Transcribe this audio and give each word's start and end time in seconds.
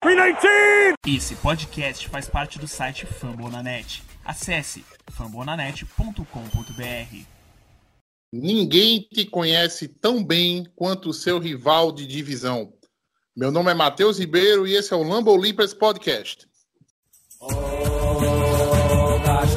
319! 0.00 0.94
Esse 1.06 1.36
podcast 1.36 2.08
faz 2.08 2.26
parte 2.26 2.58
do 2.58 2.66
site 2.66 3.04
Fambonanet. 3.04 4.02
Acesse 4.24 4.82
fambonanet.com.br. 5.10 7.16
Ninguém 8.32 9.06
te 9.12 9.26
conhece 9.26 9.88
tão 9.88 10.24
bem 10.24 10.64
quanto 10.74 11.10
o 11.10 11.14
seu 11.14 11.38
rival 11.38 11.92
de 11.92 12.06
divisão. 12.06 12.72
Meu 13.36 13.50
nome 13.50 13.72
é 13.72 13.74
Matheus 13.74 14.18
Ribeiro 14.18 14.66
e 14.66 14.74
esse 14.74 14.94
é 14.94 14.96
o 14.96 15.02
Lambo 15.02 15.36
Leapers 15.36 15.74
Podcast. 15.74 16.48
Oh, 17.38 17.48
gosh 17.48 17.58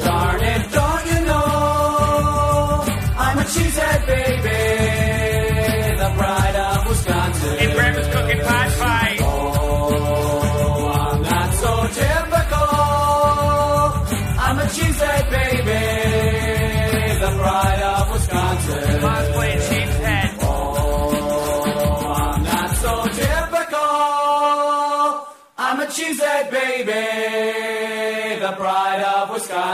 darn 0.00 0.42
it, 0.42 0.68
don't 0.70 1.06
you 1.08 1.20
know? 1.24 2.84
I'm 3.18 3.38
a 3.38 3.44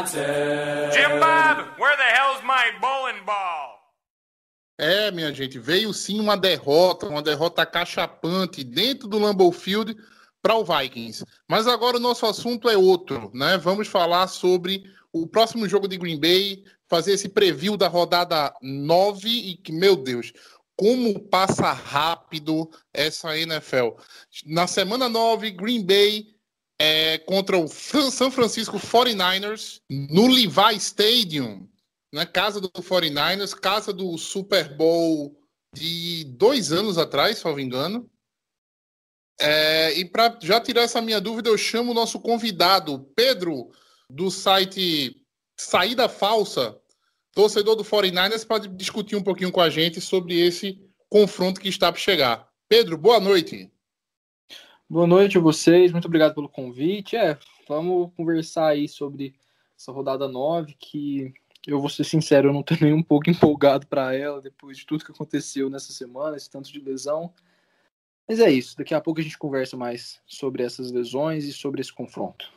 Jim 0.09 1.21
Bob, 1.21 1.79
where 1.79 1.97
the 1.97 2.03
hell's 2.03 2.43
my 2.43 2.73
bowling 2.81 3.23
ball? 3.27 3.79
É, 4.79 5.11
minha 5.11 5.33
gente, 5.35 5.59
veio 5.59 5.93
sim 5.93 6.19
uma 6.19 6.39
derrota, 6.39 7.07
uma 7.07 7.21
derrota 7.21 7.67
cachapante 7.67 8.65
dentro 8.65 9.07
do 9.07 9.19
Lambeau 9.19 9.53
Field 9.53 9.95
para 10.41 10.55
o 10.55 10.65
Vikings. 10.65 11.23
Mas 11.47 11.67
agora 11.67 11.99
o 11.99 12.01
nosso 12.01 12.25
assunto 12.25 12.67
é 12.67 12.79
outro, 12.79 13.31
né? 13.35 13.59
Vamos 13.59 13.89
falar 13.89 14.27
sobre 14.29 14.85
o 15.13 15.27
próximo 15.27 15.69
jogo 15.69 15.87
de 15.87 15.99
Green 15.99 16.19
Bay, 16.19 16.65
fazer 16.89 17.13
esse 17.13 17.29
preview 17.29 17.77
da 17.77 17.89
rodada 17.89 18.55
9 18.63 19.29
e 19.29 19.57
que, 19.59 19.71
meu 19.71 19.97
Deus, 19.97 20.33
como 20.75 21.21
passa 21.29 21.73
rápido 21.73 22.71
essa 22.91 23.37
NFL. 23.37 23.91
Na 24.47 24.67
semana 24.67 25.11
9, 25.11 25.51
Green 25.51 25.85
Bay 25.85 26.40
é, 26.81 27.19
contra 27.19 27.59
o 27.59 27.69
San 27.69 28.31
Francisco 28.31 28.79
49ers 28.79 29.81
no 29.89 30.27
Levi 30.27 30.77
Stadium 30.77 31.69
né? 32.13 32.27
Casa 32.27 32.61
do 32.61 32.69
49ers, 32.71 33.55
casa 33.55 33.93
do 33.93 34.17
Super 34.19 34.77
Bowl 34.77 35.37
de 35.75 36.25
dois 36.25 36.73
anos 36.73 36.99
atrás, 36.99 37.39
se 37.39 37.45
não 37.45 37.55
me 37.55 37.63
engano. 37.63 38.11
É, 39.41 39.99
e 39.99 40.05
para 40.05 40.37
já 40.43 40.61
tirar 40.61 40.83
essa 40.83 41.01
minha 41.01 41.21
dúvida, 41.21 41.49
eu 41.49 41.57
chamo 41.57 41.93
o 41.93 41.95
nosso 41.95 42.21
convidado, 42.21 43.11
Pedro, 43.17 43.71
do 44.09 44.31
site 44.31 45.25
Saída 45.59 46.09
Falsa, 46.09 46.79
torcedor 47.33 47.77
do 47.77 47.85
49ers, 47.85 48.47
para 48.47 48.67
discutir 48.69 49.17
um 49.17 49.23
pouquinho 49.23 49.53
com 49.53 49.61
a 49.61 49.71
gente 49.71 50.01
sobre 50.01 50.39
esse 50.39 50.79
confronto 51.09 51.61
que 51.61 51.69
está 51.69 51.91
para 51.91 52.01
chegar. 52.01 52.49
Pedro, 52.69 52.99
boa 52.99 53.19
noite. 53.19 53.71
Boa 54.91 55.07
noite 55.07 55.39
a 55.39 55.41
vocês, 55.41 55.93
muito 55.93 56.07
obrigado 56.07 56.35
pelo 56.35 56.49
convite. 56.49 57.15
É, 57.15 57.39
vamos 57.69 58.11
conversar 58.17 58.67
aí 58.67 58.89
sobre 58.89 59.37
essa 59.79 59.93
rodada 59.93 60.27
9, 60.27 60.75
que 60.77 61.33
eu 61.65 61.79
vou 61.79 61.89
ser 61.89 62.03
sincero, 62.03 62.49
eu 62.49 62.53
não 62.53 62.65
tô 62.65 62.75
nem 62.83 62.93
um 62.93 63.01
pouco 63.01 63.31
empolgado 63.31 63.87
para 63.87 64.13
ela 64.17 64.41
depois 64.41 64.79
de 64.79 64.85
tudo 64.85 65.05
que 65.05 65.13
aconteceu 65.13 65.71
nessa 65.71 65.93
semana, 65.93 66.37
esse 66.37 66.51
tanto 66.51 66.73
de 66.73 66.81
lesão. 66.81 67.33
Mas 68.27 68.41
é 68.41 68.51
isso, 68.51 68.77
daqui 68.77 68.93
a 68.93 69.01
pouco 69.01 69.21
a 69.21 69.23
gente 69.23 69.39
conversa 69.39 69.77
mais 69.77 70.21
sobre 70.27 70.65
essas 70.65 70.91
lesões 70.91 71.45
e 71.45 71.53
sobre 71.53 71.81
esse 71.81 71.93
confronto. 71.93 72.51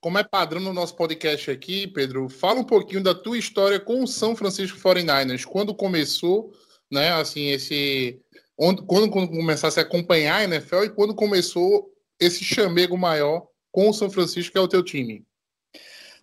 Como 0.00 0.16
é 0.16 0.22
padrão 0.22 0.60
no 0.60 0.72
nosso 0.72 0.94
podcast 0.94 1.50
aqui, 1.50 1.88
Pedro, 1.88 2.28
fala 2.28 2.60
um 2.60 2.64
pouquinho 2.64 3.02
da 3.02 3.12
tua 3.12 3.36
história 3.36 3.80
com 3.80 4.04
o 4.04 4.06
São 4.06 4.36
Francisco 4.36 4.78
49ers. 4.78 5.44
Quando 5.44 5.74
começou, 5.74 6.52
né, 6.88 7.10
assim, 7.10 7.48
esse... 7.48 8.23
Onde, 8.58 8.82
quando, 8.82 9.10
quando 9.10 9.28
começasse 9.28 9.80
a 9.80 9.82
acompanhar 9.82 10.36
a 10.36 10.44
NFL 10.44 10.84
e 10.84 10.90
quando 10.90 11.14
começou 11.14 11.92
esse 12.20 12.44
chamego 12.44 12.96
maior 12.96 13.48
com 13.72 13.88
o 13.88 13.92
São 13.92 14.08
Francisco, 14.08 14.52
que 14.52 14.58
é 14.58 14.60
o 14.60 14.68
teu 14.68 14.82
time. 14.82 15.26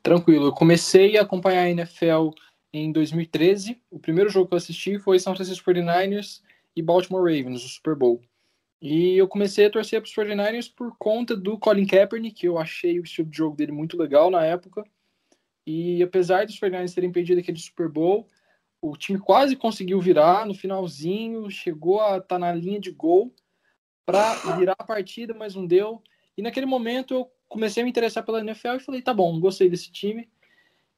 Tranquilo, 0.02 0.48
eu 0.48 0.54
comecei 0.54 1.18
a 1.18 1.22
acompanhar 1.22 1.64
a 1.64 1.70
NFL 1.70 2.30
em 2.74 2.92
2013. 2.92 3.82
O 3.90 4.00
primeiro 4.00 4.30
jogo 4.30 4.48
que 4.48 4.54
eu 4.54 4.58
assisti 4.58 4.98
foi 4.98 5.20
São 5.20 5.36
Francisco 5.36 5.70
49ers 5.70 6.42
e 6.76 6.82
Baltimore 6.82 7.22
Ravens, 7.22 7.64
o 7.64 7.68
Super 7.68 7.96
Bowl. 7.96 8.22
E 8.82 9.16
eu 9.16 9.28
comecei 9.28 9.66
a 9.66 9.70
torcer 9.70 10.02
para 10.02 10.08
os 10.08 10.16
49ers 10.16 10.74
por 10.74 10.96
conta 10.98 11.36
do 11.36 11.58
Colin 11.60 11.86
Kaepernick, 11.86 12.36
que 12.36 12.48
eu 12.48 12.58
achei 12.58 13.00
o 13.00 13.04
estilo 13.04 13.30
de 13.30 13.38
jogo 13.38 13.56
dele 13.56 13.72
muito 13.72 13.96
legal 13.96 14.32
na 14.32 14.44
época. 14.44 14.84
E 15.68 16.02
apesar 16.02 16.46
dos 16.46 16.60
49ers 16.60 16.96
terem 16.96 17.12
perdido 17.12 17.40
aquele 17.40 17.60
Super 17.60 17.88
Bowl, 17.88 18.28
o 18.82 18.98
time 18.98 19.20
quase 19.20 19.56
conseguiu 19.56 20.02
virar 20.02 20.46
no 20.46 20.56
finalzinho, 20.56 21.50
chegou 21.52 22.02
a 22.02 22.18
estar 22.18 22.22
tá 22.22 22.40
na 22.40 22.52
linha 22.52 22.80
de 22.80 22.92
gol 22.92 23.34
para 24.06 24.34
virar 24.58 24.76
a 24.78 24.84
partida, 24.84 25.34
mas 25.34 25.56
não 25.56 25.66
deu. 25.66 26.02
E 26.36 26.42
naquele 26.42 26.66
momento 26.66 27.14
eu 27.14 27.32
comecei 27.48 27.82
a 27.82 27.84
me 27.84 27.92
interessar 27.92 28.26
pela 28.26 28.40
NFL 28.40 28.76
e 28.76 28.80
falei, 28.80 29.02
tá 29.02 29.14
bom, 29.14 29.40
gostei 29.40 29.70
desse 29.70 29.92
time. 29.92 30.28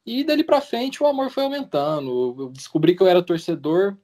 E 0.06 0.24
dali 0.24 0.42
para 0.42 0.60
frente 0.60 1.02
o 1.02 1.06
amor 1.06 1.30
foi 1.30 1.44
aumentando. 1.44 2.34
Eu 2.38 2.50
descobri 2.50 2.96
que 2.96 3.02
eu 3.02 3.06
era 3.06 3.22
torcedor 3.22 3.96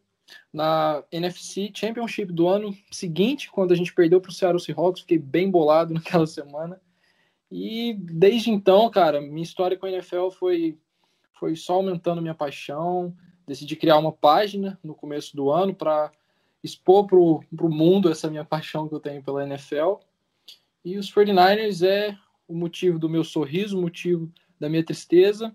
na 0.52 1.02
NFC 1.10 1.70
Championship 1.74 2.32
do 2.32 2.48
ano 2.48 2.76
seguinte, 2.90 3.50
quando 3.50 3.72
a 3.72 3.76
gente 3.76 3.94
perdeu 3.94 4.20
para 4.20 4.30
o 4.30 4.32
Seattle 4.32 4.60
Seahawks, 4.60 5.02
fiquei 5.02 5.18
bem 5.18 5.50
bolado 5.50 5.92
naquela 5.94 6.26
semana. 6.26 6.80
E 7.50 7.94
desde 7.98 8.50
então, 8.50 8.88
cara, 8.90 9.20
minha 9.20 9.42
história 9.42 9.76
com 9.76 9.86
a 9.86 9.90
NFL 9.90 10.30
foi, 10.30 10.78
foi 11.38 11.56
só 11.56 11.74
aumentando 11.74 12.22
minha 12.22 12.34
paixão. 12.34 13.14
Decidi 13.50 13.74
criar 13.74 13.98
uma 13.98 14.12
página 14.12 14.78
no 14.80 14.94
começo 14.94 15.34
do 15.34 15.50
ano 15.50 15.74
para 15.74 16.12
expor 16.62 17.04
para 17.04 17.16
o 17.16 17.68
mundo 17.68 18.08
essa 18.08 18.30
minha 18.30 18.44
paixão 18.44 18.86
que 18.86 18.94
eu 18.94 19.00
tenho 19.00 19.24
pela 19.24 19.42
NFL. 19.42 19.94
E 20.84 20.96
os 20.96 21.12
49ers 21.12 21.84
é 21.84 22.16
o 22.46 22.54
motivo 22.54 22.96
do 22.96 23.08
meu 23.08 23.24
sorriso, 23.24 23.76
o 23.76 23.82
motivo 23.82 24.32
da 24.60 24.68
minha 24.68 24.84
tristeza. 24.84 25.52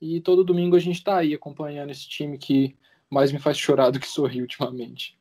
E 0.00 0.22
todo 0.22 0.42
domingo 0.42 0.74
a 0.74 0.78
gente 0.78 0.96
está 0.96 1.18
aí 1.18 1.34
acompanhando 1.34 1.90
esse 1.90 2.08
time 2.08 2.38
que 2.38 2.74
mais 3.10 3.30
me 3.30 3.38
faz 3.38 3.58
chorar 3.58 3.90
do 3.90 4.00
que 4.00 4.08
sorrir 4.08 4.40
ultimamente. 4.40 5.18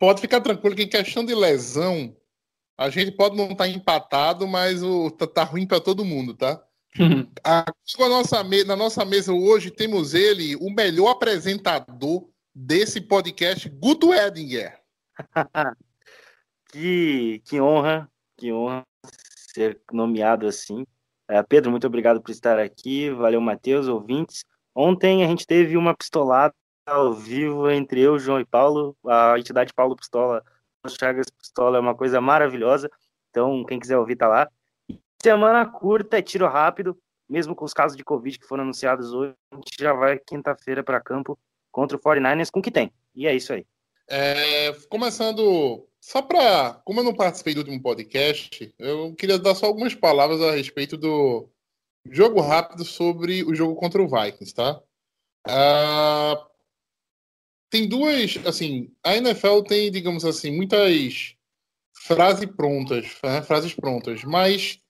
Pode 0.00 0.20
ficar 0.20 0.40
tranquilo 0.40 0.74
que 0.74 0.82
em 0.82 0.88
questão 0.88 1.24
de 1.24 1.32
lesão, 1.32 2.12
a 2.76 2.90
gente 2.90 3.12
pode 3.12 3.36
não 3.36 3.52
estar 3.52 3.66
tá 3.66 3.68
empatado, 3.68 4.48
mas 4.48 4.82
o 4.82 5.12
tá, 5.12 5.28
tá 5.28 5.44
ruim 5.44 5.64
para 5.64 5.80
todo 5.80 6.04
mundo, 6.04 6.34
tá? 6.34 6.60
Aqui 7.44 7.98
na 7.98 8.08
nossa, 8.08 8.42
na 8.66 8.76
nossa 8.76 9.04
mesa 9.04 9.32
hoje 9.32 9.70
temos 9.70 10.14
ele, 10.14 10.56
o 10.56 10.70
melhor 10.70 11.10
apresentador 11.10 12.28
desse 12.54 13.00
podcast, 13.00 13.68
Guto 13.68 14.14
Edinger. 14.14 14.80
que, 16.70 17.42
que 17.44 17.60
honra, 17.60 18.10
que 18.36 18.52
honra 18.52 18.82
ser 19.52 19.80
nomeado 19.92 20.46
assim. 20.46 20.86
É, 21.28 21.42
Pedro, 21.42 21.70
muito 21.70 21.86
obrigado 21.86 22.20
por 22.20 22.30
estar 22.30 22.58
aqui. 22.58 23.10
Valeu, 23.10 23.40
Matheus, 23.40 23.88
ouvintes. 23.88 24.44
Ontem 24.74 25.24
a 25.24 25.26
gente 25.26 25.46
teve 25.46 25.76
uma 25.76 25.94
pistolada 25.94 26.54
ao 26.86 27.12
vivo 27.12 27.68
entre 27.70 28.00
eu, 28.00 28.18
João 28.18 28.40
e 28.40 28.44
Paulo. 28.44 28.96
A 29.06 29.38
entidade 29.38 29.72
Paulo 29.74 29.96
Pistola, 29.96 30.44
Chagas 30.88 31.30
Pistola 31.30 31.78
é 31.78 31.80
uma 31.80 31.94
coisa 31.94 32.20
maravilhosa. 32.20 32.90
Então, 33.30 33.64
quem 33.64 33.80
quiser 33.80 33.98
ouvir, 33.98 34.16
tá 34.16 34.28
lá. 34.28 34.48
Semana 35.22 35.66
curta, 35.66 36.18
é 36.18 36.22
tiro 36.22 36.46
rápido. 36.46 36.96
Mesmo 37.28 37.56
com 37.56 37.64
os 37.64 37.72
casos 37.72 37.96
de 37.96 38.04
Covid 38.04 38.38
que 38.38 38.46
foram 38.46 38.62
anunciados 38.62 39.12
hoje, 39.12 39.34
a 39.52 39.56
gente 39.56 39.76
já 39.78 39.92
vai 39.92 40.18
quinta-feira 40.18 40.84
para 40.84 41.00
campo 41.00 41.36
contra 41.72 41.96
o 41.96 42.00
49ers 42.00 42.50
com 42.50 42.60
o 42.60 42.62
que 42.62 42.70
tem. 42.70 42.92
E 43.14 43.26
é 43.26 43.34
isso 43.34 43.52
aí. 43.52 43.66
É, 44.08 44.72
começando, 44.88 45.88
só 46.00 46.22
para. 46.22 46.74
Como 46.84 47.00
eu 47.00 47.04
não 47.04 47.14
participei 47.14 47.54
do 47.54 47.58
último 47.58 47.82
podcast, 47.82 48.72
eu 48.78 49.12
queria 49.14 49.38
dar 49.38 49.56
só 49.56 49.66
algumas 49.66 49.94
palavras 49.94 50.40
a 50.40 50.52
respeito 50.52 50.96
do 50.96 51.48
jogo 52.10 52.40
rápido 52.40 52.84
sobre 52.84 53.42
o 53.42 53.54
jogo 53.54 53.74
contra 53.74 54.00
o 54.00 54.08
Vikings, 54.08 54.54
tá? 54.54 54.80
Uh, 55.48 56.46
tem 57.68 57.88
duas. 57.88 58.38
Assim, 58.46 58.92
a 59.02 59.16
NFL 59.16 59.62
tem, 59.62 59.90
digamos 59.90 60.24
assim, 60.24 60.52
muitas 60.52 61.34
frases 61.92 62.48
prontas, 62.54 63.18
né, 63.22 63.42
frases 63.42 63.74
prontas, 63.74 64.22
mas 64.22 64.80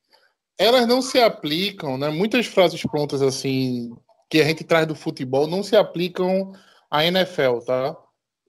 elas 0.58 0.86
não 0.86 1.02
se 1.02 1.18
aplicam, 1.18 1.98
né? 1.98 2.08
Muitas 2.08 2.46
frases 2.46 2.82
prontas 2.82 3.22
assim 3.22 3.94
que 4.28 4.40
a 4.40 4.44
gente 4.44 4.64
traz 4.64 4.86
do 4.86 4.94
futebol 4.94 5.46
não 5.46 5.62
se 5.62 5.76
aplicam 5.76 6.52
à 6.90 7.04
NFL, 7.04 7.58
tá? 7.64 7.96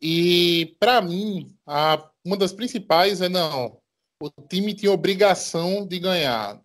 E 0.01 0.75
para 0.79 1.01
mim, 1.01 1.55
a, 1.65 2.09
uma 2.23 2.37
das 2.37 2.53
principais 2.53 3.21
é 3.21 3.29
não, 3.29 3.79
o 4.21 4.29
time 4.49 4.73
tinha 4.73 4.91
obrigação 4.91 5.85
de 5.85 5.99
ganhar. 5.99 6.61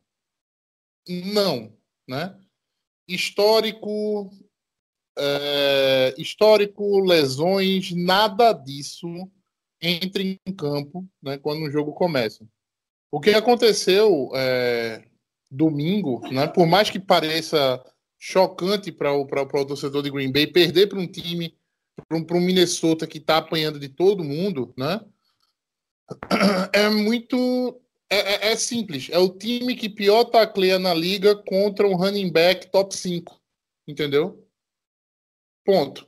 Não, 1.08 1.76
né? 2.08 2.38
Histórico, 3.08 4.30
é, 5.18 6.14
histórico, 6.16 7.00
lesões, 7.00 7.92
nada 7.92 8.52
disso 8.52 9.08
entra 9.80 10.22
em 10.22 10.38
campo, 10.56 11.06
né? 11.20 11.36
Quando 11.38 11.64
o 11.64 11.70
jogo 11.70 11.92
começa. 11.92 12.46
O 13.10 13.20
que 13.20 13.30
aconteceu 13.30 14.30
é, 14.34 15.04
domingo, 15.52 16.20
né, 16.30 16.46
por 16.46 16.66
mais 16.66 16.88
que 16.88 16.98
pareça 16.98 17.82
chocante 18.18 18.92
para 18.92 19.12
o, 19.12 19.26
pra, 19.26 19.42
o 19.42 19.66
torcedor 19.66 20.02
de 20.02 20.10
Green 20.10 20.32
Bay 20.32 20.46
perder 20.46 20.88
para 20.88 20.98
um 20.98 21.06
time, 21.06 21.58
para 22.08 22.16
um, 22.16 22.24
um 22.38 22.40
Minnesota 22.40 23.06
que 23.06 23.18
está 23.18 23.38
apanhando 23.38 23.80
de 23.80 23.88
todo 23.88 24.24
mundo, 24.24 24.72
né? 24.78 25.00
É 26.72 26.88
muito. 26.88 27.80
É, 28.08 28.48
é, 28.48 28.52
é, 28.52 28.56
simples. 28.56 29.08
É 29.10 29.18
o 29.18 29.28
time 29.28 29.74
que 29.74 29.88
pior 29.88 30.24
tacleia 30.24 30.78
na 30.78 30.94
liga 30.94 31.34
contra 31.34 31.88
um 31.88 31.96
running 31.96 32.30
back 32.30 32.70
top 32.70 32.94
5. 32.94 33.40
Entendeu? 33.88 34.46
Ponto. 35.64 36.06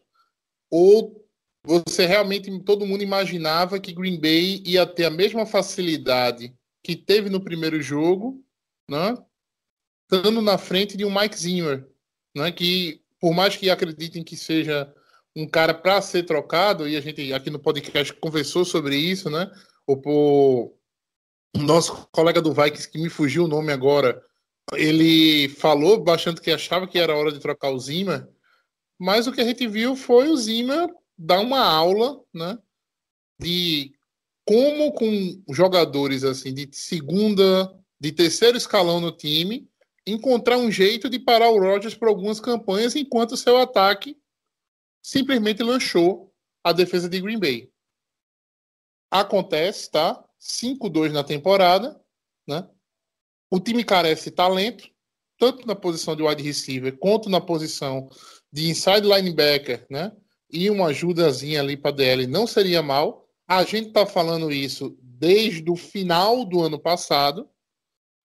Ou 0.70 1.25
você 1.64 2.06
realmente, 2.06 2.61
todo 2.61 2.87
mundo 2.87 3.02
imaginava 3.02 3.81
que 3.81 3.93
Green 3.93 4.20
Bay 4.20 4.62
ia 4.67 4.87
ter 4.87 5.06
a 5.06 5.11
mesma 5.11 5.47
facilidade 5.47 6.55
que 6.82 6.94
teve 6.94 7.31
no 7.31 7.43
primeiro 7.43 7.81
jogo, 7.81 8.44
né? 8.88 9.17
Estando 10.10 10.42
na 10.42 10.58
frente 10.58 10.96
de 10.96 11.04
um 11.04 11.14
Mike 11.14 11.38
Zimmer, 11.38 11.88
né? 12.34 12.52
Que 12.52 13.02
por 13.20 13.32
mais 13.32 13.56
que 13.56 13.70
acreditem 13.70 14.22
que 14.22 14.36
seja 14.36 14.92
um 15.34 15.48
cara 15.48 15.74
para 15.74 16.00
ser 16.00 16.24
trocado, 16.24 16.88
e 16.88 16.96
a 16.96 17.00
gente 17.00 17.32
aqui 17.32 17.50
no 17.50 17.58
podcast 17.58 18.12
conversou 18.14 18.64
sobre 18.64 18.96
isso, 18.96 19.28
né? 19.30 19.50
O, 19.86 20.72
nosso 21.56 22.08
colega 22.12 22.42
do 22.42 22.52
Vikings, 22.52 22.88
que 22.88 22.98
me 22.98 23.08
fugiu 23.08 23.44
o 23.44 23.48
nome 23.48 23.72
agora, 23.72 24.22
ele 24.74 25.48
falou 25.48 26.02
bastante 26.02 26.40
que 26.40 26.50
achava 26.50 26.86
que 26.86 26.98
era 26.98 27.16
hora 27.16 27.32
de 27.32 27.38
trocar 27.38 27.70
o 27.70 27.78
Zimmer, 27.78 28.28
mas 28.98 29.26
o 29.26 29.32
que 29.32 29.40
a 29.40 29.44
gente 29.44 29.66
viu 29.66 29.96
foi 29.96 30.28
o 30.28 30.36
Zimmer 30.36 30.88
dar 31.16 31.40
uma 31.40 31.60
aula, 31.60 32.20
né? 32.32 32.58
De 33.40 33.92
como 34.44 34.92
com 34.92 35.42
jogadores 35.50 36.24
assim 36.24 36.52
de 36.52 36.68
segunda, 36.72 37.72
de 38.00 38.12
terceiro 38.12 38.56
escalão 38.56 39.00
no 39.00 39.12
time, 39.12 39.68
encontrar 40.06 40.58
um 40.58 40.70
jeito 40.70 41.08
de 41.08 41.18
parar 41.18 41.50
o 41.50 41.58
Rodgers 41.58 41.94
por 41.94 42.08
algumas 42.08 42.40
campanhas, 42.40 42.94
enquanto 42.94 43.36
seu 43.36 43.56
ataque 43.56 44.18
simplesmente 45.02 45.62
lanchou 45.62 46.32
a 46.62 46.72
defesa 46.72 47.08
de 47.08 47.20
Green 47.20 47.38
Bay. 47.38 47.70
Acontece, 49.10 49.90
tá? 49.90 50.24
5-2 50.40 51.12
na 51.12 51.22
temporada, 51.24 52.00
né? 52.46 52.68
O 53.50 53.60
time 53.60 53.84
carece 53.84 54.30
de 54.30 54.36
talento, 54.36 54.90
tanto 55.38 55.66
na 55.66 55.74
posição 55.74 56.16
de 56.16 56.22
wide 56.22 56.42
receiver 56.42 56.96
quanto 56.98 57.28
na 57.28 57.40
posição 57.40 58.08
de 58.52 58.68
inside 58.68 59.06
linebacker, 59.06 59.86
né? 59.90 60.12
E 60.50 60.70
uma 60.70 60.88
ajudazinha 60.88 61.60
ali 61.60 61.76
para 61.76 61.94
DL 61.94 62.26
não 62.26 62.46
seria 62.46 62.82
mal. 62.82 63.28
A 63.46 63.62
gente 63.64 63.92
tá 63.92 64.06
falando 64.06 64.50
isso 64.50 64.96
desde 65.00 65.70
o 65.70 65.76
final 65.76 66.44
do 66.44 66.62
ano 66.62 66.78
passado, 66.78 67.48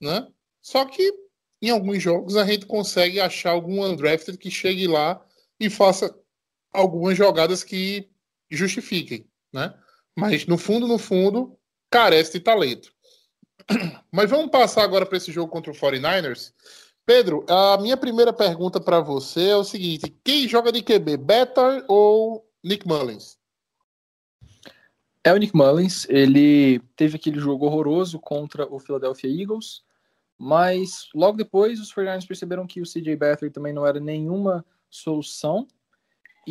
né? 0.01 0.27
Só 0.61 0.85
que 0.85 1.28
em 1.61 1.69
alguns 1.69 2.01
jogos 2.01 2.35
a 2.35 2.45
gente 2.45 2.65
consegue 2.65 3.19
achar 3.19 3.51
algum 3.51 3.83
undrafted 3.83 4.37
que 4.37 4.49
chegue 4.49 4.87
lá 4.87 5.21
e 5.59 5.69
faça 5.69 6.15
algumas 6.71 7.17
jogadas 7.17 7.63
que 7.63 8.09
justifiquem, 8.49 9.25
né? 9.51 9.73
Mas 10.15 10.45
no 10.45 10.57
fundo, 10.57 10.87
no 10.87 10.97
fundo, 10.97 11.57
carece 11.89 12.33
de 12.33 12.39
talento. 12.39 12.91
Mas 14.11 14.29
vamos 14.29 14.51
passar 14.51 14.83
agora 14.83 15.05
para 15.05 15.17
esse 15.17 15.31
jogo 15.31 15.51
contra 15.51 15.71
o 15.71 15.75
49ers. 15.75 16.53
Pedro, 17.05 17.45
a 17.49 17.77
minha 17.77 17.97
primeira 17.97 18.31
pergunta 18.31 18.79
para 18.79 18.99
você 18.99 19.49
é 19.49 19.55
o 19.55 19.63
seguinte: 19.63 20.15
quem 20.23 20.47
joga 20.47 20.71
de 20.71 20.81
QB, 20.81 21.17
Better 21.17 21.83
ou 21.87 22.47
Nick 22.63 22.87
Mullins? 22.87 23.37
É 25.23 25.33
o 25.33 25.37
Nick 25.37 25.55
Mullins. 25.55 26.05
Ele 26.09 26.79
teve 26.95 27.15
aquele 27.15 27.39
jogo 27.39 27.65
horroroso 27.65 28.19
contra 28.19 28.71
o 28.71 28.79
Philadelphia 28.79 29.29
Eagles, 29.29 29.83
mas 30.39 31.09
logo 31.13 31.37
depois 31.37 31.79
os 31.79 31.93
49ers 31.93 32.25
perceberam 32.25 32.65
que 32.65 32.81
o 32.81 32.85
CJ 32.85 33.15
Beathard 33.17 33.53
também 33.53 33.73
não 33.73 33.85
era 33.85 33.99
nenhuma 33.99 34.65
solução 34.89 35.67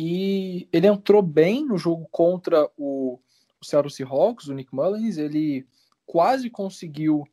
e 0.01 0.69
ele 0.71 0.87
entrou 0.87 1.21
bem 1.21 1.65
no 1.65 1.77
jogo 1.77 2.07
contra 2.09 2.69
o, 2.77 3.19
o 3.59 3.65
Seattle 3.65 3.91
Seahawks, 3.91 4.47
o 4.47 4.53
Nick 4.53 4.73
Mullins. 4.73 5.17
Ele 5.17 5.67
quase 6.05 6.49
conseguiu 6.49 7.25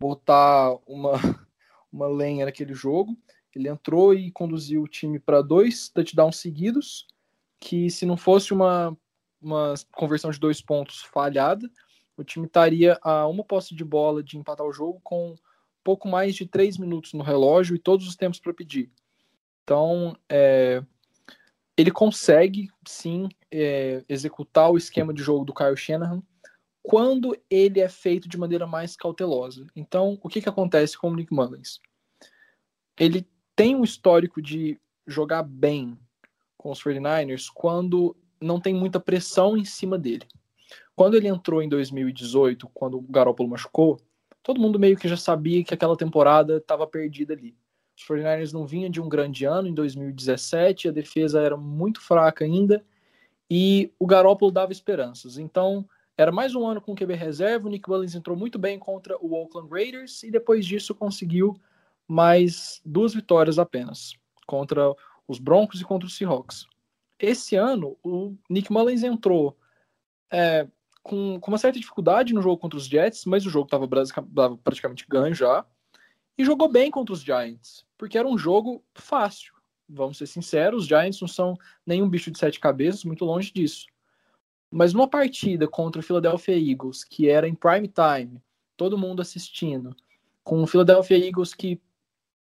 botar 0.00 0.74
uma, 0.86 1.12
uma 1.92 2.06
lenha 2.06 2.46
naquele 2.46 2.72
jogo. 2.72 3.14
Ele 3.54 3.68
entrou 3.68 4.14
e 4.14 4.30
conduziu 4.30 4.82
o 4.82 4.88
time 4.88 5.18
para 5.18 5.42
dois 5.42 5.90
touchdowns 5.90 6.36
seguidos, 6.36 7.06
que 7.60 7.90
se 7.90 8.06
não 8.06 8.16
fosse 8.16 8.54
uma, 8.54 8.96
uma 9.38 9.74
conversão 9.92 10.30
de 10.30 10.40
dois 10.40 10.62
pontos 10.62 11.02
falhada, 11.02 11.70
o 12.16 12.24
time 12.24 12.46
estaria 12.46 12.98
a 13.02 13.26
uma 13.26 13.44
posse 13.44 13.74
de 13.74 13.84
bola 13.84 14.22
de 14.22 14.38
empatar 14.38 14.66
o 14.66 14.72
jogo 14.72 14.98
com 15.04 15.34
pouco 15.84 16.08
mais 16.08 16.34
de 16.34 16.46
três 16.46 16.78
minutos 16.78 17.12
no 17.12 17.22
relógio 17.22 17.76
e 17.76 17.78
todos 17.78 18.08
os 18.08 18.16
tempos 18.16 18.40
para 18.40 18.54
pedir. 18.54 18.90
Então, 19.62 20.16
é, 20.28 20.82
ele 21.76 21.90
consegue 21.90 22.68
sim 22.86 23.28
é, 23.50 24.02
executar 24.08 24.70
o 24.70 24.76
esquema 24.76 25.12
de 25.12 25.22
jogo 25.22 25.44
do 25.44 25.54
Kyle 25.54 25.76
Shanahan 25.76 26.22
quando 26.82 27.36
ele 27.48 27.80
é 27.80 27.88
feito 27.88 28.28
de 28.28 28.36
maneira 28.36 28.66
mais 28.66 28.96
cautelosa. 28.96 29.66
Então, 29.74 30.18
o 30.22 30.28
que, 30.28 30.42
que 30.42 30.48
acontece 30.48 30.98
com 30.98 31.10
o 31.10 31.14
Nick 31.14 31.32
Mullins? 31.32 31.80
Ele 32.98 33.26
tem 33.56 33.74
um 33.74 33.84
histórico 33.84 34.42
de 34.42 34.78
jogar 35.06 35.42
bem 35.42 35.98
com 36.58 36.70
os 36.70 36.82
49ers 36.82 37.46
quando 37.52 38.16
não 38.40 38.60
tem 38.60 38.74
muita 38.74 39.00
pressão 39.00 39.56
em 39.56 39.64
cima 39.64 39.98
dele. 39.98 40.26
Quando 40.94 41.16
ele 41.16 41.28
entrou 41.28 41.62
em 41.62 41.68
2018, 41.68 42.68
quando 42.72 42.98
o 42.98 43.02
Garoppolo 43.02 43.48
machucou, 43.48 43.98
todo 44.44 44.60
mundo 44.60 44.78
meio 44.78 44.96
que 44.96 45.08
já 45.08 45.16
sabia 45.16 45.64
que 45.64 45.74
aquela 45.74 45.96
temporada 45.96 46.58
estava 46.58 46.86
perdida 46.86 47.32
ali. 47.32 47.56
Os 47.96 48.04
49ers 48.04 48.52
não 48.52 48.66
vinham 48.66 48.90
de 48.90 49.00
um 49.00 49.08
grande 49.08 49.46
ano 49.46 49.66
em 49.66 49.74
2017, 49.74 50.88
a 50.88 50.92
defesa 50.92 51.40
era 51.40 51.56
muito 51.56 52.00
fraca 52.00 52.44
ainda, 52.44 52.84
e 53.50 53.90
o 53.98 54.06
Garoppolo 54.06 54.52
dava 54.52 54.70
esperanças. 54.70 55.38
Então, 55.38 55.88
era 56.16 56.30
mais 56.30 56.54
um 56.54 56.66
ano 56.66 56.80
com 56.80 56.94
QB 56.94 57.14
reserva, 57.14 57.66
o 57.66 57.70
Nick 57.70 57.88
Mullins 57.88 58.14
entrou 58.14 58.36
muito 58.36 58.58
bem 58.58 58.78
contra 58.78 59.16
o 59.18 59.32
Oakland 59.34 59.70
Raiders 59.70 60.22
e 60.22 60.30
depois 60.30 60.66
disso 60.66 60.94
conseguiu 60.94 61.56
mais 62.06 62.82
duas 62.84 63.14
vitórias 63.14 63.58
apenas 63.58 64.14
contra 64.46 64.94
os 65.26 65.38
Broncos 65.38 65.80
e 65.80 65.84
contra 65.84 66.06
os 66.06 66.16
Seahawks. 66.16 66.66
Esse 67.18 67.56
ano, 67.56 67.96
o 68.02 68.34
Nick 68.50 68.70
Mullins 68.70 69.02
entrou 69.02 69.56
é, 70.30 70.66
com, 71.04 71.38
com, 71.38 71.50
uma 71.50 71.58
certa 71.58 71.78
dificuldade 71.78 72.32
no 72.32 72.40
jogo 72.40 72.56
contra 72.56 72.78
os 72.78 72.86
Jets, 72.86 73.26
mas 73.26 73.44
o 73.44 73.50
jogo 73.50 73.66
estava 73.66 73.86
praticamente 74.56 75.04
ganho 75.06 75.34
já. 75.34 75.64
E 76.36 76.44
jogou 76.44 76.66
bem 76.66 76.90
contra 76.90 77.12
os 77.12 77.20
Giants, 77.20 77.86
porque 77.96 78.18
era 78.18 78.26
um 78.26 78.36
jogo 78.36 78.82
fácil. 78.94 79.54
Vamos 79.88 80.16
ser 80.16 80.26
sinceros, 80.26 80.82
os 80.82 80.88
Giants 80.88 81.20
não 81.20 81.28
são 81.28 81.56
nenhum 81.86 82.08
bicho 82.08 82.30
de 82.30 82.38
sete 82.38 82.58
cabeças, 82.58 83.04
muito 83.04 83.24
longe 83.24 83.52
disso. 83.52 83.86
Mas 84.70 84.92
numa 84.92 85.06
partida 85.06 85.68
contra 85.68 86.00
o 86.00 86.02
Philadelphia 86.02 86.56
Eagles, 86.56 87.04
que 87.04 87.28
era 87.28 87.46
em 87.46 87.54
prime 87.54 87.86
time, 87.86 88.42
todo 88.76 88.98
mundo 88.98 89.20
assistindo, 89.22 89.94
com 90.42 90.62
o 90.62 90.66
Philadelphia 90.66 91.18
Eagles 91.18 91.54
que 91.54 91.80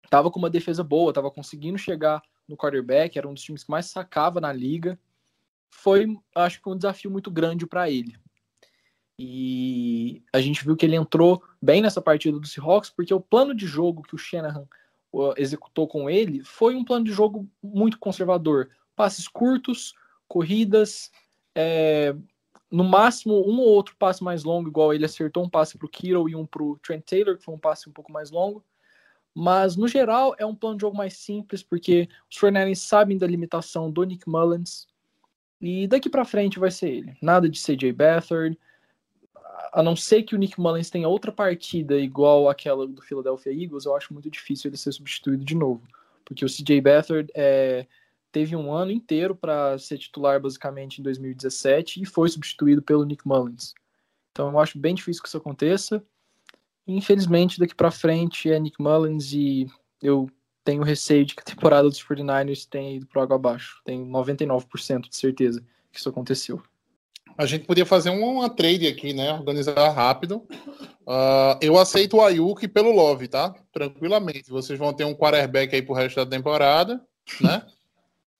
estava 0.03 0.29
com 0.31 0.39
uma 0.39 0.49
defesa 0.49 0.83
boa, 0.83 1.11
estava 1.11 1.31
conseguindo 1.31 1.77
chegar 1.77 2.21
no 2.47 2.57
quarterback, 2.57 3.17
era 3.17 3.27
um 3.27 3.33
dos 3.33 3.43
times 3.43 3.63
que 3.63 3.71
mais 3.71 3.85
sacava 3.85 4.41
na 4.41 4.51
liga, 4.51 4.99
foi, 5.69 6.17
acho 6.35 6.61
que, 6.61 6.67
um 6.67 6.75
desafio 6.75 7.11
muito 7.11 7.29
grande 7.29 7.65
para 7.65 7.89
ele. 7.89 8.17
E 9.21 10.23
a 10.31 10.39
gente 10.39 10.63
viu 10.63 10.77
que 10.77 10.85
ele 10.85 10.95
entrou 10.95 11.43
bem 11.61 11.81
nessa 11.81 12.01
partida 12.01 12.39
do 12.39 12.47
Seahawks, 12.47 12.89
porque 12.89 13.13
o 13.13 13.19
plano 13.19 13.53
de 13.53 13.67
jogo 13.67 14.01
que 14.01 14.15
o 14.15 14.17
Shanahan 14.17 14.65
executou 15.35 15.89
com 15.89 16.09
ele 16.09 16.41
foi 16.41 16.73
um 16.73 16.85
plano 16.85 17.03
de 17.03 17.11
jogo 17.11 17.45
muito 17.61 17.99
conservador. 17.99 18.69
Passes 18.95 19.27
curtos, 19.27 19.93
corridas, 20.25 21.11
é, 21.53 22.15
no 22.71 22.85
máximo 22.85 23.45
um 23.45 23.59
ou 23.59 23.67
outro 23.67 23.93
passe 23.99 24.23
mais 24.23 24.45
longo, 24.45 24.69
igual 24.69 24.93
ele 24.93 25.03
acertou 25.03 25.43
um 25.43 25.49
passe 25.49 25.77
para 25.77 25.85
o 25.85 25.89
Kittle 25.89 26.29
e 26.29 26.35
um 26.35 26.45
para 26.45 26.63
o 26.63 26.77
Trent 26.77 27.03
Taylor, 27.03 27.37
que 27.37 27.43
foi 27.43 27.53
um 27.53 27.59
passe 27.59 27.89
um 27.89 27.91
pouco 27.91 28.13
mais 28.13 28.31
longo. 28.31 28.63
Mas, 29.35 29.75
no 29.75 29.89
geral, 29.89 30.33
é 30.37 30.45
um 30.45 30.55
plano 30.55 30.77
de 30.77 30.81
jogo 30.81 30.95
mais 30.95 31.15
simples, 31.15 31.61
porque 31.61 32.07
os 32.31 32.39
49 32.39 32.73
sabem 32.77 33.17
da 33.17 33.27
limitação 33.27 33.91
do 33.91 34.03
Nick 34.03 34.29
Mullins. 34.29 34.87
E 35.59 35.89
daqui 35.89 36.09
para 36.09 36.23
frente 36.23 36.57
vai 36.57 36.71
ser 36.71 36.89
ele. 36.89 37.17
Nada 37.21 37.49
de 37.49 37.61
CJ 37.61 37.91
Beathard. 37.91 38.57
A 39.71 39.83
não 39.83 39.95
ser 39.95 40.23
que 40.23 40.35
o 40.35 40.37
Nick 40.37 40.59
Mullins 40.59 40.89
tenha 40.89 41.07
outra 41.07 41.31
partida 41.31 41.97
igual 41.97 42.49
aquela 42.49 42.87
do 42.87 43.01
Philadelphia 43.01 43.51
Eagles, 43.51 43.85
eu 43.85 43.95
acho 43.95 44.13
muito 44.13 44.29
difícil 44.29 44.69
ele 44.69 44.77
ser 44.77 44.91
substituído 44.91 45.43
de 45.43 45.55
novo. 45.55 45.81
Porque 46.25 46.45
o 46.45 46.47
CJ 46.47 46.81
Beathard 46.81 47.31
é, 47.35 47.85
teve 48.31 48.55
um 48.55 48.71
ano 48.71 48.91
inteiro 48.91 49.35
para 49.35 49.77
ser 49.77 49.97
titular 49.97 50.39
basicamente 50.39 50.99
em 50.99 51.03
2017 51.03 52.01
e 52.01 52.05
foi 52.05 52.29
substituído 52.29 52.81
pelo 52.81 53.05
Nick 53.05 53.27
Mullins. 53.27 53.73
Então 54.31 54.49
eu 54.49 54.59
acho 54.59 54.77
bem 54.77 54.95
difícil 54.95 55.21
que 55.21 55.27
isso 55.27 55.37
aconteça. 55.37 56.03
Infelizmente, 56.87 57.59
daqui 57.59 57.75
para 57.75 57.91
frente 57.91 58.51
é 58.51 58.59
Nick 58.59 58.81
Mullins 58.81 59.31
e 59.33 59.67
eu 60.01 60.29
tenho 60.63 60.83
receio 60.83 61.25
de 61.25 61.35
que 61.35 61.41
a 61.41 61.45
temporada 61.45 61.87
dos 61.89 62.03
49ers 62.03 62.67
tenha 62.67 62.95
ido 62.95 63.07
para 63.07 63.23
água 63.23 63.35
abaixo. 63.35 63.81
Tenho 63.83 64.05
99% 64.05 65.09
de 65.09 65.15
certeza 65.15 65.63
que 65.91 65.99
isso 65.99 66.09
aconteceu. 66.09 66.61
A 67.39 67.45
gente 67.45 67.65
podia 67.65 67.85
fazer 67.85 68.09
uma 68.09 68.49
trade 68.49 68.85
aqui, 68.85 69.13
né? 69.13 69.31
Organizar 69.31 69.89
rápido. 69.91 70.45
Ah, 71.07 71.57
eu 71.61 71.79
aceito 71.79 72.17
o 72.17 72.21
Ayuk 72.21 72.67
pelo 72.67 72.91
Love, 72.91 73.29
tá? 73.29 73.55
Tranquilamente. 73.71 74.49
Vocês 74.49 74.77
vão 74.77 74.91
ter 74.93 75.05
um 75.05 75.15
quarterback 75.15 75.73
aí 75.73 75.81
pro 75.81 75.93
resto 75.95 76.17
da 76.17 76.25
temporada, 76.29 77.01
né? 77.39 77.65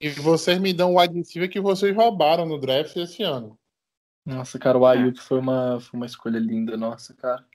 e 0.01 0.09
vocês 0.09 0.59
me 0.59 0.73
dão 0.73 0.95
o 0.95 0.99
wide 0.99 1.13
receiver 1.15 1.49
que 1.49 1.61
vocês 1.61 1.95
roubaram 1.95 2.45
no 2.45 2.59
draft 2.59 2.93
esse 2.97 3.23
ano. 3.23 3.57
Nossa, 4.25 4.59
cara, 4.59 4.77
o 4.77 4.85
Ayuk 4.85 5.17
foi 5.21 5.39
uma, 5.39 5.79
foi 5.79 5.97
uma 5.97 6.05
escolha 6.05 6.37
linda, 6.37 6.75
nossa, 6.75 7.13
cara. 7.13 7.45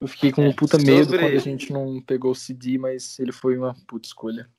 Eu 0.00 0.08
fiquei 0.08 0.32
com 0.32 0.48
um 0.48 0.52
puta 0.52 0.78
medo 0.78 1.04
sobre- 1.04 1.18
quando 1.20 1.36
a 1.36 1.38
gente 1.38 1.72
não 1.72 2.02
pegou 2.02 2.32
o 2.32 2.34
CD, 2.34 2.76
mas 2.76 3.18
ele 3.20 3.30
foi 3.30 3.56
uma 3.56 3.74
puta 3.86 4.08
escolha. 4.08 4.50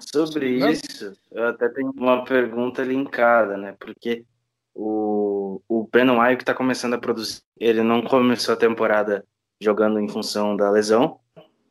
Sobre 0.00 0.58
Não. 0.58 0.68
isso, 0.68 1.12
eu 1.30 1.46
até 1.46 1.68
tenho 1.68 1.92
uma 1.96 2.24
pergunta 2.24 2.82
linkada, 2.82 3.56
né? 3.56 3.76
Porque 3.78 4.24
o, 4.74 5.60
o 5.68 5.88
Brandon 5.90 6.20
Ayuk 6.20 6.42
está 6.42 6.52
começando 6.52 6.94
a 6.94 6.98
produzir. 6.98 7.40
Ele 7.58 7.82
não 7.82 8.02
começou 8.02 8.54
a 8.54 8.58
temporada 8.58 9.24
jogando 9.60 10.00
em 10.00 10.08
função 10.08 10.56
da 10.56 10.70
lesão. 10.70 11.20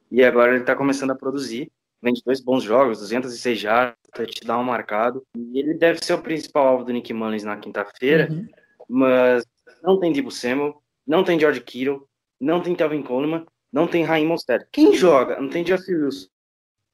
E 0.10 0.24
agora 0.24 0.52
ele 0.52 0.62
está 0.62 0.76
começando 0.76 1.12
a 1.12 1.16
produzir. 1.16 1.72
Vem 2.02 2.14
de 2.14 2.24
dois 2.24 2.42
bons 2.42 2.64
jogos, 2.64 3.00
206 3.00 3.60
jardas, 3.60 3.96
touchdown 4.14 4.64
marcado. 4.64 5.26
E 5.36 5.60
ele 5.60 5.74
deve 5.74 6.04
ser 6.04 6.14
o 6.14 6.22
principal 6.22 6.68
alvo 6.68 6.84
do 6.84 6.94
Nick 6.94 7.14
Mullins 7.14 7.44
na 7.44 7.58
quinta-feira. 7.58 8.30
Uhum. 8.32 8.48
Mas 8.90 9.46
não 9.82 10.00
tem 10.00 10.12
Debo 10.12 10.30
Samuel, 10.30 10.82
não 11.06 11.24
tem 11.24 11.40
George 11.40 11.62
Kittle, 11.62 12.08
não 12.40 12.62
tem 12.62 12.76
Calvin 12.76 13.02
Coleman, 13.02 13.46
não 13.72 13.88
tem 13.88 14.04
Raheem 14.04 14.28
Mostert. 14.28 14.68
Quem 14.72 14.94
joga? 14.94 15.40
Não 15.40 15.50
tem 15.50 15.64
Jeff 15.64 15.84
Wilson. 15.92 16.28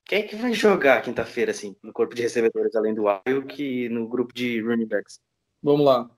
Quem 0.06 0.20
é 0.20 0.24
que 0.24 0.36
vai 0.36 0.54
jogar 0.54 1.01
quinta-feira, 1.01 1.51
assim, 1.51 1.75
no 1.84 1.94
corpo 1.94 2.16
de 2.16 2.22
recebedores, 2.22 2.75
além 2.75 2.96
do 2.96 3.08
Ayuk 3.08 3.62
e 3.62 3.89
no 3.89 4.08
grupo 4.08 4.34
de 4.34 4.60
running 4.62 4.88
backs? 4.88 5.20
Vamos 5.62 5.86
lá. 5.86 6.10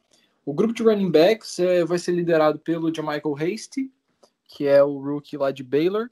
O 0.46 0.54
grupo 0.54 0.74
de 0.74 0.84
running 0.84 1.12
backs 1.12 1.60
é, 1.60 1.86
vai 1.86 2.00
ser 2.00 2.12
liderado 2.14 2.60
pelo 2.60 2.94
Jamichael 2.94 3.36
Hasty, 3.36 3.92
que 4.46 4.68
é 4.68 4.84
o 4.84 5.00
rookie 5.00 5.38
lá 5.38 5.52
de 5.52 5.64
Baylor, 5.64 6.10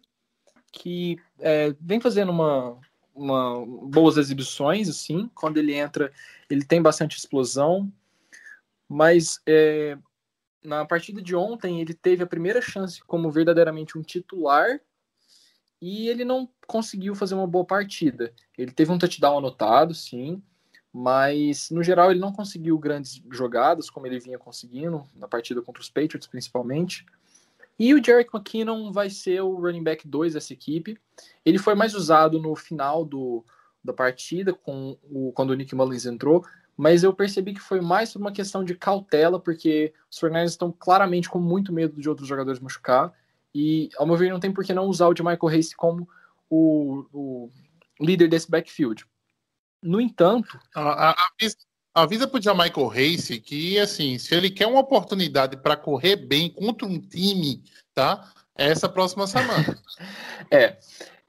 que 0.72 1.18
é, 1.40 1.76
vem 1.80 2.00
fazendo 2.00 2.32
uma, 2.32 2.80
uma 3.14 3.66
boas 3.66 4.18
exibições, 4.18 4.88
assim. 4.88 5.30
Quando 5.34 5.58
ele 5.58 5.74
entra, 5.74 6.12
ele 6.50 6.64
tem 6.64 6.82
bastante 6.82 7.18
explosão, 7.18 7.92
mas 8.88 9.42
é, 9.46 9.98
na 10.64 10.86
partida 10.86 11.22
de 11.22 11.36
ontem 11.36 11.82
ele 11.82 11.94
teve 11.94 12.24
a 12.24 12.28
primeira 12.28 12.62
chance 12.62 13.04
como 13.04 13.32
verdadeiramente 13.32 13.98
um 13.98 14.02
titular 14.02 14.80
e 15.82 16.10
ele 16.10 16.26
não 16.26 16.50
conseguiu 16.68 17.16
fazer 17.16 17.36
uma 17.36 17.48
boa 17.48 17.66
partida. 17.66 18.34
Ele 18.58 18.72
teve 18.72 18.92
um 18.92 18.98
touchdown 18.98 19.38
anotado, 19.38 19.94
sim, 19.94 20.42
mas 20.94 21.70
no 21.70 21.84
geral 21.84 22.12
ele 22.12 22.20
não 22.20 22.34
conseguiu 22.34 22.78
grandes 22.78 23.22
jogadas 23.32 23.90
como 23.90 24.08
ele 24.08 24.20
vinha 24.20 24.40
conseguindo 24.40 25.04
na 25.16 25.28
partida 25.28 25.62
contra 25.62 25.82
os 25.82 25.90
Patriots 25.90 26.28
principalmente. 26.28 27.06
E 27.78 27.94
o 27.94 28.04
Jerick 28.04 28.30
McKinnon 28.34 28.92
vai 28.92 29.10
ser 29.10 29.42
o 29.42 29.56
running 29.56 29.84
back 29.84 30.06
2 30.06 30.34
dessa 30.34 30.52
equipe. 30.52 30.98
Ele 31.46 31.58
foi 31.58 31.76
mais 31.76 31.94
usado 31.94 32.38
no 32.38 32.54
final 32.56 33.06
do, 33.06 33.46
da 33.84 33.94
partida 33.94 34.54
com 34.54 34.98
o, 35.04 35.32
quando 35.32 35.52
o 35.52 35.54
Nick 35.54 35.74
Mullins 35.74 36.06
entrou, 36.06 36.44
mas 36.76 37.04
eu 37.04 37.14
percebi 37.14 37.54
que 37.54 37.62
foi 37.62 37.80
mais 37.80 38.12
por 38.12 38.20
uma 38.20 38.32
questão 38.32 38.64
de 38.64 38.76
cautela, 38.76 39.40
porque 39.40 39.94
os 40.12 40.20
49ers 40.20 40.46
estão 40.46 40.72
claramente 40.72 41.30
com 41.30 41.40
muito 41.40 41.72
medo 41.72 42.02
de 42.02 42.10
outros 42.10 42.28
jogadores 42.28 42.60
machucar. 42.60 43.14
E, 43.54 43.90
ao 43.98 44.06
meu 44.06 44.18
ver, 44.18 44.30
não 44.30 44.40
tem 44.40 44.52
por 44.52 44.64
que 44.64 44.74
não 44.74 44.86
usar 44.86 45.08
o 45.08 45.12
Michael 45.12 45.48
Hayes 45.48 45.74
como 45.74 46.08
o, 46.50 47.06
o 47.14 47.50
líder 48.00 48.28
desse 48.28 48.50
backfield. 48.50 49.06
No 49.82 50.00
entanto, 50.02 50.60
A- 50.76 51.12
a- 51.12 51.28
Avisa, 51.40 51.58
avisa 51.94 52.28
pro 52.28 52.42
Jamaica 52.42 52.82
Race 52.88 53.40
que, 53.40 53.80
assim, 53.80 54.18
se 54.18 54.34
ele 54.36 54.50
quer 54.50 54.68
uma 54.68 54.80
oportunidade 54.80 55.58
para 55.58 55.76
correr 55.78 56.16
bem 56.16 56.50
contra 56.50 56.86
um 56.88 57.00
time, 57.00 57.64
tá? 57.94 58.32
É 58.58 58.70
essa 58.70 58.90
próxima 58.90 59.26
semana. 59.28 59.80
É. 60.52 60.78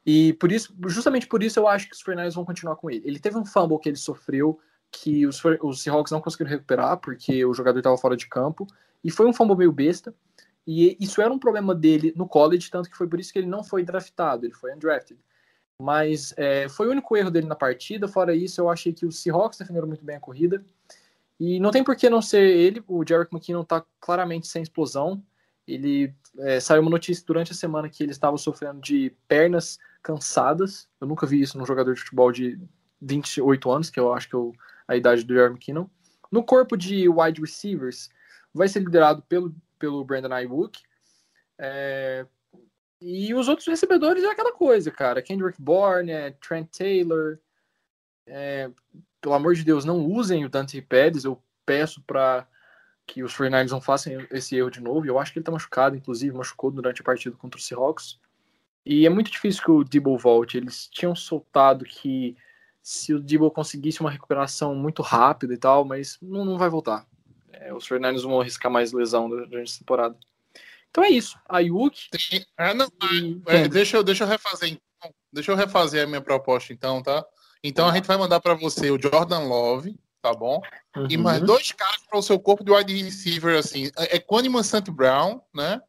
E 0.06 0.32
por 0.34 0.50
isso, 0.50 0.74
justamente 0.86 1.26
por 1.26 1.42
isso 1.42 1.58
eu 1.60 1.68
acho 1.68 1.86
que 1.88 1.94
os 1.94 2.02
49ers 2.02 2.34
vão 2.34 2.44
continuar 2.44 2.74
com 2.76 2.90
ele. 2.90 3.02
Ele 3.04 3.18
teve 3.18 3.36
um 3.36 3.44
fumble 3.44 3.78
que 3.78 3.88
ele 3.88 3.96
sofreu 3.98 4.58
que 4.90 5.26
os, 5.26 5.40
os 5.62 5.82
Seahawks 5.82 6.10
não 6.10 6.20
conseguiram 6.20 6.50
recuperar 6.50 6.96
porque 6.96 7.44
o 7.44 7.52
jogador 7.52 7.78
estava 7.78 7.98
fora 7.98 8.16
de 8.16 8.26
campo 8.26 8.66
e 9.04 9.10
foi 9.10 9.26
um 9.26 9.32
fumble 9.32 9.56
meio 9.56 9.70
besta. 9.72 10.14
E 10.66 10.96
isso 10.98 11.20
era 11.20 11.32
um 11.32 11.38
problema 11.38 11.74
dele 11.74 12.12
no 12.16 12.26
college, 12.26 12.70
tanto 12.70 12.88
que 12.90 12.96
foi 12.96 13.06
por 13.06 13.20
isso 13.20 13.32
que 13.32 13.38
ele 13.38 13.46
não 13.46 13.62
foi 13.62 13.82
draftado, 13.84 14.46
ele 14.46 14.54
foi 14.54 14.72
undrafted. 14.74 15.20
Mas 15.80 16.34
é, 16.36 16.68
foi 16.68 16.86
o 16.86 16.90
único 16.90 17.16
erro 17.16 17.30
dele 17.30 17.46
na 17.46 17.56
partida. 17.56 18.06
Fora 18.06 18.34
isso, 18.34 18.60
eu 18.60 18.68
achei 18.68 18.92
que 18.92 19.06
os 19.06 19.22
Seahawks 19.22 19.58
defenderam 19.58 19.88
muito 19.88 20.04
bem 20.04 20.16
a 20.16 20.20
corrida. 20.20 20.62
E 21.38 21.58
não 21.58 21.70
tem 21.70 21.82
por 21.82 21.96
que 21.96 22.10
não 22.10 22.20
ser 22.20 22.42
ele. 22.42 22.84
O 22.86 23.02
Jarek 23.06 23.34
McKinnon 23.34 23.62
está 23.62 23.82
claramente 23.98 24.46
sem 24.46 24.62
explosão. 24.62 25.22
Ele 25.66 26.14
é, 26.40 26.60
saiu 26.60 26.82
uma 26.82 26.90
notícia 26.90 27.24
durante 27.26 27.52
a 27.52 27.54
semana 27.54 27.88
que 27.88 28.02
ele 28.02 28.12
estava 28.12 28.36
sofrendo 28.36 28.82
de 28.82 29.16
pernas 29.26 29.78
cansadas. 30.02 30.86
Eu 31.00 31.06
nunca 31.06 31.26
vi 31.26 31.40
isso 31.40 31.56
num 31.56 31.64
jogador 31.64 31.94
de 31.94 32.00
futebol 32.00 32.30
de 32.30 32.60
28 33.00 33.70
anos, 33.70 33.88
que 33.88 33.98
eu 33.98 34.12
acho 34.12 34.28
que 34.28 34.36
é 34.36 34.40
a 34.86 34.96
idade 34.96 35.24
do 35.24 35.34
Jarek 35.34 35.52
McKinnon. 35.54 35.86
No 36.30 36.44
corpo 36.44 36.76
de 36.76 37.08
wide 37.08 37.40
receivers, 37.40 38.10
vai 38.52 38.68
ser 38.68 38.80
liderado 38.80 39.22
pelo, 39.22 39.54
pelo 39.78 40.04
Brandon 40.04 40.34
Ayuk. 40.34 40.78
É, 41.58 42.26
e 43.00 43.34
os 43.34 43.48
outros 43.48 43.66
recebedores 43.66 44.22
é 44.22 44.30
aquela 44.30 44.52
coisa, 44.52 44.90
cara. 44.90 45.22
Kendrick 45.22 45.60
Bourne, 45.60 46.12
Trent 46.40 46.68
Taylor. 46.76 47.38
é, 48.26 48.70
pelo 49.20 49.34
amor 49.34 49.54
de 49.54 49.64
Deus, 49.64 49.84
não 49.84 50.04
usem 50.06 50.44
o 50.44 50.48
Dante 50.48 50.80
Pérez. 50.82 51.24
Eu 51.24 51.42
peço 51.64 52.02
para 52.02 52.46
que 53.06 53.22
os 53.22 53.34
49ers 53.34 53.70
não 53.70 53.80
façam 53.80 54.12
esse 54.30 54.56
erro 54.56 54.70
de 54.70 54.80
novo. 54.80 55.06
Eu 55.06 55.18
acho 55.18 55.32
que 55.32 55.38
ele 55.38 55.44
tá 55.44 55.52
machucado, 55.52 55.96
inclusive, 55.96 56.36
machucou 56.36 56.70
durante 56.70 57.00
a 57.00 57.04
partida 57.04 57.36
contra 57.36 57.58
o 57.58 57.62
Seahawks. 57.62 58.18
E 58.84 59.06
é 59.06 59.10
muito 59.10 59.30
difícil 59.30 59.62
que 59.62 59.70
o 59.70 59.84
Debo 59.84 60.16
volte. 60.16 60.56
Eles 60.56 60.86
tinham 60.86 61.14
soltado 61.14 61.84
que 61.84 62.36
se 62.82 63.12
o 63.12 63.20
Debo 63.20 63.50
conseguisse 63.50 64.00
uma 64.00 64.10
recuperação 64.10 64.74
muito 64.74 65.02
rápida 65.02 65.52
e 65.52 65.58
tal, 65.58 65.84
mas 65.84 66.18
não, 66.22 66.44
não 66.44 66.56
vai 66.56 66.68
voltar. 66.68 67.06
É, 67.52 67.74
os 67.74 67.86
49ers 67.86 68.22
vão 68.22 68.40
arriscar 68.40 68.70
mais 68.70 68.92
lesão 68.92 69.28
durante 69.28 69.74
a 69.74 69.78
temporada. 69.78 70.16
Então 70.90 71.04
é 71.04 71.10
isso. 71.10 71.38
Ayuk 71.48 72.08
Tem- 72.10 72.44
ah, 72.58 72.74
não, 72.74 72.88
e 73.12 73.40
é, 73.46 73.68
deixa, 73.68 73.96
eu, 73.96 74.02
deixa 74.02 74.24
eu 74.24 74.28
refazer 74.28 74.68
então. 74.70 75.14
Deixa 75.32 75.52
eu 75.52 75.56
refazer 75.56 76.04
a 76.04 76.06
minha 76.06 76.20
proposta 76.20 76.72
então, 76.72 77.02
tá? 77.02 77.24
Então 77.62 77.88
a 77.88 77.94
gente 77.94 78.06
vai 78.06 78.16
mandar 78.16 78.40
para 78.40 78.54
você 78.54 78.90
o 78.90 79.00
Jordan 79.00 79.40
Love, 79.40 79.96
tá 80.20 80.32
bom? 80.34 80.60
E 81.08 81.16
Uhum. 81.16 81.22
mais 81.22 81.40
dois 81.42 81.70
caras 81.72 82.02
para 82.08 82.18
o 82.18 82.22
seu 82.22 82.38
corpo 82.40 82.64
de 82.64 82.72
wide 82.72 83.02
receiver, 83.02 83.56
assim. 83.56 83.90
É 83.96 84.18
Quaniman 84.18 84.62
Sant 84.62 84.88
Brown, 84.90 85.40
né? 85.54 85.80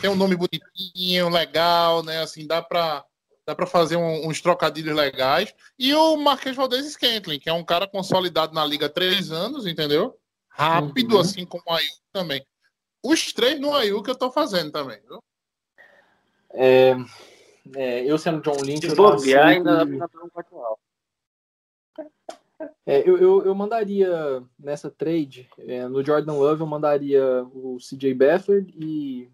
Tem 0.00 0.10
um 0.10 0.16
nome 0.16 0.36
bonitinho, 0.36 1.28
legal, 1.28 2.02
né? 2.02 2.20
Assim, 2.20 2.46
dá 2.46 2.60
para 2.60 3.04
dá 3.46 3.54
para 3.54 3.66
fazer 3.66 3.96
um- 3.96 4.28
uns 4.28 4.42
trocadilhos 4.42 4.94
legais. 4.94 5.54
E 5.78 5.94
o 5.94 6.18
Marquês 6.18 6.54
Valdez 6.54 6.84
Scantling, 6.92 7.38
que 7.38 7.48
é 7.48 7.52
um 7.54 7.64
cara 7.64 7.86
consolidado 7.88 8.52
na 8.52 8.62
liga 8.62 8.84
há 8.84 8.90
três 8.90 9.32
anos, 9.32 9.66
entendeu? 9.66 10.18
Rápido, 10.50 11.14
Uhum. 11.14 11.20
assim 11.22 11.46
como 11.46 11.62
o 11.66 11.72
Ayuk 11.72 11.94
também. 12.12 12.44
Os 13.02 13.32
três 13.32 13.60
no 13.60 13.74
Ayuk 13.74 14.08
eu 14.08 14.16
tô 14.16 14.30
fazendo 14.30 14.72
também, 14.72 15.00
viu? 15.08 15.22
É, 16.50 16.94
é, 17.76 18.04
eu 18.04 18.18
sendo 18.18 18.40
John 18.40 18.60
Lynch, 18.62 18.86
Se 18.86 18.92
eu 18.92 18.96
não 18.96 19.16
bobear, 19.16 19.46
ainda 19.46 19.84
dá 19.84 20.08
pra 20.08 20.24
um 20.24 20.28
quarto 20.28 20.56
alto. 20.56 20.80
É, 22.84 23.08
eu, 23.08 23.16
eu, 23.18 23.44
eu 23.44 23.54
mandaria 23.54 24.42
nessa 24.58 24.90
trade, 24.90 25.48
é, 25.58 25.86
no 25.86 26.04
Jordan 26.04 26.32
Love, 26.32 26.62
eu 26.62 26.66
mandaria 26.66 27.44
o 27.54 27.76
CJ 27.78 28.14
Beathard 28.14 28.74
e 28.76 29.30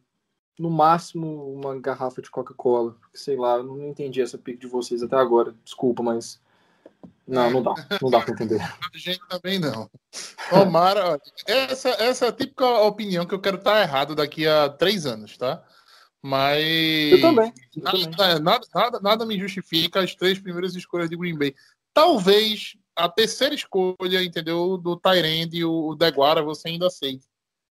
no 0.59 0.71
máximo 0.71 1.53
uma 1.53 1.79
garrafa 1.81 2.21
de 2.21 2.31
Coca-Cola. 2.31 2.97
Sei 3.15 3.37
lá, 3.37 3.57
eu 3.57 3.65
não 3.65 3.89
entendi 3.89 4.21
essa 4.21 4.37
pick 4.37 4.59
de 4.59 4.67
vocês 4.67 5.03
até 5.03 5.17
agora. 5.17 5.55
Desculpa, 5.65 6.03
mas. 6.03 6.43
Não, 7.27 7.51
não 7.51 7.63
dá. 7.63 7.75
Não 8.03 8.11
dá 8.11 8.21
pra 8.21 8.35
entender. 8.35 8.61
A 8.95 8.99
gente 8.99 9.21
também 9.29 9.59
não. 9.59 9.91
Omar, 10.53 10.97
ó, 10.99 11.19
essa, 11.47 11.89
essa 11.91 12.27
é 12.27 12.29
a 12.29 12.33
típica 12.33 12.67
opinião 12.83 13.25
que 13.25 13.35
eu 13.35 13.41
quero 13.41 13.57
estar 13.57 13.81
errado 13.81 14.15
daqui 14.15 14.47
a 14.47 14.69
três 14.69 15.07
anos, 15.07 15.37
tá? 15.37 15.63
Mas. 16.23 17.13
Eu 17.13 17.21
também. 17.21 17.53
Eu 17.77 17.83
também. 17.83 18.07
Nada, 18.11 18.41
nada, 18.41 18.67
nada, 18.75 19.01
nada 19.01 19.27
me 19.27 19.39
justifica 19.39 20.01
as 20.01 20.15
três 20.15 20.39
primeiras 20.39 20.75
escolhas 20.75 21.09
de 21.09 21.17
Green 21.17 21.37
Bay. 21.37 21.55
Talvez 21.93 22.77
a 22.97 23.09
terceira 23.09 23.55
escolha, 23.55 24.23
entendeu? 24.23 24.77
Do 24.77 24.97
Tyrande 24.97 25.59
e 25.59 25.65
o 25.65 25.95
Deguara 25.95 26.43
você 26.43 26.69
ainda 26.69 26.87
aceita. 26.87 27.27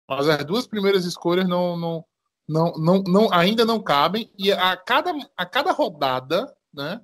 Mas 0.07 0.27
as 0.27 0.45
duas 0.45 0.67
primeiras 0.67 1.05
escolhas 1.05 1.47
não, 1.47 1.77
não, 1.77 2.05
não, 2.47 2.73
não, 2.73 3.03
não, 3.03 3.33
ainda 3.33 3.65
não 3.65 3.81
cabem. 3.81 4.31
E 4.37 4.51
a 4.51 4.75
cada, 4.77 5.11
a 5.35 5.45
cada 5.45 5.71
rodada, 5.71 6.53
né? 6.73 7.01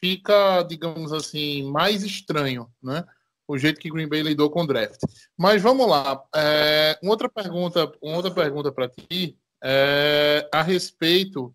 Fica, 0.00 0.62
digamos 0.62 1.12
assim, 1.12 1.70
mais 1.70 2.02
estranho, 2.02 2.70
né? 2.82 3.04
O 3.46 3.56
jeito 3.56 3.80
que 3.80 3.90
Green 3.90 4.08
Bay 4.08 4.22
lidou 4.22 4.50
com 4.50 4.62
o 4.62 4.66
draft. 4.66 5.00
Mas 5.36 5.62
vamos 5.62 5.88
lá. 5.88 6.22
É, 6.34 6.98
uma 7.02 7.12
outra 7.12 7.28
pergunta, 7.28 7.90
uma 8.02 8.16
outra 8.16 8.30
pergunta 8.30 8.70
para 8.70 8.88
ti 8.88 9.38
é, 9.62 10.48
a 10.52 10.62
respeito 10.62 11.54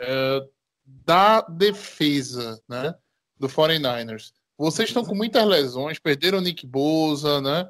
é, 0.00 0.46
da 0.84 1.40
defesa, 1.40 2.62
né? 2.68 2.94
Do 3.38 3.48
49ers. 3.48 4.32
Vocês 4.56 4.88
estão 4.88 5.04
com 5.04 5.14
muitas 5.14 5.44
lesões, 5.46 5.98
perderam 5.98 6.38
o 6.38 6.40
Nick 6.40 6.66
Bosa, 6.66 7.40
né? 7.40 7.68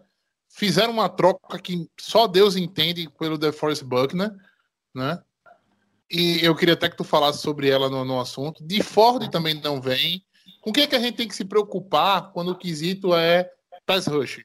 Fizeram 0.51 0.93
uma 0.93 1.09
troca 1.09 1.59
que 1.59 1.89
só 1.99 2.27
Deus 2.27 2.57
entende 2.57 3.09
pelo 3.19 3.39
DeForest 3.39 3.85
Buckner, 3.85 4.31
né? 4.95 5.23
E 6.15 6.45
eu 6.45 6.55
queria 6.55 6.75
até 6.75 6.89
que 6.89 6.97
tu 6.97 7.03
falasse 7.03 7.39
sobre 7.39 7.69
ela 7.69 7.91
no, 7.91 8.05
no 8.05 8.21
assunto. 8.21 8.63
De 8.63 8.81
Ford 8.83 9.29
também 9.31 9.61
não 9.61 9.81
vem. 9.81 10.25
Com 10.61 10.71
o 10.71 10.73
que, 10.73 10.83
é 10.83 10.87
que 10.87 10.95
a 10.95 11.01
gente 11.01 11.17
tem 11.17 11.27
que 11.27 11.35
se 11.35 11.45
preocupar 11.45 12.31
quando 12.33 12.53
o 12.53 12.57
quesito 12.57 13.13
é 13.13 13.51
pass 13.85 14.07
rush? 14.07 14.45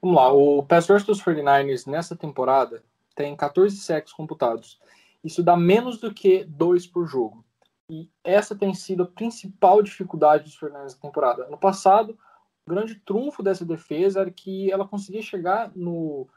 Vamos 0.00 0.16
lá, 0.16 0.32
o 0.32 0.62
pass 0.62 0.88
rush 0.88 1.02
dos 1.02 1.20
49ers 1.20 1.88
nessa 1.88 2.14
temporada 2.14 2.84
tem 3.16 3.34
14 3.34 3.76
sacks 3.78 4.12
computados. 4.12 4.78
Isso 5.24 5.42
dá 5.42 5.56
menos 5.56 5.98
do 5.98 6.14
que 6.14 6.44
dois 6.44 6.86
por 6.86 7.04
jogo. 7.08 7.44
E 7.90 8.08
essa 8.22 8.54
tem 8.54 8.72
sido 8.74 9.02
a 9.02 9.06
principal 9.06 9.82
dificuldade 9.82 10.44
dos 10.44 10.56
49ers 10.56 10.82
nessa 10.84 11.00
temporada. 11.00 11.48
No 11.48 11.58
passado, 11.58 12.16
o 12.64 12.70
grande 12.70 12.94
trunfo 12.94 13.42
dessa 13.42 13.64
defesa 13.64 14.20
era 14.20 14.30
que 14.30 14.70
ela 14.70 14.86
conseguia 14.86 15.22
chegar 15.22 15.72
no, 15.74 16.28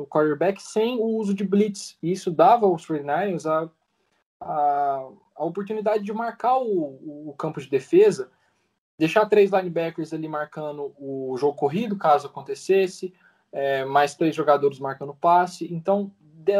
no 0.00 0.06
quarterback 0.06 0.62
sem 0.62 0.98
o 0.98 1.04
uso 1.04 1.34
de 1.34 1.44
blitz. 1.44 1.96
E 2.02 2.12
isso 2.12 2.30
dava 2.30 2.66
aos 2.66 2.86
49ers 2.86 3.46
a, 3.46 3.70
a, 4.40 5.08
a 5.36 5.44
oportunidade 5.44 6.02
de 6.04 6.12
marcar 6.12 6.58
o, 6.58 7.28
o 7.28 7.34
campo 7.38 7.60
de 7.60 7.68
defesa 7.68 8.30
deixar 9.00 9.24
três 9.24 9.50
linebackers 9.50 10.12
ali 10.12 10.28
marcando 10.28 10.92
o 10.98 11.34
jogo 11.38 11.56
corrido, 11.56 11.96
caso 11.96 12.26
acontecesse, 12.26 13.14
é, 13.50 13.82
mais 13.82 14.14
três 14.14 14.36
jogadores 14.36 14.78
marcando 14.78 15.14
passe. 15.14 15.72
Então, 15.72 16.12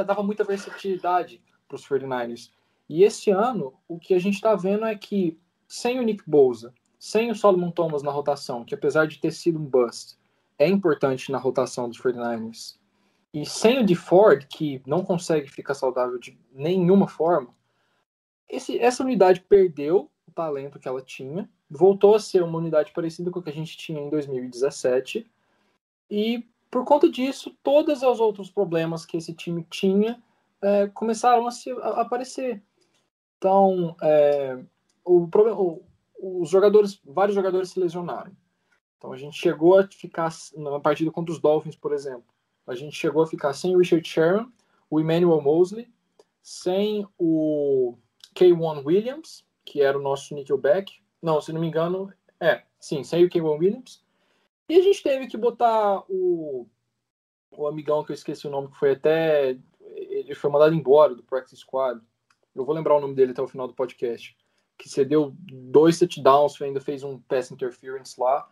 dava 0.07 0.23
muita 0.23 0.43
versatilidade 0.43 1.43
para 1.69 1.77
os 1.77 1.87
49ers. 1.87 2.51
E 2.89 3.05
esse 3.05 3.31
ano, 3.31 3.75
o 3.87 3.99
que 3.99 4.15
a 4.15 4.19
gente 4.19 4.37
está 4.37 4.57
vendo 4.57 4.87
é 4.87 4.97
que, 4.97 5.39
sem 5.69 6.01
o 6.01 6.03
Nick 6.03 6.25
Bosa, 6.27 6.73
sem 6.99 7.31
o 7.31 7.35
Solomon 7.35 7.71
Thomas 7.71 8.03
na 8.03 8.11
rotação, 8.11 8.65
que 8.65 8.75
apesar 8.75 9.07
de 9.07 9.19
ter 9.19 9.33
sido 9.33 9.59
um 9.59 9.65
bust, 9.65 10.19
é 10.59 10.67
importante 10.67 11.31
na 11.31 11.39
rotação 11.39 11.91
dos 11.91 12.01
49ers, 12.01 12.79
e 13.33 13.47
sem 13.47 13.81
o 13.81 13.87
de 13.87 13.95
Ford, 13.95 14.47
que 14.47 14.83
não 14.87 15.05
consegue 15.05 15.49
ficar 15.49 15.75
saudável 15.75 16.19
de 16.19 16.39
nenhuma 16.53 17.07
forma, 17.07 17.55
esse, 18.49 18.79
essa 18.79 19.05
unidade 19.05 19.41
perdeu 19.43 20.11
o 20.27 20.33
talento 20.33 20.79
que 20.79 20.89
ela 20.89 21.01
tinha, 21.01 21.49
voltou 21.69 22.15
a 22.15 22.21
ser 22.21 22.43
uma 22.43 22.59
unidade 22.59 22.93
parecida 22.93 23.31
com 23.31 23.39
a 23.39 23.43
que 23.43 23.51
a 23.51 23.55
gente 23.55 23.77
tinha 23.77 24.01
em 24.01 24.11
2017. 24.11 25.31
E 26.11 26.45
por 26.71 26.85
conta 26.85 27.09
disso, 27.09 27.57
todos 27.63 28.03
os 28.03 28.21
outros 28.21 28.51
problemas 28.51 29.07
que 29.07 29.17
esse 29.17 29.33
time 29.33 29.65
tinha 29.71 30.21
é, 30.63 30.89
começaram 30.89 31.47
a, 31.47 31.51
se, 31.51 31.71
a 31.71 32.01
aparecer. 32.01 32.63
Então, 33.39 33.97
é, 34.03 34.59
o 35.05 35.29
o, 35.33 35.83
os 36.43 36.51
jogadores, 36.51 37.01
vários 37.05 37.35
jogadores 37.35 37.71
se 37.71 37.81
lesionaram. 37.81 38.33
Então 38.99 39.13
a 39.13 39.17
gente 39.17 39.39
chegou 39.39 39.79
a 39.79 39.87
ficar 39.87 40.31
na 40.57 40.79
partida 40.79 41.11
contra 41.11 41.33
os 41.33 41.41
Dolphins, 41.41 41.77
por 41.77 41.93
exemplo. 41.93 42.30
A 42.71 42.75
gente 42.77 42.95
chegou 42.95 43.25
a 43.25 43.27
ficar 43.27 43.53
sem 43.53 43.75
o 43.75 43.81
Richard 43.81 44.07
Sherman, 44.07 44.49
o 44.89 45.01
Emmanuel 45.01 45.41
Mosley, 45.41 45.93
sem 46.41 47.05
o 47.19 47.97
K1 48.33 48.85
Williams, 48.85 49.45
que 49.65 49.83
era 49.83 49.99
o 49.99 50.03
nosso 50.03 50.33
nickelback, 50.37 51.01
não, 51.21 51.41
se 51.41 51.53
não 51.53 51.61
me 51.61 51.67
engano, 51.67 52.13
é, 52.39 52.63
sim, 52.79 53.03
sem 53.03 53.25
o 53.25 53.29
Kevin 53.29 53.59
Williams. 53.59 54.05
E 54.69 54.77
a 54.77 54.83
gente 54.83 55.03
teve 55.03 55.27
que 55.27 55.37
botar 55.37 56.05
o, 56.09 56.65
o 57.51 57.67
amigão 57.67 58.05
que 58.05 58.13
eu 58.13 58.15
esqueci 58.15 58.47
o 58.47 58.51
nome, 58.51 58.69
que 58.69 58.79
foi 58.79 58.93
até. 58.93 59.59
Ele 59.97 60.35
foi 60.37 60.49
mandado 60.49 60.73
embora 60.73 61.13
do 61.13 61.25
Practice 61.25 61.57
Squad. 61.57 62.01
Eu 62.55 62.65
vou 62.65 62.73
lembrar 62.73 62.97
o 62.97 63.01
nome 63.01 63.17
dele 63.17 63.33
até 63.33 63.43
o 63.43 63.49
final 63.49 63.67
do 63.67 63.75
podcast. 63.75 64.37
Que 64.79 64.89
cedeu 64.89 65.35
dois 65.37 65.99
touchdowns, 65.99 66.63
ainda 66.63 66.81
fez 66.81 67.03
um 67.03 67.19
pass 67.19 67.51
interference 67.51 68.19
lá. 68.19 68.49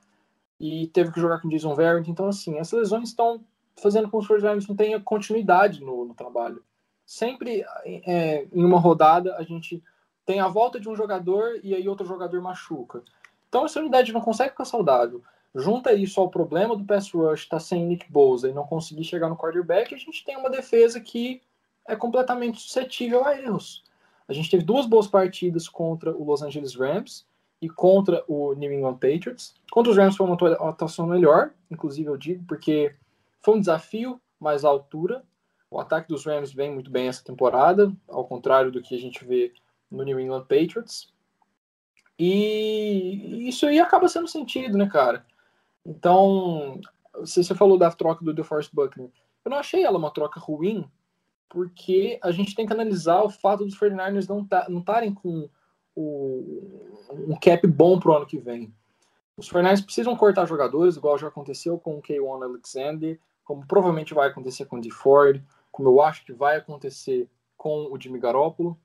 E 0.58 0.88
teve 0.88 1.12
que 1.12 1.20
jogar 1.20 1.40
com 1.40 1.48
Jason 1.48 1.76
Verrett. 1.76 2.10
Então, 2.10 2.26
assim, 2.26 2.58
essas 2.58 2.80
lesões 2.80 3.10
estão 3.10 3.46
fazendo 3.78 4.10
com 4.10 4.18
que 4.18 4.24
os 4.24 4.26
49 4.26 4.66
não 4.68 4.76
tenha 4.76 5.00
continuidade 5.00 5.82
no, 5.82 6.04
no 6.04 6.14
trabalho. 6.14 6.62
Sempre 7.06 7.64
é, 7.84 8.46
em 8.52 8.64
uma 8.64 8.78
rodada 8.78 9.36
a 9.36 9.42
gente 9.42 9.82
tem 10.26 10.40
a 10.40 10.48
volta 10.48 10.78
de 10.78 10.88
um 10.88 10.94
jogador 10.94 11.58
e 11.62 11.74
aí 11.74 11.88
outro 11.88 12.06
jogador 12.06 12.40
machuca. 12.42 13.02
Então 13.48 13.64
essa 13.64 13.80
unidade 13.80 14.12
não 14.12 14.20
consegue 14.20 14.50
ficar 14.50 14.66
saudável. 14.66 15.22
Junta 15.54 15.94
isso 15.94 16.20
ao 16.20 16.28
problema 16.28 16.76
do 16.76 16.84
pass 16.84 17.10
rush 17.10 17.40
estar 17.40 17.56
tá 17.56 17.60
sem 17.60 17.86
Nick 17.86 18.10
Bosa 18.12 18.48
e 18.48 18.52
não 18.52 18.66
conseguir 18.66 19.04
chegar 19.04 19.28
no 19.28 19.36
quarterback, 19.36 19.94
a 19.94 19.98
gente 19.98 20.24
tem 20.24 20.36
uma 20.36 20.50
defesa 20.50 21.00
que 21.00 21.40
é 21.86 21.96
completamente 21.96 22.60
suscetível 22.60 23.24
a 23.24 23.40
erros. 23.40 23.82
A 24.28 24.34
gente 24.34 24.50
teve 24.50 24.62
duas 24.62 24.84
boas 24.84 25.06
partidas 25.06 25.66
contra 25.68 26.14
o 26.14 26.22
Los 26.22 26.42
Angeles 26.42 26.74
Rams 26.74 27.26
e 27.60 27.68
contra 27.68 28.22
o 28.28 28.52
New 28.52 28.70
England 28.70 28.96
Patriots. 28.96 29.54
Contra 29.70 29.90
os 29.90 29.96
Rams 29.96 30.16
foi 30.16 30.26
uma 30.26 30.36
atuação 30.68 31.06
melhor, 31.06 31.50
inclusive 31.70 32.08
eu 32.08 32.16
digo, 32.16 32.44
porque 32.46 32.94
foi 33.48 33.56
um 33.56 33.60
desafio 33.60 34.20
mais 34.38 34.62
à 34.62 34.68
altura. 34.68 35.24
O 35.70 35.80
ataque 35.80 36.06
dos 36.08 36.26
Rams 36.26 36.52
vem 36.52 36.70
muito 36.70 36.90
bem 36.90 37.08
essa 37.08 37.24
temporada, 37.24 37.90
ao 38.06 38.26
contrário 38.26 38.70
do 38.70 38.82
que 38.82 38.94
a 38.94 38.98
gente 38.98 39.24
vê 39.24 39.54
no 39.90 40.04
New 40.04 40.20
England 40.20 40.42
Patriots. 40.42 41.14
E 42.18 43.48
isso 43.48 43.64
aí 43.64 43.80
acaba 43.80 44.06
sendo 44.06 44.28
sentido, 44.28 44.76
né, 44.76 44.86
cara? 44.86 45.24
Então, 45.86 46.78
você 47.14 47.54
falou 47.54 47.78
da 47.78 47.90
troca 47.90 48.22
do 48.22 48.34
DeForest 48.34 48.70
Buckner, 48.74 49.10
eu 49.42 49.50
não 49.50 49.56
achei 49.56 49.82
ela 49.82 49.96
uma 49.96 50.12
troca 50.12 50.38
ruim, 50.38 50.84
porque 51.48 52.18
a 52.22 52.30
gente 52.30 52.54
tem 52.54 52.66
que 52.66 52.72
analisar 52.74 53.22
o 53.22 53.30
fato 53.30 53.64
dos 53.64 53.78
49ers 53.78 54.28
não 54.28 54.44
tá, 54.44 54.66
estarem 54.68 55.14
com 55.14 55.48
o, 55.96 56.92
um 57.10 57.38
cap 57.40 57.66
bom 57.66 57.98
pro 57.98 58.14
ano 58.14 58.26
que 58.26 58.36
vem. 58.36 58.70
Os 59.38 59.50
49ers 59.50 59.82
precisam 59.82 60.14
cortar 60.16 60.44
jogadores, 60.44 60.96
igual 60.96 61.16
já 61.16 61.28
aconteceu 61.28 61.78
com 61.78 61.96
o 61.96 62.02
K1 62.02 62.42
Alexander, 62.42 63.18
como 63.48 63.66
provavelmente 63.66 64.12
vai 64.12 64.28
acontecer 64.28 64.66
com 64.66 64.76
o 64.76 64.80
DeFord, 64.80 65.42
como 65.72 65.88
eu 65.88 66.02
acho 66.02 66.22
que 66.22 66.34
vai 66.34 66.58
acontecer 66.58 67.26
com 67.56 67.90
o 67.90 67.98
Jimmy 67.98 68.20
Garoppolo. 68.20 68.78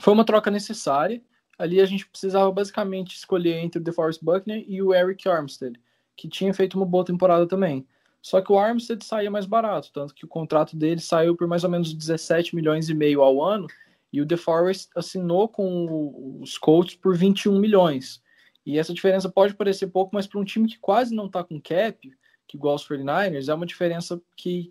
Foi 0.00 0.12
uma 0.12 0.24
troca 0.24 0.50
necessária. 0.50 1.22
Ali 1.56 1.80
a 1.80 1.86
gente 1.86 2.08
precisava 2.08 2.50
basicamente 2.50 3.14
escolher 3.14 3.58
entre 3.58 3.80
o 3.80 3.82
DeForest 3.82 4.20
Buckner 4.20 4.64
e 4.66 4.82
o 4.82 4.92
Eric 4.92 5.28
Armstead, 5.28 5.78
que 6.16 6.28
tinha 6.28 6.52
feito 6.52 6.74
uma 6.74 6.84
boa 6.84 7.04
temporada 7.04 7.46
também. 7.46 7.86
Só 8.20 8.40
que 8.40 8.50
o 8.50 8.58
Armstead 8.58 9.04
saía 9.04 9.30
mais 9.30 9.46
barato, 9.46 9.92
tanto 9.92 10.14
que 10.14 10.24
o 10.24 10.28
contrato 10.28 10.76
dele 10.76 11.00
saiu 11.00 11.36
por 11.36 11.46
mais 11.46 11.62
ou 11.62 11.70
menos 11.70 11.94
17 11.94 12.56
milhões 12.56 12.88
e 12.88 12.94
meio 12.94 13.22
ao 13.22 13.40
ano, 13.40 13.68
e 14.12 14.20
o 14.20 14.26
DeForest 14.26 14.90
assinou 14.96 15.48
com 15.48 16.40
os 16.40 16.58
Colts 16.58 16.96
por 16.96 17.16
21 17.16 17.56
milhões. 17.56 18.20
E 18.66 18.80
essa 18.80 18.92
diferença 18.92 19.28
pode 19.28 19.54
parecer 19.54 19.86
pouco, 19.86 20.10
mas 20.12 20.26
para 20.26 20.40
um 20.40 20.44
time 20.44 20.68
que 20.68 20.78
quase 20.80 21.14
não 21.14 21.26
está 21.26 21.44
com 21.44 21.60
cap, 21.60 22.12
que 22.46 22.56
igual 22.56 22.74
os 22.74 22.86
49ers, 22.86 23.48
é 23.48 23.54
uma 23.54 23.66
diferença 23.66 24.20
que, 24.36 24.70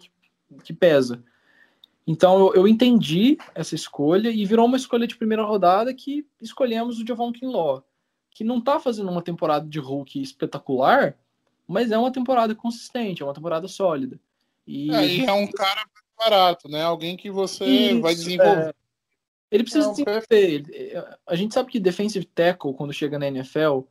que 0.64 0.74
pesa. 0.74 1.24
Então 2.06 2.40
eu, 2.40 2.56
eu, 2.56 2.68
entendi 2.68 3.38
essa 3.54 3.76
escolha 3.76 4.30
e 4.30 4.46
virou 4.46 4.66
uma 4.66 4.78
escolha 4.78 5.08
de 5.08 5.16
primeira 5.16 5.44
rodada 5.44 5.94
que 5.94 6.26
escolhemos 6.42 7.00
o 7.00 7.06
Javon 7.06 7.32
Kinlaw, 7.32 7.84
que 8.32 8.44
não 8.44 8.58
está 8.58 8.80
fazendo 8.80 9.12
uma 9.12 9.22
temporada 9.22 9.68
de 9.68 9.80
Hulk 9.80 10.22
espetacular, 10.22 11.18
mas 11.68 11.92
é 11.92 11.98
uma 11.98 12.12
temporada 12.12 12.54
consistente, 12.56 13.22
é 13.22 13.26
uma 13.26 13.34
temporada 13.34 13.68
sólida. 13.68 14.20
E 14.66 14.92
é, 14.94 15.26
é 15.26 15.32
um 15.32 15.48
cara 15.48 15.86
barato, 16.18 16.70
né? 16.70 16.84
Alguém 16.84 17.18
que 17.18 17.32
você 17.32 17.66
Isso, 17.66 18.02
vai 18.02 18.14
desenvolver. 18.14 18.70
É. 18.70 18.74
Ele 19.52 19.64
precisa 19.64 19.88
não, 19.88 19.94
desenvolver. 19.94 20.64
A 21.26 21.36
gente 21.36 21.54
sabe 21.54 21.72
que 21.72 21.80
defensive 21.80 22.26
tackle, 22.26 22.74
quando 22.74 22.94
chega 22.94 23.20
na 23.20 23.28
NFL, 23.28 23.82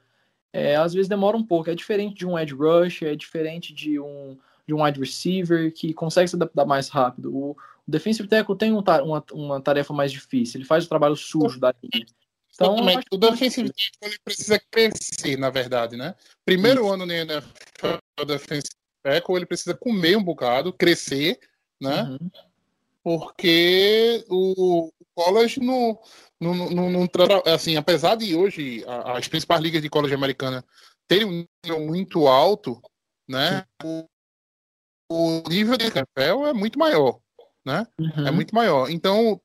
é, 0.52 0.76
às 0.76 0.92
vezes 0.92 1.08
demora 1.08 1.36
um 1.36 1.44
pouco. 1.44 1.70
É 1.70 1.74
diferente 1.74 2.14
de 2.14 2.26
um 2.26 2.38
edge 2.38 2.54
rush, 2.54 3.02
é 3.02 3.14
diferente 3.14 3.72
de 3.72 3.98
um, 3.98 4.36
de 4.66 4.74
um 4.74 4.84
wide 4.84 4.98
receiver 4.98 5.72
que 5.72 5.92
consegue 5.94 6.28
se 6.28 6.36
adaptar 6.36 6.64
mais 6.64 6.88
rápido. 6.88 7.34
O, 7.34 7.50
o 7.50 7.90
defensive 7.90 8.28
tackle 8.28 8.56
tem 8.56 8.72
um, 8.72 8.82
uma, 9.04 9.24
uma 9.32 9.60
tarefa 9.60 9.92
mais 9.92 10.12
difícil, 10.12 10.58
ele 10.58 10.66
faz 10.66 10.84
o 10.84 10.88
trabalho 10.88 11.16
sujo 11.16 11.58
da 11.58 11.74
linha. 11.82 12.06
Então, 12.52 12.76
o 13.10 13.16
defensive 13.16 13.70
tackle 13.70 14.08
ele 14.08 14.18
precisa 14.24 14.60
crescer, 14.70 15.38
na 15.38 15.50
verdade, 15.50 15.96
né? 15.96 16.14
Primeiro 16.44 16.84
Isso. 16.84 16.92
ano 16.92 17.06
na 17.06 17.14
NFL, 17.14 17.98
o 18.20 18.24
defensive 18.24 18.74
tackle 19.02 19.36
ele 19.36 19.46
precisa 19.46 19.74
comer 19.74 20.16
um 20.16 20.22
bocado, 20.22 20.72
crescer, 20.72 21.38
né? 21.80 22.02
Uhum. 22.02 22.30
Porque 23.02 24.24
o 24.28 24.90
college 25.14 25.60
não, 25.60 25.98
não, 26.40 26.70
não, 26.70 26.90
não, 26.90 27.08
assim, 27.46 27.76
apesar 27.76 28.14
de 28.16 28.34
hoje 28.34 28.84
as 28.86 29.26
principais 29.26 29.60
ligas 29.60 29.80
de 29.80 29.88
college 29.88 30.14
americana 30.14 30.64
terem 31.08 31.26
um 31.26 31.46
nível 31.64 31.80
muito 31.86 32.28
alto, 32.28 32.80
né? 33.28 33.64
O, 33.82 34.04
o 35.10 35.48
nível 35.48 35.76
de 35.76 35.86
NFL 35.86 36.46
é 36.46 36.52
muito 36.52 36.78
maior 36.78 37.20
né? 37.64 37.86
Uhum. 37.98 38.26
É 38.26 38.30
muito 38.30 38.54
maior. 38.54 38.90
Então, 38.90 39.40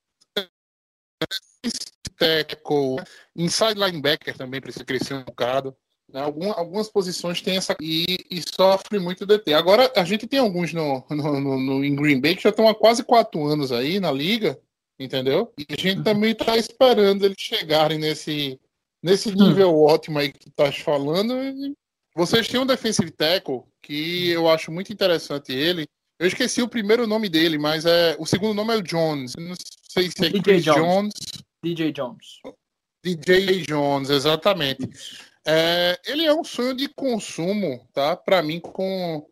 tackle, 2.18 2.98
inside 3.36 3.80
linebacker 3.80 4.38
também 4.38 4.62
precisa 4.62 4.86
crescer 4.86 5.14
um 5.14 5.24
bocado. 5.24 5.76
Né? 6.16 6.22
algumas 6.22 6.88
posições 6.88 7.42
tem 7.42 7.58
essa 7.58 7.76
e, 7.82 8.18
e, 8.32 8.42
sofre 8.42 9.00
muito 9.00 9.26
DT. 9.26 9.54
Agora, 9.54 9.92
a 9.98 10.06
gente 10.06 10.26
tem 10.26 10.40
alguns 10.40 10.72
no, 10.72 11.04
no, 11.10 11.42
no, 11.42 11.60
no, 11.60 11.84
em 11.84 11.94
Green 11.94 12.22
Bay 12.22 12.38
que 12.38 12.44
já 12.44 12.52
estão 12.52 12.70
há 12.70 12.74
quase 12.74 13.04
quatro 13.04 13.44
anos 13.46 13.70
aí 13.70 14.00
na 14.00 14.14
liga, 14.14 14.58
entendeu? 14.98 15.52
E 15.60 15.66
a 15.70 15.76
gente 15.76 15.98
uhum. 15.98 16.04
também 16.06 16.32
está 16.32 16.56
esperando 16.56 17.26
eles 17.26 17.36
chegarem 17.38 18.00
nesse, 18.00 18.58
nesse 19.04 19.28
uhum. 19.28 19.50
nível 19.50 19.74
uhum. 19.74 19.84
ótimo 19.84 20.18
aí 20.18 20.32
que 20.32 20.40
tu 20.40 20.48
estás 20.48 20.78
falando. 20.78 21.34
Vocês 22.16 22.48
têm 22.48 22.62
um 22.62 22.66
defensive 22.66 23.12
tackle 23.12 23.64
que 23.82 24.30
eu 24.30 24.50
acho 24.50 24.72
muito 24.72 24.94
interessante 24.94 25.52
ele, 25.52 25.86
Eu 26.18 26.28
esqueci 26.28 26.62
o 26.62 26.70
primeiro 26.70 27.06
nome 27.06 27.28
dele, 27.28 27.58
mas 27.58 27.86
é 27.86 28.16
o 28.18 28.26
segundo 28.26 28.54
nome 28.54 28.74
é 28.74 28.78
o 28.78 28.82
Jones. 28.82 29.34
Não 29.38 29.54
sei 29.90 30.10
se 30.10 30.26
é 30.26 30.30
DJ 30.30 30.42
Chris 30.42 30.64
Jones. 30.64 30.80
Jones. 30.80 31.14
DJ 31.62 31.92
Jones. 31.92 32.40
DJ 33.04 33.64
Jones, 33.64 34.10
exatamente. 34.10 34.90
É, 35.48 36.00
ele 36.06 36.26
é 36.26 36.34
um 36.34 36.44
sonho 36.44 36.76
de 36.76 36.88
consumo, 36.88 37.88
tá? 37.94 38.16
Para 38.16 38.42
mim, 38.42 38.60
com, 38.60 39.26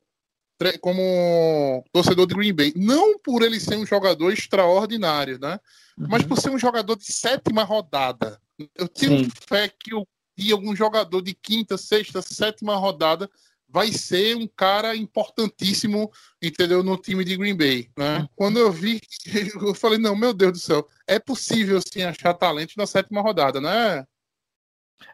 como 0.80 1.84
torcedor 1.91 2.28
de 2.28 2.36
Green 2.36 2.54
Bay. 2.54 2.73
Não 2.76 3.17
por 3.19 3.41
ele 3.41 3.60
ser 3.60 3.78
um 3.78 3.86
jogador 3.86 4.32
extraordinário, 4.32 5.39
né? 5.39 5.60
Mas 5.97 6.21
Uhum. 6.23 6.30
por 6.30 6.39
ser 6.39 6.49
um 6.52 6.60
jogador 6.60 6.95
de 6.95 7.12
sétima 7.12 7.63
rodada. 7.63 8.39
Eu 8.76 8.88
tenho 8.88 9.23
Sim. 9.23 9.32
fé 9.47 9.67
que 9.67 9.93
o- 9.93 10.08
que 10.36 10.52
algum 10.52 10.76
jogador 10.76 11.21
de 11.21 11.34
quinta, 11.34 11.78
sexta, 11.78 12.21
sétima 12.21 12.76
rodada 12.76 13.30
vai 13.69 13.91
ser 13.91 14.36
um 14.36 14.47
cara 14.47 14.95
importantíssimo, 14.95 16.12
entendeu, 16.41 16.84
no 16.84 16.97
time 16.97 17.23
de 17.23 17.36
Green 17.38 17.56
Bay, 17.56 17.89
né? 17.97 18.28
Quando 18.36 18.58
eu 18.60 18.71
vi, 18.71 18.99
eu 19.69 19.73
falei, 19.73 19.97
não, 19.99 20.15
meu 20.15 20.34
Deus 20.34 20.52
do 20.54 20.60
céu, 20.60 20.88
é 21.08 21.17
possível 21.19 21.80
sim 21.82 22.04
achar 22.04 22.34
talento 22.36 22.73
na 22.78 22.86
sétima 22.86 23.21
rodada, 23.21 23.60
né? 23.60 24.06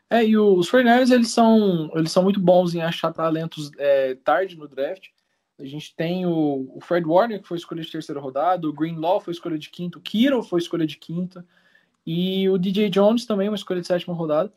É, 0.09 0.25
e 0.25 0.37
os 0.37 0.69
49ers, 0.69 1.11
eles 1.11 1.29
são, 1.29 1.91
eles 1.95 2.11
são 2.11 2.23
muito 2.23 2.39
bons 2.39 2.73
em 2.73 2.81
achar 2.81 3.13
talentos 3.13 3.71
é, 3.77 4.15
tarde 4.15 4.57
no 4.57 4.67
draft. 4.67 5.07
A 5.59 5.65
gente 5.65 5.93
tem 5.95 6.25
o, 6.25 6.71
o 6.73 6.79
Fred 6.81 7.05
Warner, 7.05 7.41
que 7.41 7.47
foi 7.47 7.57
escolha 7.57 7.83
de 7.83 7.91
terceira 7.91 8.19
rodada, 8.19 8.67
o 8.67 8.73
Greenlaw 8.73 9.19
foi 9.19 9.33
escolha 9.33 9.57
de 9.57 9.69
quinta, 9.69 9.97
o 9.97 10.01
Kiro 10.01 10.41
foi 10.41 10.59
escolha 10.59 10.87
de 10.87 10.97
quinta, 10.97 11.45
e 12.05 12.49
o 12.49 12.57
DJ 12.57 12.89
Jones 12.89 13.25
também, 13.25 13.49
uma 13.49 13.55
escolha 13.55 13.81
de 13.81 13.87
sétima 13.87 14.13
rodada. 14.13 14.51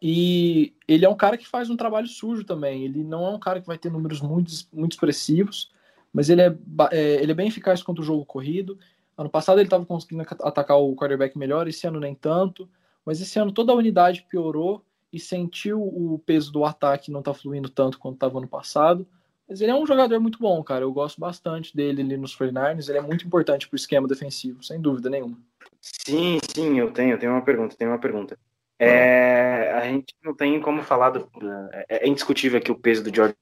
E 0.00 0.74
ele 0.86 1.04
é 1.04 1.08
um 1.08 1.16
cara 1.16 1.36
que 1.36 1.46
faz 1.46 1.70
um 1.70 1.76
trabalho 1.76 2.06
sujo 2.06 2.44
também. 2.44 2.84
Ele 2.84 3.02
não 3.02 3.26
é 3.26 3.30
um 3.30 3.38
cara 3.38 3.60
que 3.60 3.66
vai 3.66 3.78
ter 3.78 3.90
números 3.90 4.20
muito, 4.20 4.52
muito 4.72 4.92
expressivos, 4.92 5.70
mas 6.12 6.28
ele 6.28 6.42
é, 6.42 6.56
é, 6.92 7.22
ele 7.22 7.32
é 7.32 7.34
bem 7.34 7.48
eficaz 7.48 7.82
contra 7.82 8.02
o 8.02 8.04
jogo 8.04 8.24
corrido. 8.24 8.78
Ano 9.16 9.28
passado 9.28 9.58
ele 9.58 9.66
estava 9.66 9.84
conseguindo 9.84 10.22
aca- 10.22 10.36
atacar 10.46 10.78
o 10.78 10.94
quarterback 10.94 11.36
melhor, 11.36 11.66
esse 11.66 11.86
ano 11.86 11.98
nem 11.98 12.14
tanto. 12.14 12.68
Mas 13.08 13.22
esse 13.22 13.38
ano 13.38 13.50
toda 13.50 13.72
a 13.72 13.74
unidade 13.74 14.26
piorou 14.28 14.84
e 15.10 15.18
sentiu 15.18 15.80
o 15.82 16.18
peso 16.26 16.52
do 16.52 16.62
ataque 16.62 17.10
não 17.10 17.22
tá 17.22 17.32
fluindo 17.32 17.70
tanto 17.70 17.98
quanto 17.98 18.16
estava 18.16 18.36
ano 18.36 18.46
passado. 18.46 19.08
Mas 19.48 19.62
ele 19.62 19.70
é 19.70 19.74
um 19.74 19.86
jogador 19.86 20.20
muito 20.20 20.38
bom, 20.38 20.62
cara. 20.62 20.84
Eu 20.84 20.92
gosto 20.92 21.18
bastante 21.18 21.74
dele 21.74 22.02
ali 22.02 22.18
nos 22.18 22.36
49ers. 22.36 22.86
Ele 22.86 22.98
é 22.98 23.00
muito 23.00 23.26
importante 23.26 23.66
pro 23.66 23.76
esquema 23.76 24.06
defensivo, 24.06 24.62
sem 24.62 24.78
dúvida 24.78 25.08
nenhuma. 25.08 25.38
Sim, 25.80 26.38
sim, 26.54 26.78
eu 26.78 26.92
tenho, 26.92 27.12
eu 27.12 27.18
tenho 27.18 27.32
uma 27.32 27.40
pergunta, 27.40 27.74
tenho 27.74 27.90
uma 27.90 27.98
pergunta. 27.98 28.38
É, 28.78 29.72
a 29.72 29.84
gente 29.84 30.14
não 30.22 30.34
tem 30.34 30.60
como 30.60 30.82
falar 30.82 31.08
do. 31.08 31.30
É, 31.88 32.04
é 32.04 32.08
indiscutível 32.08 32.58
aqui 32.58 32.70
o 32.70 32.78
peso 32.78 33.02
do 33.02 33.14
George 33.14 33.34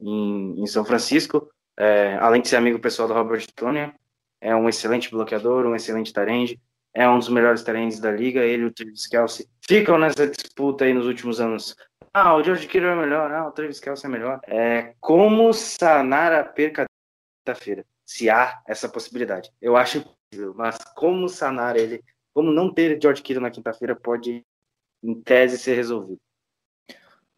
em, 0.00 0.62
em 0.62 0.66
São 0.68 0.84
Francisco, 0.84 1.50
é, 1.76 2.16
além 2.20 2.40
de 2.40 2.46
ser 2.46 2.54
amigo 2.54 2.78
pessoal 2.78 3.08
do 3.08 3.14
Robert 3.14 3.44
Tony, 3.56 3.92
é 4.40 4.54
um 4.54 4.68
excelente 4.68 5.10
bloqueador, 5.10 5.66
um 5.66 5.74
excelente 5.74 6.12
tarende, 6.12 6.60
é 6.94 7.08
um 7.08 7.18
dos 7.18 7.28
melhores 7.28 7.62
tarendes 7.62 7.98
da 7.98 8.10
liga, 8.10 8.40
ele 8.40 8.62
e 8.62 8.66
o 8.66 8.72
Travis 8.72 9.06
Kelsey 9.06 9.48
ficam 9.66 9.98
nessa 9.98 10.26
disputa 10.26 10.84
aí 10.84 10.92
nos 10.92 11.06
últimos 11.06 11.40
anos. 11.40 11.74
Ah, 12.12 12.34
o 12.36 12.42
George 12.42 12.66
Kittle 12.66 12.90
é 12.90 12.94
melhor, 12.94 13.32
ah, 13.32 13.48
o 13.48 13.52
Travis 13.52 13.80
Kelsey 13.80 14.06
é 14.06 14.12
melhor. 14.12 14.40
É, 14.46 14.94
como 15.00 15.52
sanar 15.52 16.32
a 16.32 16.44
perca 16.44 16.84
da 17.46 17.54
feira? 17.54 17.86
Se 18.04 18.28
há 18.28 18.62
essa 18.66 18.88
possibilidade. 18.88 19.50
Eu 19.60 19.76
acho 19.76 19.98
impossível, 19.98 20.54
mas 20.54 20.76
como 20.94 21.28
sanar 21.28 21.76
ele, 21.76 22.04
como 22.34 22.50
não 22.50 22.72
ter 22.72 23.00
George 23.00 23.22
Kittle 23.22 23.42
na 23.42 23.50
quinta-feira 23.50 23.96
pode, 23.96 24.44
em 25.02 25.14
tese, 25.22 25.58
ser 25.58 25.74
resolvido. 25.74 26.20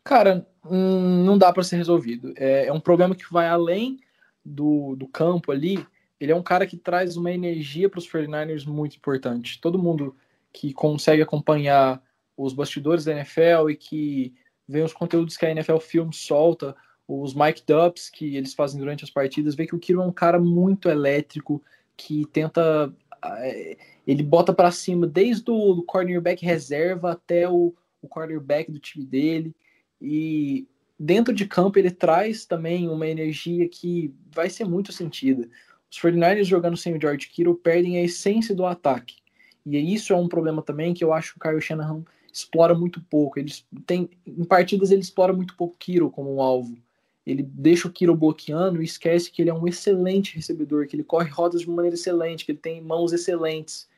Cara, 0.03 0.47
hum, 0.65 1.25
não 1.25 1.39
dá 1.39 1.53
para 1.53 1.63
ser 1.63 1.77
resolvido. 1.77 2.35
É, 2.37 2.67
é 2.67 2.73
um 2.73 2.81
problema 2.81 3.15
que 3.15 3.33
vai 3.33 3.49
além 3.49 3.99
do, 4.45 4.95
do 4.97 5.09
campo 5.09 5.51
ali. 5.51 5.87
Ele 6.21 6.33
é 6.33 6.37
um 6.37 6.43
cara 6.43 6.67
que 6.67 6.77
traz 6.77 7.17
uma 7.17 7.33
energia 7.33 7.89
para 7.89 7.99
os 7.99 8.09
49ers 8.09 8.67
muito 8.67 8.97
importante. 8.97 9.61
Todo 9.61 9.79
mundo 9.79 10.17
que 10.53 10.73
consegue 10.73 11.23
acompanhar 11.23 12.03
os 12.37 12.53
bastidores 12.53 13.05
da 13.05 13.13
NFL 13.13 13.71
e 13.71 13.77
que 13.77 14.35
vê 14.67 14.83
os 14.83 14.93
conteúdos 14.93 15.37
que 15.37 15.45
a 15.45 15.51
NFL 15.51 15.79
Film 15.79 16.11
solta, 16.13 16.75
os 17.07 17.35
mic 17.35 17.63
ups 17.73 18.09
que 18.09 18.37
eles 18.37 18.55
fazem 18.55 18.79
durante 18.79 19.05
as 19.05 19.11
partidas, 19.11 19.55
vê 19.55 19.67
que 19.67 19.75
o 19.75 19.79
Kiro 19.79 20.01
é 20.01 20.05
um 20.05 20.13
cara 20.13 20.39
muito 20.39 20.89
elétrico, 20.89 21.63
que 21.97 22.25
tenta. 22.33 22.93
eh, 23.25 23.77
Ele 24.07 24.23
bota 24.23 24.53
para 24.53 24.71
cima 24.71 25.07
desde 25.07 25.51
o 25.51 25.83
cornerback 25.83 26.45
reserva 26.45 27.13
até 27.13 27.49
o, 27.49 27.75
o 28.01 28.09
quarterback 28.09 28.71
do 28.71 28.79
time 28.79 29.05
dele. 29.05 29.55
E 30.01 30.67
dentro 30.99 31.35
de 31.35 31.47
campo 31.47 31.79
ele 31.79 31.91
traz 31.91 32.47
também 32.47 32.89
uma 32.89 33.07
energia 33.07 33.69
que 33.69 34.15
vai 34.31 34.49
ser 34.49 34.65
muito 34.65 34.93
sentida. 34.93 35.49
Os 35.95 36.01
49ers 36.01 36.45
jogando 36.45 36.77
sem 36.77 36.97
o 36.97 37.01
George 37.01 37.29
Kittle 37.29 37.55
perdem 37.55 37.99
a 37.99 38.03
essência 38.03 38.53
do 38.53 38.67
ataque. 38.67 39.19
E 39.65 39.95
isso 39.95 40.13
é 40.13 40.17
um 40.17 40.27
problema 40.27 40.61
também 40.61 40.93
que 40.93 41.05
eu 41.05 41.13
acho 41.13 41.33
que 41.33 41.39
o 41.39 41.41
Kyle 41.41 41.61
Shanahan 41.61 42.03
explora 42.33 42.75
muito 42.75 43.01
pouco. 43.01 43.39
Eles 43.39 43.65
tem, 43.87 44.11
em 44.27 44.43
partidas 44.43 44.91
ele 44.91 45.03
explora 45.03 45.33
muito 45.33 45.57
pouco 45.57 45.75
o 45.75 45.79
Kittle 45.79 46.11
como 46.11 46.35
um 46.35 46.43
alvo. 46.43 46.77
Ele 47.25 47.45
deixa 47.45 47.87
o 47.87 47.93
Kittle 47.93 48.17
bloqueando 48.17 48.83
e 48.83 48.85
esquece 48.85 49.31
que 49.31 49.41
ele 49.41 49.51
é 49.51 49.55
um 49.55 49.69
excelente 49.69 50.35
recebedor, 50.35 50.89
que 50.89 50.97
ele 50.97 51.05
corre 51.05 51.31
rodas 51.31 51.61
de 51.61 51.71
maneira 51.71 51.95
excelente, 51.95 52.45
que 52.45 52.51
ele 52.51 52.59
tem 52.59 52.83
mãos 52.83 53.13
excelentes. 53.13 53.89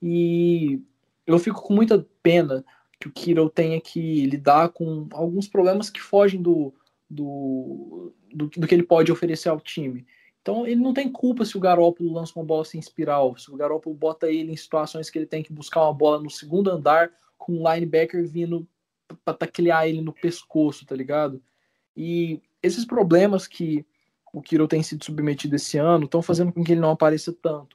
E 0.00 0.80
eu 1.26 1.38
fico 1.38 1.60
com 1.60 1.74
muita 1.74 2.06
pena 2.22 2.64
que 2.98 3.06
o 3.06 3.12
Kittle 3.12 3.50
tenha 3.50 3.78
que 3.82 4.24
lidar 4.24 4.70
com 4.70 5.06
alguns 5.12 5.46
problemas 5.46 5.90
que 5.90 6.00
fogem 6.00 6.40
do, 6.40 6.72
do, 7.08 8.14
do, 8.32 8.46
do 8.46 8.66
que 8.66 8.74
ele 8.74 8.82
pode 8.82 9.12
oferecer 9.12 9.50
ao 9.50 9.60
time. 9.60 10.06
Então 10.44 10.66
ele 10.66 10.76
não 10.76 10.92
tem 10.92 11.10
culpa 11.10 11.42
se 11.42 11.56
o 11.56 11.60
Garoppolo 11.60 12.12
lança 12.12 12.34
uma 12.36 12.44
bola 12.44 12.66
sem 12.66 12.78
espiral, 12.78 13.34
se 13.38 13.50
o 13.50 13.56
Garoppolo 13.56 13.96
bota 13.96 14.30
ele 14.30 14.52
em 14.52 14.56
situações 14.56 15.08
que 15.08 15.18
ele 15.18 15.24
tem 15.24 15.42
que 15.42 15.50
buscar 15.50 15.82
uma 15.82 15.94
bola 15.94 16.22
no 16.22 16.28
segundo 16.28 16.70
andar 16.70 17.10
com 17.38 17.54
um 17.54 17.72
linebacker 17.72 18.28
vindo 18.28 18.68
para 19.24 19.32
taclear 19.32 19.88
ele 19.88 20.02
no 20.02 20.12
pescoço, 20.12 20.84
tá 20.84 20.94
ligado? 20.94 21.42
E 21.96 22.42
esses 22.62 22.84
problemas 22.84 23.46
que 23.46 23.86
o 24.34 24.42
Kiro 24.42 24.68
tem 24.68 24.82
sido 24.82 25.02
submetido 25.02 25.56
esse 25.56 25.78
ano 25.78 26.04
estão 26.04 26.20
fazendo 26.20 26.52
com 26.52 26.62
que 26.62 26.72
ele 26.72 26.80
não 26.80 26.90
apareça 26.90 27.32
tanto. 27.32 27.74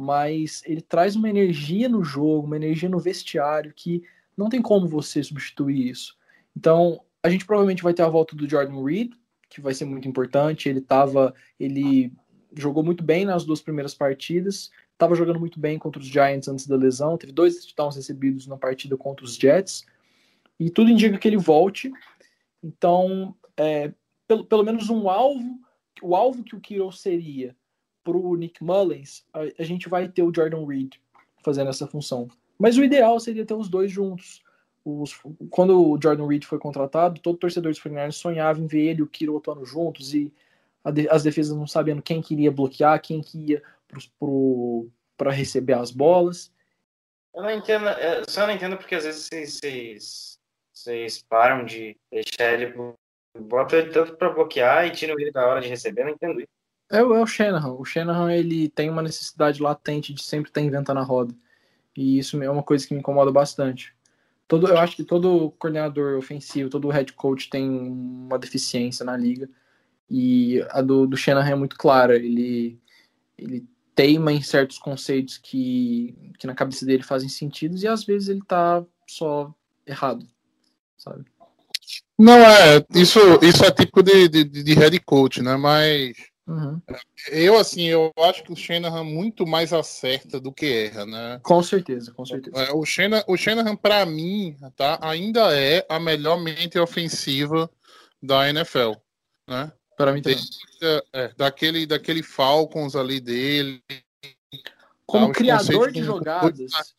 Mas 0.00 0.62
ele 0.66 0.80
traz 0.80 1.16
uma 1.16 1.28
energia 1.28 1.88
no 1.88 2.04
jogo, 2.04 2.46
uma 2.46 2.54
energia 2.54 2.88
no 2.88 3.00
vestiário 3.00 3.72
que 3.74 4.04
não 4.36 4.48
tem 4.48 4.62
como 4.62 4.86
você 4.86 5.20
substituir 5.20 5.88
isso. 5.88 6.16
Então, 6.56 7.00
a 7.24 7.28
gente 7.28 7.44
provavelmente 7.44 7.82
vai 7.82 7.92
ter 7.92 8.02
a 8.02 8.08
volta 8.08 8.36
do 8.36 8.48
Jordan 8.48 8.84
Reed, 8.84 9.14
que 9.48 9.60
vai 9.60 9.74
ser 9.74 9.84
muito 9.84 10.08
importante. 10.08 10.68
Ele 10.68 10.80
tava, 10.80 11.34
ele 11.58 12.12
jogou 12.54 12.82
muito 12.82 13.02
bem 13.02 13.24
nas 13.24 13.44
duas 13.44 13.60
primeiras 13.60 13.94
partidas, 13.94 14.70
estava 14.92 15.14
jogando 15.14 15.38
muito 15.38 15.60
bem 15.60 15.78
contra 15.78 16.00
os 16.00 16.08
Giants 16.08 16.48
antes 16.48 16.66
da 16.66 16.76
lesão, 16.76 17.16
teve 17.16 17.32
dois 17.32 17.56
touchdowns 17.56 17.96
recebidos 17.96 18.46
na 18.46 18.56
partida 18.56 18.96
contra 18.96 19.24
os 19.24 19.36
Jets, 19.36 19.84
e 20.58 20.70
tudo 20.70 20.90
indica 20.90 21.18
que 21.18 21.28
ele 21.28 21.36
volte. 21.36 21.92
Então, 22.62 23.34
é, 23.56 23.92
pelo, 24.26 24.44
pelo 24.44 24.64
menos 24.64 24.90
um 24.90 25.08
alvo, 25.08 25.60
o 26.02 26.16
alvo 26.16 26.42
que 26.42 26.56
o 26.56 26.60
Kiro 26.60 26.90
seria 26.90 27.56
para 28.02 28.16
o 28.16 28.36
Nick 28.36 28.62
Mullins, 28.64 29.24
a, 29.32 29.40
a 29.58 29.64
gente 29.64 29.88
vai 29.88 30.08
ter 30.08 30.22
o 30.22 30.32
Jordan 30.34 30.66
Reed 30.66 30.94
fazendo 31.44 31.70
essa 31.70 31.86
função. 31.86 32.28
Mas 32.58 32.76
o 32.76 32.84
ideal 32.84 33.20
seria 33.20 33.46
ter 33.46 33.54
os 33.54 33.68
dois 33.68 33.90
juntos. 33.90 34.42
Os, 34.88 35.20
quando 35.50 35.90
o 35.92 35.98
Jordan 36.02 36.26
Reed 36.26 36.44
foi 36.44 36.58
contratado, 36.58 37.20
todo 37.20 37.36
torcedor 37.36 37.70
dos 37.70 37.80
49 37.80 38.12
sonhava 38.12 38.58
em 38.58 38.66
ver 38.66 38.86
ele 38.86 39.00
e 39.00 39.02
o 39.02 39.06
Kiro 39.06 39.36
atuando 39.36 39.66
juntos 39.66 40.14
e 40.14 40.32
de, 40.92 41.06
as 41.10 41.22
defesas 41.22 41.54
não 41.54 41.66
sabendo 41.66 42.00
quem 42.00 42.22
queria 42.22 42.50
bloquear, 42.50 43.00
quem 43.02 43.20
que 43.20 43.38
ia 43.38 43.62
para 45.16 45.30
receber 45.30 45.74
as 45.74 45.90
bolas. 45.90 46.50
Eu 47.34 47.42
não 47.42 47.50
entendo, 47.50 47.86
eu 47.86 48.24
só 48.28 48.46
não 48.46 48.54
entendo 48.54 48.78
porque 48.78 48.94
às 48.94 49.04
vezes 49.04 49.28
vocês, 49.30 50.38
vocês, 50.72 51.22
param 51.28 51.66
de 51.66 51.94
deixar 52.10 52.54
ele, 52.54 52.74
bota 53.38 53.76
ele 53.76 53.90
tanto 53.90 54.16
para 54.16 54.30
bloquear 54.30 54.86
e 54.86 54.90
tiram 54.90 55.18
ele 55.20 55.30
da 55.30 55.46
hora 55.46 55.60
de 55.60 55.68
receber, 55.68 56.00
eu 56.00 56.06
não 56.06 56.12
entendo 56.14 56.40
isso. 56.40 56.48
É, 56.90 57.02
o- 57.02 57.14
é 57.14 57.20
o 57.20 57.26
Shanahan. 57.26 57.74
O 57.74 57.84
Shanahan 57.84 58.32
ele 58.32 58.70
tem 58.70 58.88
uma 58.88 59.02
necessidade 59.02 59.60
latente 59.60 60.14
de 60.14 60.22
sempre 60.22 60.48
estar 60.48 60.62
inventando 60.62 60.98
a 60.98 61.04
roda. 61.04 61.34
E 61.94 62.18
isso 62.18 62.42
é 62.42 62.50
uma 62.50 62.62
coisa 62.62 62.86
que 62.86 62.94
me 62.94 63.00
incomoda 63.00 63.30
bastante. 63.30 63.94
Todo, 64.48 64.66
eu 64.66 64.78
acho 64.78 64.96
que 64.96 65.04
todo 65.04 65.50
coordenador 65.58 66.16
ofensivo, 66.16 66.70
todo 66.70 66.88
head 66.88 67.12
coach 67.12 67.50
tem 67.50 67.68
uma 67.68 68.38
deficiência 68.38 69.04
na 69.04 69.14
liga. 69.14 69.48
E 70.10 70.64
a 70.70 70.80
do, 70.80 71.06
do 71.06 71.18
Shanahan 71.18 71.50
é 71.50 71.54
muito 71.54 71.76
clara. 71.76 72.16
Ele, 72.16 72.80
ele 73.36 73.68
teima 73.94 74.32
em 74.32 74.40
certos 74.40 74.78
conceitos 74.78 75.36
que, 75.36 76.32
que 76.38 76.46
na 76.46 76.54
cabeça 76.54 76.86
dele 76.86 77.02
fazem 77.02 77.28
sentido 77.28 77.76
e 77.76 77.86
às 77.86 78.04
vezes 78.04 78.30
ele 78.30 78.42
tá 78.46 78.82
só 79.06 79.52
errado, 79.86 80.26
sabe? 80.96 81.24
Não, 82.18 82.38
é, 82.38 82.84
isso, 82.94 83.18
isso 83.42 83.64
é 83.64 83.70
típico 83.70 84.02
de, 84.02 84.28
de, 84.28 84.44
de 84.44 84.74
head 84.74 84.98
coach, 85.00 85.42
né? 85.42 85.56
Mas 85.56 86.16
Uhum. 86.48 86.80
eu, 87.30 87.58
assim, 87.58 87.84
eu 87.84 88.10
acho 88.20 88.42
que 88.42 88.50
o 88.50 88.56
Shanahan 88.56 89.04
muito 89.04 89.46
mais 89.46 89.70
acerta 89.70 90.40
do 90.40 90.50
que 90.50 90.64
erra, 90.64 91.04
né? 91.04 91.38
Com 91.42 91.62
certeza, 91.62 92.10
com 92.10 92.24
certeza. 92.24 92.56
É, 92.56 92.72
O 92.72 92.86
Shanahan, 92.86 93.22
o 93.28 93.36
Shanahan 93.36 93.76
para 93.76 94.06
mim, 94.06 94.56
tá, 94.74 94.98
ainda 95.02 95.54
é 95.54 95.84
a 95.90 96.00
melhor 96.00 96.40
mente 96.40 96.78
ofensiva 96.78 97.70
da 98.22 98.48
NFL, 98.48 98.92
né? 99.46 99.70
Para 99.94 100.12
mim 100.14 100.22
também. 100.22 100.38
Desde, 100.38 101.06
é, 101.12 101.34
daquele, 101.36 101.84
daquele 101.86 102.22
Falcons 102.22 102.96
ali 102.96 103.20
dele. 103.20 103.82
Como 105.04 105.26
os 105.26 105.36
criador 105.36 105.92
de 105.92 106.02
jogadas, 106.02 106.94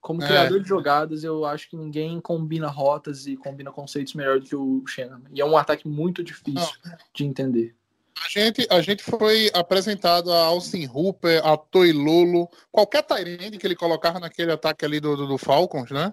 como 0.00 0.20
É. 0.20 0.26
criador 0.26 0.60
de 0.60 0.68
jogadas, 0.68 1.22
eu 1.22 1.44
acho 1.44 1.70
que 1.70 1.76
ninguém 1.76 2.20
combina 2.20 2.66
rotas 2.66 3.26
e 3.26 3.36
combina 3.36 3.70
conceitos 3.70 4.14
melhor 4.14 4.40
do 4.40 4.46
que 4.46 4.56
o 4.56 4.84
Shannon. 4.84 5.20
E 5.32 5.40
é 5.40 5.44
um 5.44 5.56
ataque 5.56 5.86
muito 5.86 6.24
difícil 6.24 6.74
de 7.14 7.24
entender. 7.24 7.76
A 8.24 8.28
gente, 8.28 8.66
a 8.70 8.80
gente 8.82 9.02
foi 9.02 9.50
apresentado 9.54 10.30
a 10.32 10.44
Austin 10.44 10.86
Hooper, 10.92 11.44
a 11.44 11.56
Toilolo, 11.56 12.48
qualquer 12.70 13.02
Tyrande 13.02 13.56
que 13.58 13.66
ele 13.66 13.74
colocava 13.74 14.20
naquele 14.20 14.52
ataque 14.52 14.84
ali 14.84 15.00
do, 15.00 15.16
do, 15.16 15.26
do 15.26 15.38
Falcons, 15.38 15.90
né? 15.90 16.12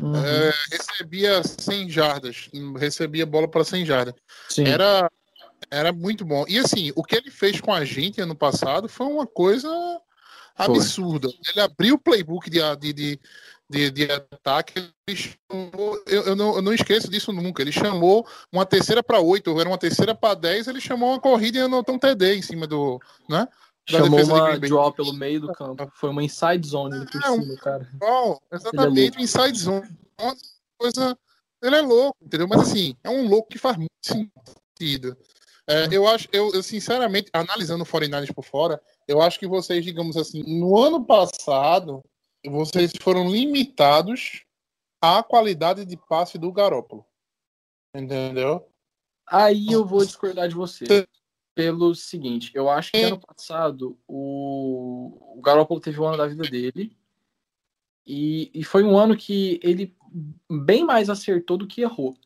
Uhum. 0.00 0.16
É, 0.16 0.52
recebia 0.70 1.42
100 1.44 1.90
jardas, 1.90 2.50
recebia 2.76 3.26
bola 3.26 3.46
para 3.46 3.64
100 3.64 3.84
jardas. 3.84 4.14
Sim. 4.48 4.64
Era, 4.66 5.10
era 5.70 5.92
muito 5.92 6.24
bom. 6.24 6.44
E 6.48 6.58
assim, 6.58 6.90
o 6.96 7.04
que 7.04 7.16
ele 7.16 7.30
fez 7.30 7.60
com 7.60 7.72
a 7.72 7.84
gente 7.84 8.20
ano 8.20 8.34
passado 8.34 8.88
foi 8.88 9.06
uma 9.06 9.26
coisa 9.26 9.68
Foi. 10.56 10.64
absurda. 10.66 11.28
Ele 11.50 11.60
abriu 11.60 11.94
o 11.94 11.98
playbook 11.98 12.48
de, 12.50 12.58
de, 12.80 12.92
de, 12.92 13.20
de, 13.72 13.90
de 13.90 14.12
ataque. 14.12 14.74
Ele 15.08 15.16
chamou, 15.16 16.02
eu, 16.06 16.22
eu, 16.22 16.36
não, 16.36 16.56
eu 16.56 16.62
não 16.62 16.74
esqueço 16.74 17.10
disso 17.10 17.32
nunca. 17.32 17.62
Ele 17.62 17.72
chamou 17.72 18.26
uma 18.52 18.66
terceira 18.66 19.02
para 19.02 19.18
oito, 19.18 19.58
era 19.58 19.68
uma 19.68 19.78
terceira 19.78 20.14
para 20.14 20.34
dez. 20.34 20.68
Ele 20.68 20.80
chamou 20.80 21.10
uma 21.10 21.20
corrida 21.20 21.58
e 21.58 21.62
anotou 21.62 21.94
um 21.94 21.98
TD 21.98 22.36
em 22.36 22.42
cima 22.42 22.66
do. 22.66 23.00
Né? 23.28 23.48
da 23.90 23.98
Chamou 23.98 24.22
uma 24.22 24.58
draw 24.58 24.92
pelo 24.92 25.12
meio 25.12 25.40
do 25.40 25.52
campo. 25.52 25.90
Foi 25.94 26.10
uma 26.10 26.22
inside 26.22 26.68
zone 26.68 26.94
ali 26.94 27.10
por 27.10 27.20
É, 27.20 27.26
cima, 27.26 27.56
cara. 27.56 27.88
Bom, 27.94 28.38
exatamente, 28.52 29.18
o 29.18 29.20
inside 29.22 29.58
zone. 29.58 29.88
Uma 30.20 30.36
coisa. 30.78 31.18
Ele 31.62 31.76
é 31.76 31.80
louco, 31.80 32.16
entendeu? 32.22 32.46
Mas 32.46 32.60
assim, 32.62 32.94
é 33.02 33.10
um 33.10 33.26
louco 33.26 33.48
que 33.48 33.58
faz 33.58 33.76
muito 33.76 33.90
sentido. 34.02 35.16
É, 35.66 35.88
eu 35.92 36.06
acho, 36.08 36.28
eu, 36.32 36.52
eu, 36.52 36.62
sinceramente, 36.62 37.30
analisando 37.32 37.84
o 37.84 37.86
49ers 37.86 38.34
por 38.34 38.44
fora, 38.44 38.80
eu 39.06 39.22
acho 39.22 39.38
que 39.38 39.46
vocês, 39.46 39.84
digamos 39.84 40.16
assim, 40.16 40.42
no 40.42 40.76
ano 40.76 41.04
passado, 41.04 42.02
vocês 42.48 42.92
foram 43.00 43.28
limitados 43.28 44.44
à 45.00 45.22
qualidade 45.22 45.84
de 45.84 45.96
passe 45.96 46.38
do 46.38 46.52
Garópolo. 46.52 47.04
Entendeu? 47.94 48.68
Aí 49.26 49.68
eu 49.70 49.84
vou 49.84 50.04
discordar 50.04 50.48
de 50.48 50.54
você. 50.54 51.06
Pelo 51.54 51.94
seguinte, 51.94 52.50
eu 52.54 52.70
acho 52.70 52.92
que 52.92 53.02
ano 53.02 53.20
passado 53.20 53.98
o, 54.08 55.36
o 55.36 55.42
Garoppolo 55.42 55.80
teve 55.80 56.00
o 56.00 56.04
ano 56.06 56.16
da 56.16 56.26
vida 56.26 56.44
dele. 56.44 56.96
E, 58.06 58.50
e 58.54 58.64
foi 58.64 58.82
um 58.82 58.98
ano 58.98 59.16
que 59.16 59.60
ele 59.62 59.94
bem 60.50 60.84
mais 60.84 61.10
acertou 61.10 61.56
do 61.56 61.66
que 61.66 61.82
errou. 61.82 62.16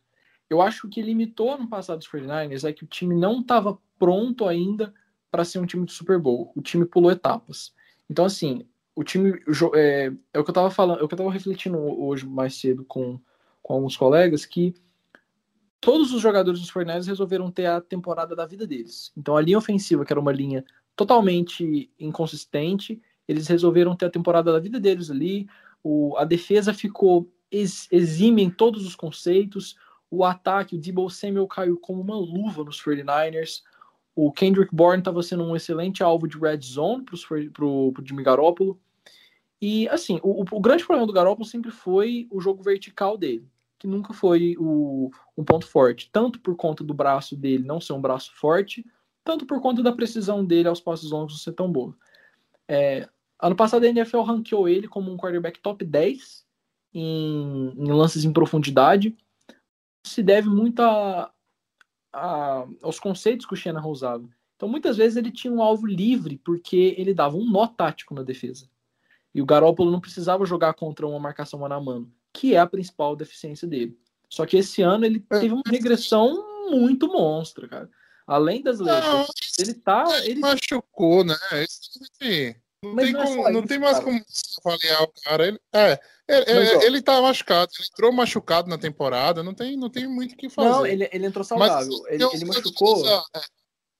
Eu 0.49 0.63
acho 0.63 0.83
que 0.83 0.87
o 0.87 0.91
que 0.91 1.03
limitou 1.03 1.53
ano 1.53 1.69
passado 1.69 2.01
os 2.01 2.09
49ers 2.09 2.69
é 2.69 2.73
que 2.73 2.85
o 2.85 2.87
time 2.87 3.17
não 3.17 3.41
estava 3.41 3.79
pronto 3.99 4.47
ainda 4.47 4.95
para 5.31 5.45
ser 5.45 5.59
um 5.59 5.67
time 5.67 5.85
de 5.85 5.93
Super 5.93 6.19
Bowl. 6.21 6.53
O 6.55 6.63
time 6.63 6.87
pulou 6.87 7.11
etapas. 7.11 7.75
Então, 8.09 8.25
assim, 8.25 8.67
o 8.97 9.05
time. 9.05 9.39
É, 9.75 10.11
é 10.33 10.39
o 10.41 10.43
que 10.43 10.51
eu 10.51 10.53
estava 10.53 10.71
falando, 10.71 11.01
é 11.01 11.05
o 11.05 11.07
que 11.07 11.15
eu 11.15 11.17
estava 11.17 11.31
refletindo 11.31 11.79
hoje 11.79 12.27
mais 12.27 12.59
cedo 12.59 12.85
com, 12.87 13.21
com 13.63 13.75
alguns 13.75 13.97
colegas, 13.97 14.47
que 14.47 14.75
todos 15.79 16.13
os 16.13 16.23
jogadores 16.23 16.59
dos 16.59 16.73
49ers 16.73 17.07
resolveram 17.07 17.51
ter 17.51 17.67
a 17.67 17.81
temporada 17.81 18.35
da 18.35 18.47
vida 18.47 18.67
deles. 18.67 19.13
Então 19.17 19.37
a 19.37 19.43
linha 19.43 19.59
ofensiva, 19.59 20.05
que 20.05 20.13
era 20.13 20.19
uma 20.19 20.33
linha 20.33 20.65
totalmente 20.97 21.93
inconsistente, 22.01 23.01
eles 23.29 23.47
resolveram 23.47 23.95
ter 23.95 24.07
a 24.07 24.11
temporada 24.11 24.51
da 24.51 24.59
vida 24.59 24.81
deles 24.81 25.11
ali. 25.11 25.47
O, 25.85 26.17
a 26.17 26.25
defesa 26.25 26.73
ficou 26.73 27.31
ex, 27.51 27.87
exime 27.93 28.43
em 28.43 28.51
todos 28.51 28.87
os 28.87 28.97
conceitos. 28.97 29.77
O 30.11 30.25
ataque, 30.25 30.75
o 30.75 30.79
Debo 30.79 31.11
Samuel 31.11 31.47
caiu 31.47 31.77
como 31.77 32.01
uma 32.01 32.17
luva 32.17 32.65
nos 32.65 32.81
49ers. 32.83 33.63
O 34.15 34.33
Kendrick 34.33 34.75
Bourne 34.75 35.01
estava 35.01 35.23
sendo 35.23 35.45
um 35.45 35.55
excelente 35.55 36.03
alvo 36.03 36.27
de 36.27 36.39
red 36.39 36.61
zone 36.63 37.05
para 37.53 37.65
o 37.67 37.93
Jimmy 38.03 38.23
Garoppolo. 38.23 38.81
E, 39.61 39.89
assim, 39.89 40.21
o, 40.23 40.43
o 40.43 40.61
grande 40.61 40.85
problema 40.85 41.07
do 41.07 41.13
Garoppolo 41.13 41.47
sempre 41.47 41.71
foi 41.71 42.27
o 42.31 42.41
jogo 42.41 42.63
vertical 42.63 43.17
dele, 43.17 43.49
que 43.79 43.87
nunca 43.87 44.13
foi 44.13 44.55
o, 44.59 45.11
um 45.37 45.45
ponto 45.45 45.67
forte, 45.67 46.11
tanto 46.13 46.41
por 46.41 46.57
conta 46.57 46.85
do 46.85 46.93
braço 46.93 47.35
dele 47.35 47.65
não 47.65 47.81
ser 47.81 47.95
um 47.95 48.01
braço 48.01 48.35
forte, 48.35 48.85
tanto 49.25 49.47
por 49.47 49.61
conta 49.61 49.83
da 49.83 49.93
precisão 49.93 50.45
dele 50.45 50.69
aos 50.69 50.81
passos 50.81 51.11
longos 51.11 51.35
não 51.35 51.39
ser 51.39 51.53
tão 51.53 51.71
boa. 51.71 51.97
É, 52.69 53.09
ano 53.41 53.57
passado 53.57 53.85
a 53.85 53.89
NFL 53.89 54.21
ranqueou 54.21 54.69
ele 54.69 54.89
como 54.89 55.11
um 55.11 55.17
quarterback 55.17 55.59
top 55.61 55.85
10 55.85 56.47
em, 56.95 57.73
em 57.77 57.93
lances 57.93 58.25
em 58.25 58.33
profundidade. 58.33 59.17
Se 60.05 60.23
deve 60.23 60.49
muito 60.49 60.81
a, 60.81 61.33
a, 62.13 62.67
aos 62.83 63.01
conceitos 63.01 63.47
que 63.47 63.55
o 63.55 63.57
Shanahan 63.57 63.89
usava. 63.89 64.29
Então, 64.57 64.69
muitas 64.69 64.97
vezes 64.97 65.17
ele 65.17 65.31
tinha 65.31 65.53
um 65.53 65.63
alvo 65.63 65.87
livre 65.87 66.39
porque 66.39 66.95
ele 66.97 67.13
dava 67.13 67.37
um 67.37 67.49
nó 67.51 67.67
tático 67.67 68.15
na 68.15 68.23
defesa. 68.23 68.69
E 69.37 69.43
o 69.43 69.45
Garoppolo 69.45 69.91
não 69.91 70.01
precisava 70.01 70.47
jogar 70.47 70.73
contra 70.73 71.07
uma 71.07 71.19
marcação 71.21 71.61
mano 71.61 71.75
a 71.75 71.81
mano, 71.81 72.11
que 72.33 72.55
é 72.55 72.59
a 72.59 72.67
principal 72.67 73.15
deficiência 73.15 73.69
dele. 73.69 73.95
Só 74.31 74.47
que 74.47 74.57
esse 74.57 74.81
ano 74.81 75.05
ele 75.05 75.21
teve 75.21 75.53
uma 75.53 75.63
regressão 75.69 76.71
muito 76.71 77.07
monstra, 77.07 77.69
cara. 77.69 77.91
Além 78.27 78.63
das 78.63 78.81
lesões, 78.81 79.29
ele 79.59 79.75
tá. 79.75 80.05
Ele, 80.25 80.41
machucou, 80.41 81.23
né? 81.23 81.37
Não 82.83 82.95
Mas 82.95 83.05
tem, 83.05 83.13
não 83.13 83.21
é 83.21 83.25
como- 83.27 83.43
só 83.43 83.51
não 83.51 83.59
isso, 83.61 83.69
tem 83.69 83.79
mais 83.79 83.99
cara. 83.99 84.05
como 84.07 84.25
avaliar 84.65 85.03
o 85.03 85.13
cara. 85.23 85.47
Ele, 85.49 85.61
é, 85.73 86.01
ele, 86.29 86.55
Mas, 86.61 86.75
ó. 86.75 86.81
ele 86.83 87.03
tá 87.03 87.21
machucado, 87.21 87.73
ele 87.79 87.89
entrou 87.93 88.13
machucado 88.13 88.69
na 88.71 88.79
temporada, 88.79 89.43
não 89.43 89.53
tem, 89.55 89.77
não 89.77 89.91
tem 89.91 90.07
muito 90.09 90.33
o 90.33 90.37
que 90.37 90.49
fazer. 90.49 90.69
não, 90.71 90.87
ele, 90.87 91.09
ele 91.13 91.27
entrou 91.27 91.45
saudável. 91.45 91.93
ele, 92.09 92.25
eu- 92.25 92.33
ele 92.33 92.43
eu- 92.43 92.49
machucou. 92.49 93.07
é, 93.07 93.23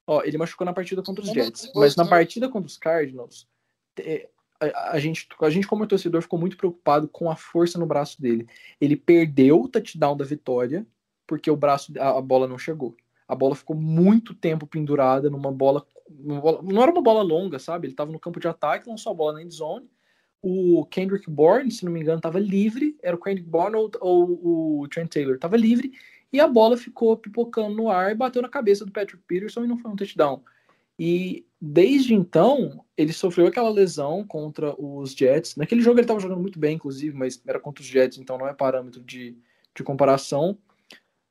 Ó, 0.07 0.23
ele 0.23 0.39
machucou 0.39 0.65
na 0.65 0.73
partida 0.73 1.03
contra 1.03 1.23
os 1.23 1.31
Jets. 1.31 1.71
Mas 1.75 1.95
na 1.95 2.07
partida 2.07 2.49
contra 2.49 2.67
os 2.69 2.77
Cardinals, 2.79 3.47
é, 3.99 4.29
a, 4.61 4.93
a 4.93 4.99
gente, 4.99 5.29
a 5.41 5.51
gente, 5.51 5.67
como 5.67 5.87
torcedor, 5.87 6.23
ficou 6.23 6.39
muito 6.39 6.57
preocupado 6.57 7.09
com 7.09 7.31
a 7.31 7.37
força 7.37 7.79
no 7.79 7.87
braço 7.87 8.21
dele. 8.21 8.47
Ele 8.81 8.97
perdeu 8.97 9.61
o 9.63 9.69
touchdown 9.69 10.17
da 10.17 10.25
vitória 10.25 10.87
porque 11.27 11.51
o 11.51 11.57
braço, 11.57 11.93
a, 11.99 12.19
a 12.19 12.21
bola 12.21 12.47
não 12.47 12.59
chegou. 12.59 12.97
A 13.27 13.35
bola 13.35 13.57
ficou 13.57 13.75
muito 13.75 14.35
tempo 14.35 14.67
pendurada 14.67 15.29
numa 15.29 15.51
bola, 15.51 15.85
uma 16.09 16.41
bola- 16.41 16.63
Não 16.63 16.83
era 16.83 16.93
uma 16.93 17.03
bola 17.03 17.23
longa, 17.23 17.59
sabe? 17.59 17.87
Ele 17.87 17.93
estava 17.93 18.13
no 18.13 18.21
campo 18.21 18.39
de 18.39 18.47
ataque, 18.47 18.89
lançou 18.89 19.11
a 19.13 19.15
bola 19.15 19.33
na 19.35 19.43
endzone. 19.43 19.91
O 20.41 20.85
Kendrick 20.87 21.29
Bourne, 21.29 21.73
se 21.73 21.85
não 21.85 21.91
me 21.91 22.01
engano, 22.01 22.19
estava 22.19 22.39
livre. 22.39 22.97
Era 23.03 23.17
o 23.17 23.21
Kendrick 23.21 23.49
Bourne 23.49 23.77
ou, 23.77 23.91
ou 24.01 24.81
o 24.83 24.89
Trent 24.89 25.11
Taylor. 25.11 25.35
Estava 25.35 25.57
livre 25.57 25.93
e 26.33 26.41
a 26.41 26.47
bola 26.47 26.77
ficou 26.77 27.17
pipocando 27.17 27.75
no 27.75 27.91
ar 27.91 28.13
e 28.13 28.15
bateu 28.15 28.43
na 28.43 28.49
cabeça 28.49 28.85
do 28.85 28.93
Patrick 28.93 29.23
Peterson 29.27 29.65
e 29.65 29.67
não 29.67 29.79
foi 29.79 29.91
um 29.91 29.97
touchdown. 29.97 30.43
E 30.99 31.47
desde 31.61 32.15
então, 32.15 32.85
ele 32.97 33.13
sofreu 33.13 33.47
aquela 33.47 33.69
lesão 33.69 34.27
contra 34.27 34.75
os 34.81 35.13
Jets. 35.13 35.57
Naquele 35.57 35.83
jogo 35.83 35.99
ele 35.99 36.05
estava 36.05 36.21
jogando 36.21 36.41
muito 36.41 36.59
bem, 36.59 36.77
inclusive, 36.77 37.17
mas 37.17 37.43
era 37.47 37.61
contra 37.61 37.83
os 37.83 37.89
Jets, 37.89 38.19
então 38.19 38.39
não 38.39 38.49
é 38.49 38.55
parâmetro 38.55 39.03
de, 39.03 39.37
de 39.75 39.83
comparação. 39.83 40.59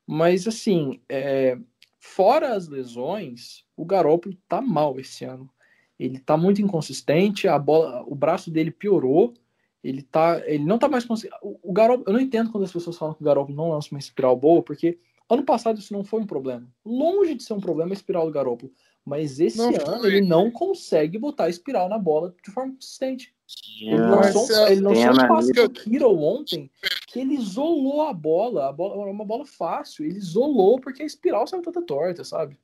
Mas 0.06 0.46
assim, 0.46 1.00
é, 1.08 1.58
fora 1.98 2.54
as 2.54 2.68
lesões, 2.68 3.64
o 3.76 3.84
Garoppolo 3.84 4.36
tá 4.48 4.60
mal 4.60 4.98
esse 5.00 5.24
ano. 5.24 5.50
Ele 5.98 6.18
tá 6.18 6.36
muito 6.36 6.62
inconsistente, 6.62 7.48
a 7.48 7.58
bola, 7.58 8.04
o 8.06 8.14
braço 8.14 8.50
dele 8.50 8.70
piorou. 8.70 9.34
Ele 9.82 10.02
tá, 10.02 10.42
ele 10.46 10.64
não 10.64 10.78
tá 10.78 10.88
mais 10.88 11.04
conseguindo. 11.04 11.36
O, 11.42 11.70
o 11.70 11.72
Garoppolo, 11.72 12.08
eu 12.08 12.12
não 12.12 12.20
entendo 12.20 12.50
quando 12.50 12.64
as 12.64 12.72
pessoas 12.72 12.96
falam 12.96 13.14
que 13.14 13.22
o 13.22 13.24
Garoppolo 13.24 13.56
não 13.56 13.70
lança 13.70 13.88
uma 13.90 13.98
espiral 13.98 14.36
boa, 14.36 14.62
porque 14.62 14.98
ano 15.28 15.42
passado 15.42 15.78
isso 15.78 15.92
não 15.92 16.04
foi 16.04 16.20
um 16.20 16.26
problema. 16.26 16.68
Longe 16.84 17.34
de 17.34 17.42
ser 17.42 17.54
um 17.54 17.60
problema 17.60 17.92
a 17.92 17.94
espiral 17.94 18.26
do 18.26 18.32
Garoppolo, 18.32 18.72
mas 19.06 19.38
esse 19.38 19.56
Não 19.56 19.68
ano 19.68 20.00
foi. 20.00 20.08
ele 20.08 20.20
não 20.26 20.50
consegue 20.50 21.16
botar 21.16 21.44
a 21.44 21.48
espiral 21.48 21.88
na 21.88 21.96
bola 21.98 22.34
de 22.44 22.50
forma 22.50 22.72
consistente. 22.74 23.32
Ele 23.80 23.96
lançou, 23.98 24.66
é, 24.66 24.72
ele 24.72 24.80
lançou 24.80 25.02
um 25.04 25.08
analista- 25.10 25.28
passe 25.28 25.52
pro 25.52 25.70
Kiro 25.70 26.18
ontem 26.18 26.68
que 27.06 27.20
ele 27.20 27.34
isolou 27.34 28.02
a 28.02 28.12
bola. 28.12 28.68
A 28.68 28.72
bola 28.72 29.00
era 29.02 29.10
uma 29.10 29.24
bola 29.24 29.46
fácil. 29.46 30.04
Ele 30.04 30.18
isolou 30.18 30.80
porque 30.80 31.04
a 31.04 31.06
espiral 31.06 31.46
saiu 31.46 31.62
toda 31.62 31.80
torta, 31.80 32.24
sabe? 32.24 32.58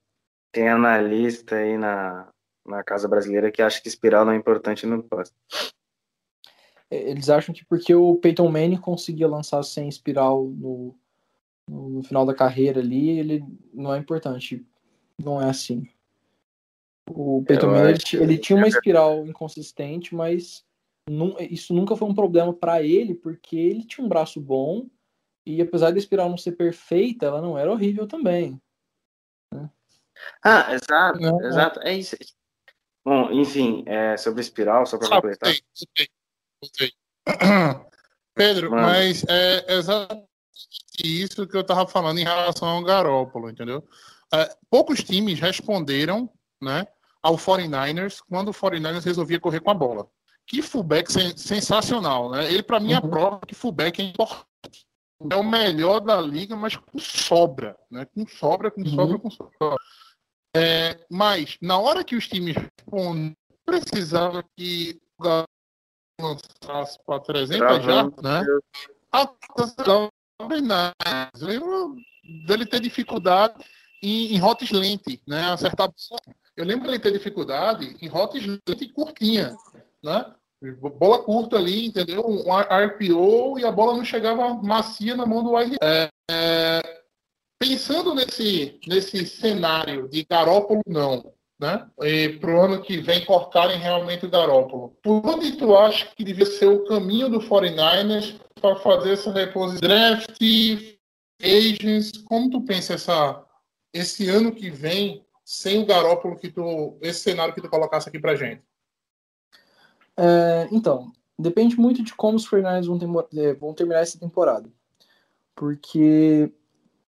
Tem 0.50 0.68
analista 0.68 1.54
aí 1.54 1.78
na, 1.78 2.28
na 2.66 2.82
Casa 2.82 3.06
Brasileira 3.06 3.52
que 3.52 3.62
acha 3.62 3.80
que 3.80 3.86
espiral 3.86 4.24
não 4.24 4.32
é 4.32 4.36
importante 4.36 4.84
no 4.84 5.00
passe. 5.04 5.32
É, 6.90 7.10
Eles 7.10 7.30
acham 7.30 7.54
que 7.54 7.64
porque 7.64 7.94
o 7.94 8.16
Peyton 8.16 8.48
Manning 8.50 8.78
conseguia 8.80 9.28
lançar 9.28 9.62
sem 9.62 9.88
espiral 9.88 10.44
no, 10.48 10.98
no, 11.70 11.88
no 11.90 12.02
final 12.02 12.26
da 12.26 12.34
carreira 12.34 12.80
ali, 12.80 13.10
ele 13.20 13.44
não 13.72 13.94
é 13.94 13.98
importante. 13.98 14.66
Não 15.16 15.40
é 15.40 15.48
assim. 15.48 15.88
O 17.10 17.42
Peyton 17.44 17.74
Eu 17.74 17.94
acho 17.94 18.16
ele 18.16 18.38
tinha 18.38 18.56
uma 18.56 18.68
espiral 18.68 19.26
inconsistente, 19.26 20.14
mas 20.14 20.64
isso 21.50 21.74
nunca 21.74 21.96
foi 21.96 22.08
um 22.08 22.14
problema 22.14 22.52
para 22.52 22.82
ele, 22.82 23.14
porque 23.14 23.56
ele 23.56 23.84
tinha 23.84 24.04
um 24.04 24.08
braço 24.08 24.40
bom 24.40 24.88
e 25.44 25.60
apesar 25.60 25.90
da 25.90 25.98
espiral 25.98 26.28
não 26.28 26.38
ser 26.38 26.52
perfeita, 26.52 27.26
ela 27.26 27.42
não 27.42 27.58
era 27.58 27.70
horrível 27.70 28.06
também. 28.06 28.60
Ah, 30.44 30.72
exato, 30.72 31.20
Não, 31.20 31.42
é. 31.42 31.48
exato. 31.48 31.80
É 31.80 31.94
isso. 31.94 32.16
Bom, 33.04 33.32
enfim, 33.32 33.82
é, 33.86 34.16
sobre 34.16 34.40
espiral, 34.40 34.86
só 34.86 34.96
para 34.96 35.08
completar. 35.08 35.52
Pedro, 38.34 38.70
Mano. 38.70 38.82
mas 38.82 39.24
é 39.28 39.74
exatamente 39.74 40.28
isso 41.02 41.46
que 41.46 41.56
eu 41.56 41.64
tava 41.64 41.88
falando 41.88 42.18
em 42.18 42.24
relação 42.24 42.68
ao 42.68 42.84
Garópolo, 42.84 43.50
entendeu? 43.50 43.84
é, 44.32 44.56
poucos 44.70 45.04
times 45.04 45.38
responderam 45.38 46.30
né, 46.62 46.86
ao 47.22 47.36
49ers 47.36 48.20
quando 48.28 48.48
o 48.48 48.54
49ers 48.54 49.04
resolvia 49.04 49.40
correr 49.40 49.60
com 49.60 49.70
a 49.70 49.74
bola. 49.74 50.08
Que 50.46 50.62
fullback 50.62 51.12
sen 51.12 51.36
sensacional, 51.36 52.30
né? 52.30 52.52
Ele, 52.52 52.62
para 52.62 52.80
mim, 52.80 52.92
é 52.92 52.96
a 52.96 53.00
Uhum. 53.02 53.10
prova 53.10 53.40
que 53.46 53.54
fullback 53.54 54.00
é 54.00 54.04
importante. 54.04 54.86
É 55.30 55.36
o 55.36 55.44
melhor 55.44 56.00
da 56.00 56.20
liga, 56.20 56.56
mas 56.56 56.74
com 56.76 56.98
sobra, 56.98 57.76
né? 57.90 58.04
Com 58.06 58.26
sobra, 58.26 58.70
com 58.70 58.80
Uhum. 58.80 58.94
sobra, 58.94 59.18
com 59.18 59.30
sobra. 59.30 59.76
É, 60.54 60.98
mas, 61.08 61.56
na 61.62 61.78
hora 61.78 62.02
que 62.04 62.16
os 62.16 62.26
times 62.26 62.56
respondem, 62.56 63.36
precisava 63.64 64.44
que 64.56 65.00
o 65.18 65.22
Galo 65.22 65.46
lançasse 66.20 66.98
para 67.04 67.20
300 67.20 67.84
já, 67.84 68.04
né? 68.22 68.44
A 69.12 69.28
eu 69.80 71.46
lembro 71.46 71.96
dele 72.46 72.66
ter 72.66 72.80
dificuldade 72.80 73.54
em, 74.02 74.34
em 74.34 74.38
rotas 74.38 74.70
lente, 74.70 75.22
né? 75.26 75.52
Acertar. 75.52 75.90
Eu 76.56 76.64
lembro 76.64 76.86
dele 76.86 76.98
ter 76.98 77.12
dificuldade 77.12 77.96
em 78.00 78.08
rotas 78.08 78.44
lente 78.44 78.88
curtinha, 78.88 79.56
né? 80.02 80.34
Bola 80.98 81.22
curta 81.24 81.56
ali, 81.56 81.86
entendeu? 81.86 82.24
Um 82.24 82.44
RPO 82.54 83.58
e 83.58 83.64
a 83.64 83.72
bola 83.72 83.96
não 83.96 84.04
chegava 84.04 84.54
macia 84.54 85.16
na 85.16 85.26
mão 85.26 85.42
do 85.42 85.54
wide. 85.54 85.76
É, 85.82 86.08
é, 86.30 87.02
pensando 87.58 88.14
nesse, 88.14 88.78
nesse 88.86 89.26
cenário 89.26 90.08
de 90.08 90.24
Garópolo, 90.24 90.80
não. 90.86 91.32
Né? 91.60 91.86
Para 92.40 92.54
o 92.54 92.60
ano 92.60 92.82
que 92.82 92.98
vem 92.98 93.24
cortarem 93.24 93.78
realmente 93.78 94.26
o 94.26 94.30
Garópolo. 94.30 94.96
Por 95.02 95.24
onde 95.26 95.52
tu 95.52 95.76
acha 95.76 96.06
que 96.14 96.24
devia 96.24 96.46
ser 96.46 96.66
o 96.66 96.84
caminho 96.84 97.28
do 97.28 97.40
49ers 97.40 98.38
para 98.60 98.76
fazer 98.76 99.12
essa 99.12 99.32
reposição? 99.32 99.80
Draft, 99.80 100.40
agents, 101.40 102.12
como 102.24 102.50
tu 102.50 102.60
pensa 102.62 102.94
essa, 102.94 103.44
esse 103.92 104.28
ano 104.28 104.52
que 104.52 104.70
vem 104.70 105.24
sem 105.52 105.82
o 105.82 105.84
Garópolo 105.84 106.34
que 106.34 106.50
tu, 106.50 106.96
esse 107.02 107.20
cenário 107.20 107.52
que 107.52 107.60
tu 107.60 107.68
colocasse 107.68 108.08
aqui 108.08 108.18
pra 108.18 108.34
gente? 108.34 108.62
É, 110.16 110.66
então, 110.72 111.12
depende 111.38 111.78
muito 111.78 112.02
de 112.02 112.14
como 112.14 112.38
os 112.38 112.48
49ers 112.48 112.86
vão, 112.86 113.28
é, 113.36 113.52
vão 113.52 113.74
terminar 113.74 114.00
essa 114.00 114.18
temporada. 114.18 114.72
Porque 115.54 116.50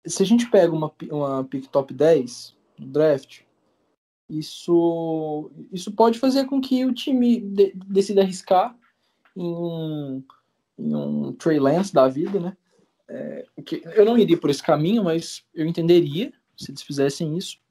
se 0.03 0.23
a 0.23 0.25
gente 0.25 0.49
pega 0.49 0.73
uma, 0.73 0.91
uma 1.11 1.43
pick 1.43 1.67
top 1.67 1.93
10 1.93 2.57
do 2.79 2.87
draft, 2.87 3.41
isso, 4.27 5.51
isso 5.71 5.91
pode 5.91 6.17
fazer 6.17 6.45
com 6.45 6.59
que 6.59 6.83
o 6.83 6.91
time 6.91 7.39
de- 7.41 7.73
decida 7.75 8.21
arriscar 8.21 8.75
em 9.37 9.53
um, 9.53 10.23
em 10.79 10.95
um 10.95 11.33
Trey 11.33 11.59
Lance 11.59 11.93
da 11.93 12.07
vida, 12.07 12.39
né? 12.39 12.57
É, 13.07 13.45
eu 13.93 14.03
não 14.03 14.17
iria 14.17 14.37
por 14.37 14.49
esse 14.49 14.63
caminho, 14.63 15.03
mas 15.03 15.45
eu 15.53 15.67
entenderia 15.67 16.33
se 16.57 16.71
eles 16.71 16.81
fizessem 16.81 17.37
isso. 17.37 17.61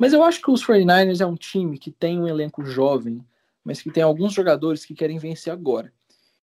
Mas 0.00 0.14
eu 0.14 0.24
acho 0.24 0.40
que 0.40 0.50
os 0.50 0.64
49ers 0.64 1.20
é 1.20 1.26
um 1.26 1.36
time 1.36 1.78
que 1.78 1.90
tem 1.90 2.18
um 2.18 2.26
elenco 2.26 2.64
jovem, 2.64 3.22
mas 3.62 3.82
que 3.82 3.90
tem 3.90 4.02
alguns 4.02 4.32
jogadores 4.32 4.82
que 4.82 4.94
querem 4.94 5.18
vencer 5.18 5.52
agora. 5.52 5.92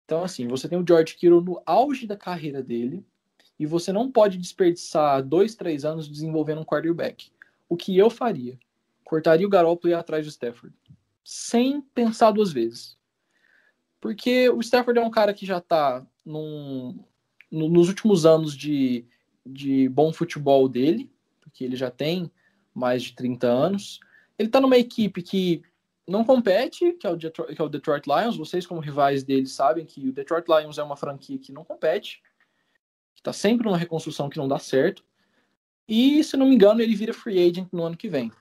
Então, 0.06 0.24
assim, 0.24 0.48
você 0.48 0.70
tem 0.70 0.78
o 0.78 0.86
George 0.88 1.16
Kittle 1.16 1.42
no 1.42 1.60
auge 1.66 2.06
da 2.06 2.16
carreira 2.16 2.62
dele, 2.62 3.04
e 3.58 3.66
você 3.66 3.92
não 3.92 4.12
pode 4.12 4.38
desperdiçar 4.38 5.24
dois, 5.24 5.56
três 5.56 5.84
anos 5.84 6.08
desenvolvendo 6.08 6.62
um 6.62 6.64
quarterback. 6.64 7.32
O 7.68 7.76
que 7.76 7.98
eu 7.98 8.12
faria? 8.12 8.60
Cortaria 9.04 9.48
o 9.48 9.50
Garoppolo 9.50 9.90
e 9.90 9.94
ia 9.94 9.98
atrás 9.98 10.24
do 10.24 10.30
Stafford. 10.30 10.76
Sem 11.24 11.82
pensar 11.82 12.30
duas 12.30 12.54
vezes. 12.54 12.96
Porque 14.00 14.50
o 14.50 14.60
Stafford 14.60 15.00
é 15.00 15.04
um 15.04 15.10
cara 15.10 15.34
que 15.34 15.48
já 15.48 15.60
tá 15.60 16.06
num, 16.24 17.04
no- 17.50 17.70
nos 17.70 17.88
últimos 17.88 18.24
anos 18.24 18.56
de, 18.56 19.04
de 19.44 19.90
bom 19.90 20.14
futebol 20.14 20.70
dele, 20.70 21.12
porque 21.40 21.64
ele 21.64 21.76
já 21.76 21.90
tem 21.90 22.32
mais 22.74 23.04
de 23.04 23.14
30 23.14 23.48
anos. 23.48 24.00
Ele 24.38 24.50
tá 24.50 24.60
numa 24.60 24.78
equipe 24.78 25.22
que 25.22 25.64
não 26.08 26.24
compete, 26.24 26.94
que 26.94 27.06
é, 27.06 27.10
o 27.10 27.16
Detroit, 27.16 27.56
que 27.56 27.62
é 27.62 27.66
o 27.66 27.70
Detroit 27.70 28.06
Lions. 28.08 28.38
Vocês, 28.38 28.66
como 28.66 28.82
rivais 28.82 29.24
dele, 29.24 29.48
sabem 29.48 29.86
que 29.86 30.10
o 30.10 30.14
Detroit 30.14 30.46
Lions 30.48 30.78
é 30.78 30.84
uma 30.84 30.98
franquia 30.98 31.38
que 31.38 31.52
não 31.52 31.64
compete, 31.64 32.22
que 33.16 33.22
tá 33.22 33.32
sempre 33.32 33.66
numa 33.66 33.78
reconstrução 33.78 34.30
que 34.30 34.38
não 34.38 34.48
dá 34.48 34.60
certo. 34.60 35.04
E, 35.88 36.24
se 36.24 36.38
não 36.38 36.48
me 36.48 36.56
engano, 36.56 36.82
ele 36.82 36.96
vira 36.96 37.14
free 37.14 37.40
agent 37.40 37.68
no 37.72 37.84
ano 37.84 37.98
que 37.98 38.10
vem. 38.10 38.32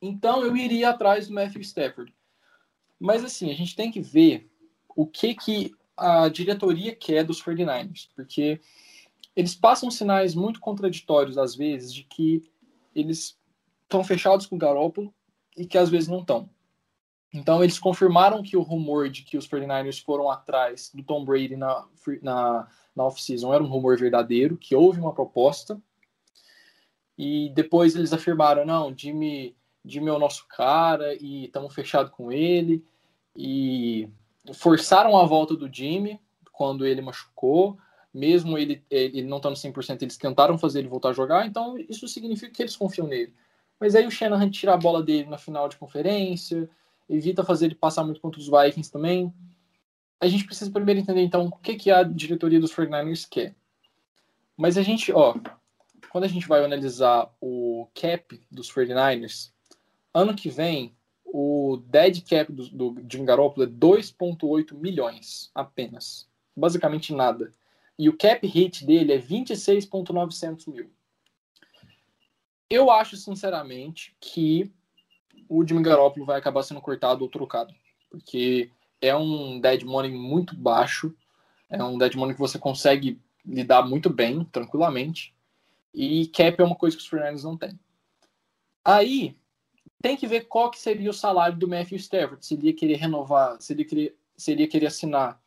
Então, 0.00 0.44
eu 0.44 0.56
iria 0.56 0.90
atrás 0.90 1.28
do 1.28 1.34
Matthew 1.34 1.60
Stafford. 1.62 2.12
Mas, 2.98 3.24
assim, 3.24 3.50
a 3.50 3.54
gente 3.54 3.76
tem 3.76 3.90
que 3.90 4.00
ver 4.00 4.50
o 4.94 5.06
que, 5.06 5.34
que 5.34 5.74
a 5.96 6.28
diretoria 6.28 6.94
quer 6.94 7.24
dos 7.24 7.42
49ers, 7.42 8.08
porque 8.14 8.60
eles 9.34 9.54
passam 9.54 9.90
sinais 9.90 10.34
muito 10.34 10.60
contraditórios, 10.60 11.38
às 11.38 11.54
vezes, 11.54 11.92
de 11.92 12.04
que 12.04 12.42
eles 12.94 13.38
estão 13.82 14.02
fechados 14.04 14.46
com 14.46 14.56
o 14.56 14.58
Garoppolo 14.58 15.12
e 15.56 15.66
que 15.66 15.78
às 15.78 15.90
vezes 15.90 16.08
não 16.08 16.20
estão. 16.20 16.48
Então 17.32 17.62
eles 17.62 17.78
confirmaram 17.78 18.42
que 18.42 18.56
o 18.56 18.62
rumor 18.62 19.08
de 19.08 19.22
que 19.22 19.38
os 19.38 19.48
49ers 19.48 20.02
foram 20.02 20.30
atrás 20.30 20.90
do 20.92 21.02
Tom 21.02 21.24
Brady 21.24 21.56
na, 21.56 21.86
na, 22.20 22.68
na 22.94 23.04
off-season 23.04 23.52
era 23.54 23.62
um 23.62 23.68
rumor 23.68 23.96
verdadeiro, 23.96 24.56
que 24.56 24.76
houve 24.76 25.00
uma 25.00 25.14
proposta. 25.14 25.80
E 27.16 27.50
depois 27.54 27.94
eles 27.94 28.12
afirmaram, 28.12 28.66
não, 28.66 28.96
Jimmy, 28.96 29.56
Jimmy 29.84 30.08
é 30.08 30.12
o 30.12 30.18
nosso 30.18 30.46
cara 30.48 31.14
e 31.14 31.46
estamos 31.46 31.74
fechados 31.74 32.12
com 32.12 32.30
ele. 32.30 32.84
E 33.34 34.10
forçaram 34.52 35.16
a 35.16 35.24
volta 35.24 35.56
do 35.56 35.72
Jimmy 35.72 36.20
quando 36.52 36.86
ele 36.86 37.00
machucou. 37.00 37.78
Mesmo 38.12 38.58
ele, 38.58 38.84
ele 38.90 39.22
não 39.22 39.38
estando 39.38 39.56
100%, 39.56 40.02
eles 40.02 40.16
tentaram 40.16 40.58
fazer 40.58 40.80
ele 40.80 40.88
voltar 40.88 41.10
a 41.10 41.14
jogar. 41.14 41.46
Então 41.46 41.76
isso 41.88 42.06
significa 42.08 42.52
que 42.52 42.62
eles 42.62 42.76
confiam 42.76 43.06
nele. 43.06 43.34
Mas 43.80 43.94
aí 43.94 44.06
o 44.06 44.10
Shanahan 44.10 44.50
tira 44.50 44.74
a 44.74 44.76
bola 44.76 45.02
dele 45.02 45.28
na 45.28 45.38
final 45.38 45.68
de 45.68 45.76
conferência, 45.76 46.68
evita 47.08 47.44
fazer 47.44 47.66
ele 47.66 47.74
passar 47.74 48.04
muito 48.04 48.20
contra 48.20 48.40
os 48.40 48.46
Vikings 48.48 48.90
também. 48.90 49.32
A 50.20 50.28
gente 50.28 50.44
precisa 50.44 50.70
primeiro 50.70 51.00
entender, 51.00 51.22
então, 51.22 51.46
o 51.46 51.56
que, 51.58 51.74
que 51.74 51.90
a 51.90 52.04
diretoria 52.04 52.60
dos 52.60 52.72
49ers 52.72 53.26
quer. 53.28 53.56
Mas 54.56 54.78
a 54.78 54.82
gente, 54.82 55.10
ó, 55.12 55.34
quando 56.10 56.24
a 56.24 56.28
gente 56.28 56.46
vai 56.46 56.64
analisar 56.64 57.28
o 57.40 57.88
cap 57.92 58.40
dos 58.50 58.70
49ers, 58.70 59.50
ano 60.14 60.34
que 60.34 60.48
vem, 60.48 60.94
o 61.24 61.82
dead 61.86 62.22
cap 62.28 62.52
do, 62.52 62.68
do 62.68 63.02
Jim 63.10 63.24
Garoppolo 63.24 63.66
é 63.66 63.68
2,8 63.68 64.74
milhões 64.74 65.50
apenas. 65.54 66.28
Basicamente 66.54 67.14
nada. 67.14 67.50
E 68.02 68.08
o 68.08 68.16
cap 68.16 68.44
hit 68.44 68.84
dele 68.84 69.12
é 69.12 69.16
26,900 69.16 70.66
mil. 70.66 70.90
Eu 72.68 72.90
acho, 72.90 73.16
sinceramente, 73.16 74.16
que 74.20 74.72
o 75.48 75.64
Jimmy 75.64 75.84
Garoppolo 75.84 76.26
vai 76.26 76.36
acabar 76.36 76.64
sendo 76.64 76.80
cortado 76.80 77.22
ou 77.22 77.30
trocado. 77.30 77.72
Porque 78.10 78.72
é 79.00 79.14
um 79.14 79.60
dead 79.60 79.84
money 79.84 80.10
muito 80.10 80.56
baixo. 80.56 81.14
É 81.70 81.80
um 81.84 81.96
dead 81.96 82.16
money 82.16 82.34
que 82.34 82.40
você 82.40 82.58
consegue 82.58 83.20
lidar 83.46 83.84
muito 83.84 84.10
bem, 84.10 84.44
tranquilamente. 84.46 85.32
E 85.94 86.26
cap 86.26 86.60
é 86.60 86.64
uma 86.64 86.74
coisa 86.74 86.96
que 86.96 87.04
os 87.04 87.08
Fernandes 87.08 87.44
não 87.44 87.56
têm. 87.56 87.78
Aí, 88.84 89.36
tem 90.02 90.16
que 90.16 90.26
ver 90.26 90.48
qual 90.48 90.72
que 90.72 90.80
seria 90.80 91.08
o 91.08 91.14
salário 91.14 91.56
do 91.56 91.68
Matthew 91.68 91.98
Stafford. 91.98 92.44
Se 92.44 92.54
ele 92.54 92.66
ia 92.66 92.74
querer 92.74 92.96
renovar, 92.96 93.62
se 93.62 93.72
ele, 93.72 93.84
querer, 93.84 94.18
se 94.36 94.50
ele 94.50 94.62
ia 94.62 94.68
querer 94.68 94.86
assinar 94.86 95.40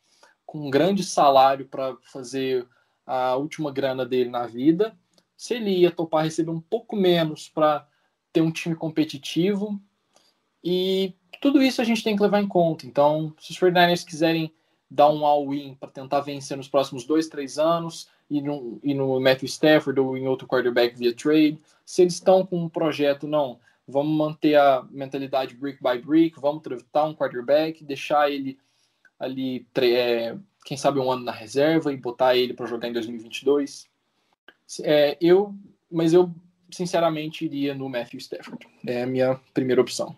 com 0.46 0.66
um 0.66 0.70
grande 0.70 1.02
salário 1.02 1.66
para 1.66 1.96
fazer 2.02 2.66
a 3.04 3.36
última 3.36 3.70
grana 3.70 4.06
dele 4.06 4.30
na 4.30 4.46
vida. 4.46 4.96
Se 5.36 5.54
ele 5.54 5.70
ia 5.70 5.90
topar 5.90 6.24
receber 6.24 6.50
um 6.50 6.60
pouco 6.60 6.96
menos 6.96 7.48
para 7.48 7.86
ter 8.32 8.40
um 8.40 8.50
time 8.50 8.74
competitivo. 8.74 9.80
E 10.62 11.14
tudo 11.40 11.62
isso 11.62 11.82
a 11.82 11.84
gente 11.84 12.02
tem 12.02 12.16
que 12.16 12.22
levar 12.22 12.40
em 12.40 12.48
conta. 12.48 12.86
Então, 12.86 13.34
se 13.38 13.50
os 13.50 13.58
49ers 13.58 14.04
quiserem 14.04 14.52
dar 14.90 15.10
um 15.10 15.26
all-in 15.26 15.74
para 15.74 15.90
tentar 15.90 16.20
vencer 16.20 16.56
nos 16.56 16.68
próximos 16.68 17.04
dois, 17.04 17.28
três 17.28 17.58
anos, 17.58 18.08
e 18.28 18.40
no, 18.40 18.80
e 18.82 18.92
no 18.92 19.20
Matthew 19.20 19.46
Stafford 19.46 19.98
ou 20.00 20.16
em 20.16 20.26
outro 20.26 20.46
quarterback 20.46 20.96
via 20.96 21.14
trade, 21.14 21.58
se 21.84 22.02
eles 22.02 22.14
estão 22.14 22.44
com 22.44 22.64
um 22.64 22.68
projeto, 22.68 23.26
não, 23.26 23.58
vamos 23.86 24.16
manter 24.16 24.56
a 24.56 24.84
mentalidade 24.90 25.54
brick 25.54 25.78
by 25.82 25.98
brick, 25.98 26.40
vamos 26.40 26.62
draftar 26.62 27.06
um 27.06 27.14
quarterback, 27.14 27.84
deixar 27.84 28.30
ele 28.30 28.58
ali, 29.18 29.66
é, 29.76 30.36
quem 30.64 30.76
sabe 30.76 30.98
um 30.98 31.10
ano 31.10 31.24
na 31.24 31.32
reserva 31.32 31.92
e 31.92 31.96
botar 31.96 32.36
ele 32.36 32.54
para 32.54 32.66
jogar 32.66 32.88
em 32.88 32.92
2022. 32.92 33.88
É, 34.82 35.16
eu, 35.20 35.54
mas 35.90 36.12
eu 36.12 36.30
sinceramente 36.70 37.44
iria 37.44 37.74
no 37.74 37.88
Matthew 37.88 38.18
Stafford. 38.18 38.66
É 38.86 39.02
a 39.02 39.06
minha 39.06 39.40
primeira 39.54 39.80
opção. 39.80 40.16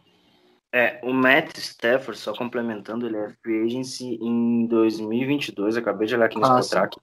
É, 0.73 1.01
o 1.03 1.13
Matt 1.13 1.57
Stafford, 1.57 2.19
só 2.19 2.35
complementando, 2.35 3.07
ele 3.07 3.17
é 3.17 3.31
free 3.43 3.65
agency 3.65 4.19
em 4.21 4.67
2022, 4.67 5.77
acabei 5.77 6.07
de 6.07 6.15
olhar 6.15 6.27
aqui 6.27 6.39
no 6.39 6.45
Ah, 6.45 6.61
Spotrack. 6.61 6.97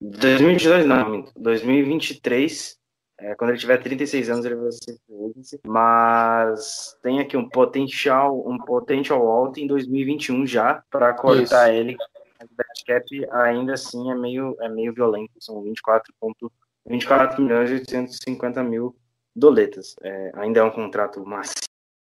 2022 0.00 0.86
não, 0.86 1.24
2023, 1.36 2.76
é, 3.22 3.36
quando 3.36 3.50
ele 3.50 3.58
tiver 3.58 3.78
36 3.78 4.30
anos 4.30 4.44
ele 4.44 4.56
vai 4.56 4.72
ser 4.72 4.98
free 5.06 5.60
mas 5.64 6.98
tem 7.02 7.20
aqui 7.20 7.36
um 7.36 7.48
potencial, 7.48 8.48
um 8.48 8.58
potential 8.58 9.24
alto 9.28 9.60
em 9.60 9.66
2021 9.68 10.44
já, 10.44 10.82
para 10.90 11.14
cortar 11.14 11.72
ele. 11.72 11.96
O 12.42 12.84
cap 12.84 13.30
ainda 13.30 13.74
assim 13.74 14.10
é 14.10 14.14
meio, 14.16 14.56
é 14.60 14.68
meio 14.68 14.92
violento, 14.92 15.30
são 15.38 15.62
24 15.62 16.12
24 16.84 17.40
milhões 17.40 17.70
e 17.70 17.74
850 17.74 18.64
mil 18.64 18.96
doletas. 19.36 19.94
É, 20.02 20.32
ainda 20.34 20.58
é 20.58 20.64
um 20.64 20.70
contrato 20.70 21.24
macio, 21.24 21.54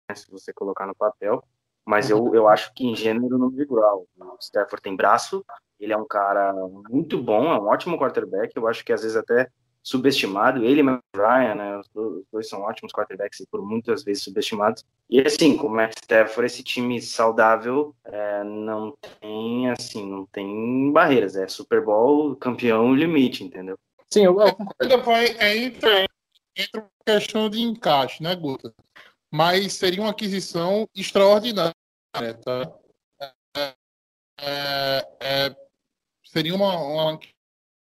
né, 0.08 0.14
se 0.14 0.30
você 0.30 0.50
colocar 0.50 0.86
no 0.86 0.94
papel, 0.94 1.44
mas 1.84 2.08
eu, 2.08 2.34
eu 2.34 2.48
acho 2.48 2.72
que 2.72 2.86
em 2.86 2.96
gênero 2.96 3.36
não 3.36 3.52
é 3.58 3.60
igual. 3.60 4.06
O 4.18 4.38
Stafford 4.40 4.80
tem 4.80 4.96
braço, 4.96 5.44
ele 5.78 5.92
é 5.92 5.96
um 5.96 6.06
cara 6.06 6.54
muito 6.88 7.22
bom, 7.22 7.52
é 7.52 7.60
um 7.60 7.66
ótimo 7.66 7.98
quarterback, 7.98 8.56
eu 8.56 8.66
acho 8.66 8.82
que 8.82 8.94
às 8.94 9.02
vezes 9.02 9.16
até 9.16 9.50
subestimado, 9.82 10.64
ele 10.64 10.80
e 10.80 10.84
o 10.84 11.02
Ryan, 11.14 11.54
né, 11.56 11.78
os 11.78 11.88
dois 12.30 12.48
são 12.48 12.60
ótimos 12.62 12.92
quarterbacks 12.92 13.40
e 13.40 13.46
por 13.46 13.60
muitas 13.64 14.04
vezes 14.04 14.22
subestimados. 14.22 14.84
E 15.10 15.20
assim, 15.20 15.56
com 15.56 15.66
o 15.66 15.70
Matt 15.70 15.96
Stafford, 16.02 16.46
esse 16.46 16.62
time 16.62 17.00
saudável 17.02 17.94
é, 18.04 18.44
não 18.44 18.96
tem, 19.20 19.70
assim, 19.70 20.08
não 20.08 20.24
tem 20.26 20.92
barreiras, 20.92 21.36
é 21.36 21.48
Super 21.48 21.84
Bowl, 21.84 22.36
campeão, 22.36 22.94
limite, 22.94 23.42
entendeu? 23.42 23.76
Sim, 24.08 24.24
eu, 24.24 24.40
eu 24.40 24.54
concordo. 24.54 24.94
É, 25.38 25.56
entra, 25.56 26.06
entra 26.56 26.80
uma 26.80 26.90
questão 27.04 27.50
de 27.50 27.60
encaixe, 27.60 28.22
né, 28.22 28.36
Guta? 28.36 28.72
Mas 29.30 29.72
seria 29.72 30.02
uma 30.02 30.10
aquisição 30.10 30.86
extraordinária, 30.94 31.74
tá? 32.44 32.72
É, 33.56 33.74
é, 34.38 35.08
é, 35.20 35.56
seria 36.24 36.54
uma, 36.54 36.76
uma 36.76 37.18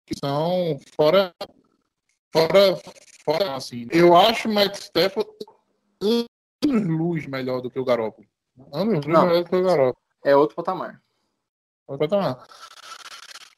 aquisição 0.06 0.80
fora, 0.96 1.34
fora, 2.34 2.82
fora, 3.24 3.56
assim. 3.56 3.88
Eu 3.92 4.16
acho 4.16 4.50
o 4.50 4.54
Matt 4.54 4.76
Stafford 4.76 5.30
anos 6.02 6.28
luz 6.88 7.26
melhor 7.28 7.62
do 7.62 7.70
que 7.70 7.80
o 7.80 7.86
Garoppolo. 7.86 8.28
Anos 8.74 8.96
luz 8.96 9.06
Não. 9.06 9.28
melhor 9.28 9.44
do 9.44 9.50
que 9.50 9.56
o 9.56 9.64
Garoppolo. 9.64 9.98
É 10.26 10.36
outro 10.36 10.56
patamar. 10.56 11.02
Pode 11.86 12.08
tomar. 12.08 12.46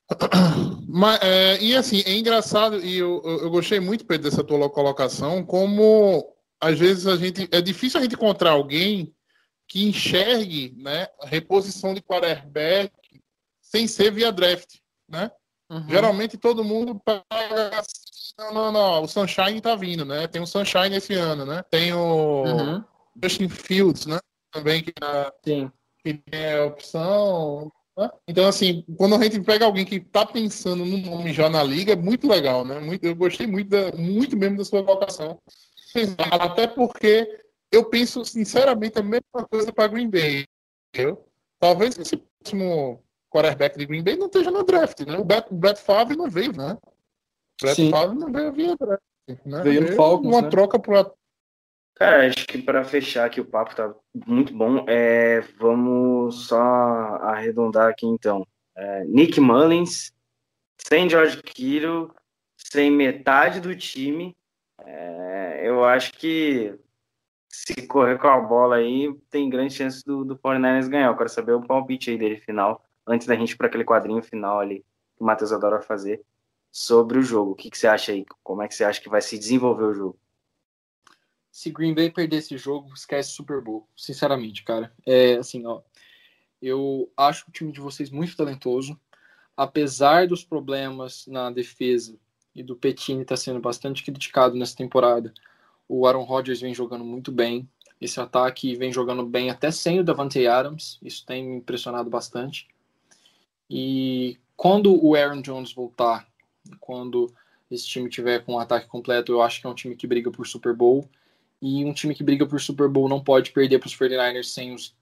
Mas, 0.88 1.20
é, 1.22 1.62
e 1.62 1.76
assim, 1.76 2.04
é 2.06 2.14
engraçado, 2.14 2.80
e 2.80 2.98
eu, 2.98 3.22
eu, 3.26 3.40
eu 3.42 3.50
gostei 3.50 3.80
muito, 3.80 4.06
Pedro, 4.06 4.30
dessa 4.30 4.44
tua 4.44 4.70
colocação, 4.70 5.44
como 5.44 6.36
às 6.60 6.80
vezes 6.80 7.08
a 7.08 7.16
gente. 7.16 7.48
É 7.52 7.62
difícil 7.62 8.00
a 8.00 8.04
gente 8.04 8.16
encontrar 8.16 8.52
alguém 8.52 9.14
que 9.68 9.88
enxergue 9.88 10.76
né, 10.78 11.08
a 11.22 11.28
reposição 11.28 11.94
de 11.94 12.02
quarterback 12.02 12.92
sem 13.62 13.88
ser 13.88 14.12
via 14.12 14.32
draft. 14.32 14.78
Né? 15.08 15.32
Uhum. 15.70 15.90
Geralmente 15.90 16.38
todo 16.38 16.64
mundo 16.64 17.00
paga. 17.04 17.84
Não, 18.38 18.54
não, 18.54 18.72
não. 18.72 19.04
O 19.04 19.08
Sunshine 19.08 19.62
tá 19.62 19.76
vindo, 19.76 20.04
né? 20.06 20.28
Tem 20.28 20.42
o 20.42 20.48
Sunshine 20.48 20.96
esse 20.96 21.14
ano, 21.14 21.46
né? 21.46 21.64
Tem 21.70 21.94
o 21.94 22.44
Uhum. 22.44 22.84
Justin 23.22 23.50
Fields, 23.50 24.06
né? 24.06 24.20
Também 24.52 24.84
que 24.84 24.92
tá 24.92 25.32
que 25.44 26.22
é 26.32 26.58
a 26.60 26.66
opção. 26.66 27.72
né? 27.98 28.10
Então, 28.28 28.48
assim, 28.48 28.84
quando 28.98 29.16
a 29.16 29.24
gente 29.24 29.42
pega 29.42 29.66
alguém 29.66 29.86
que 29.86 29.96
está 29.96 30.26
pensando 30.26 30.86
no 30.86 30.98
nome 30.98 31.34
já 31.34 31.50
na 31.50 31.64
liga, 31.64 31.94
é 31.94 31.96
muito 31.96 32.28
legal, 32.28 32.64
né? 32.66 32.80
Muito, 32.80 33.04
eu 33.04 33.16
gostei 33.16 33.48
muito, 33.48 33.70
da, 33.70 33.92
muito 33.98 34.38
mesmo 34.38 34.58
da 34.58 34.66
sua 34.66 34.84
colocação. 34.84 35.40
Até 36.32 36.68
porque 36.68 37.28
eu 37.72 37.86
penso, 37.90 38.24
sinceramente, 38.26 39.00
a 39.00 39.04
mesma 39.04 39.48
coisa 39.50 39.72
para 39.74 39.88
Green 39.88 40.10
Bay. 40.10 40.46
entendeu? 40.94 41.26
Talvez 41.60 41.98
esse 41.98 42.18
próximo 42.18 43.02
quarterback 43.30 43.78
de 43.78 43.86
Green 43.86 44.04
Bay 44.04 44.16
não 44.16 44.28
esteja 44.28 44.52
no 44.52 44.64
draft, 44.64 45.00
né? 45.02 45.18
O 45.18 45.24
Brett 45.26 45.82
Favre 45.82 46.16
não 46.16 46.30
veio, 46.30 46.52
né? 46.56 46.78
O 47.62 47.66
Brett 47.66 47.76
Sim. 47.76 47.90
Favre 47.90 48.18
não 48.18 48.32
veio 48.32 48.52
via 48.52 48.76
draft. 48.76 49.04
Né? 49.46 49.62
Veio 49.64 49.82
no 49.82 49.92
Falcons, 49.94 50.28
Uma 50.28 50.42
né? 50.42 50.50
troca 50.50 50.78
por 50.80 51.16
Cara, 51.96 52.28
acho 52.28 52.46
que 52.46 52.62
para 52.62 52.84
fechar 52.84 53.26
aqui 53.26 53.40
o 53.40 53.46
papo 53.46 53.74
tá 53.74 53.94
muito 54.28 54.54
bom. 54.54 54.86
É, 54.88 55.40
vamos 55.58 56.48
só 56.48 56.62
arredondar 57.22 57.90
aqui 57.90 58.06
então. 58.06 58.46
É, 58.76 59.06
Nick 59.06 59.40
Mullins, 59.40 60.12
sem 60.78 61.10
George 61.10 61.42
Kittle, 61.42 62.12
sem 62.58 62.92
metade 62.92 63.62
do 63.62 63.74
time. 63.74 64.36
É, 64.84 65.62
eu 65.64 65.86
acho 65.86 66.12
que 66.14 66.78
se 67.48 67.88
correr 67.88 68.20
com 68.20 68.28
a 68.28 68.42
bola 68.42 68.76
aí, 68.76 69.18
tem 69.30 69.50
grande 69.50 69.74
chance 69.74 70.04
do, 70.04 70.26
do 70.26 70.38
49ers 70.38 70.90
ganhar. 70.90 71.08
Eu 71.08 71.16
quero 71.16 71.30
saber 71.30 71.54
o 71.54 71.66
palpite 71.66 72.10
aí 72.10 72.18
dele 72.18 72.36
final, 72.42 72.84
antes 73.08 73.26
da 73.26 73.36
gente 73.36 73.52
ir 73.52 73.56
para 73.56 73.68
aquele 73.68 73.86
quadrinho 73.86 74.22
final 74.22 74.60
ali 74.60 74.80
que 75.16 75.24
o 75.24 75.26
Matheus 75.26 75.54
adora 75.54 75.82
fazer 75.82 76.22
sobre 76.76 77.20
o 77.20 77.24
jogo. 77.24 77.52
O 77.52 77.56
que, 77.56 77.70
que 77.70 77.78
você 77.78 77.88
acha 77.88 78.12
aí? 78.12 78.26
Como 78.44 78.62
é 78.62 78.68
que 78.68 78.76
você 78.76 78.84
acha 78.84 79.00
que 79.00 79.10
vai 79.10 79.22
se 79.22 79.38
desenvolver 79.40 79.86
o 79.86 79.94
jogo? 79.94 80.20
se 81.56 81.72
Green 81.72 81.94
Bay 81.94 82.12
perder 82.12 82.40
esse 82.40 82.58
jogo, 82.58 82.94
esquece 82.94 83.30
Super 83.30 83.62
Bowl. 83.62 83.88
Sinceramente, 83.96 84.62
cara. 84.62 84.92
É 85.06 85.36
assim, 85.36 85.66
ó. 85.66 85.80
Eu 86.62 87.10
acho 87.16 87.46
o 87.48 87.52
time 87.52 87.72
de 87.72 87.80
vocês 87.80 88.10
muito 88.12 88.36
talentoso. 88.36 89.00
Apesar 89.56 90.28
dos 90.28 90.44
problemas 90.44 91.26
na 91.28 91.50
defesa 91.50 92.20
e 92.54 92.62
do 92.62 92.76
Petini 92.76 93.22
estar 93.22 93.38
sendo 93.38 93.62
bastante 93.62 94.04
criticado 94.04 94.58
nessa 94.58 94.76
temporada, 94.76 95.34
o 95.88 96.06
Aaron 96.06 96.24
Rodgers 96.26 96.60
vem 96.60 96.74
jogando 96.74 97.06
muito 97.06 97.32
bem. 97.32 97.70
Esse 98.02 98.20
ataque 98.20 98.76
vem 98.76 98.92
jogando 98.92 99.26
bem 99.26 99.50
até 99.50 99.72
sem 99.72 100.02
o 100.02 100.04
Davante 100.04 100.46
Adams. 100.46 101.00
Isso 101.02 101.26
tem 101.26 101.42
me 101.42 101.56
impressionado 101.56 102.10
bastante. 102.10 102.68
E 103.70 104.38
quando 104.58 104.94
o 105.02 105.16
Aaron 105.16 105.42
Jones 105.42 105.72
voltar, 105.72 106.28
quando 106.80 107.34
esse 107.70 107.88
time 107.88 108.10
tiver 108.10 108.44
com 108.44 108.54
um 108.54 108.60
ataque 108.60 108.88
completo, 108.88 109.32
eu 109.32 109.42
acho 109.42 109.60
que 109.60 109.68
é 109.68 109.70
um 109.70 109.76
time 109.76 109.96
que 109.96 110.08
briga 110.08 110.32
por 110.32 110.46
Super 110.48 110.74
Bowl. 110.74 111.10
E 111.62 111.84
um 111.86 111.94
time 111.94 112.14
que 112.14 112.24
briga 112.24 112.46
por 112.46 112.62
Super 112.62 112.88
Bowl 112.88 113.10
não 113.10 113.24
pode 113.24 113.52
perder 113.52 113.80
para 113.80 113.88
os 113.88 113.96
49ers 113.96 114.46
sem 114.46 114.74
os 114.74 114.96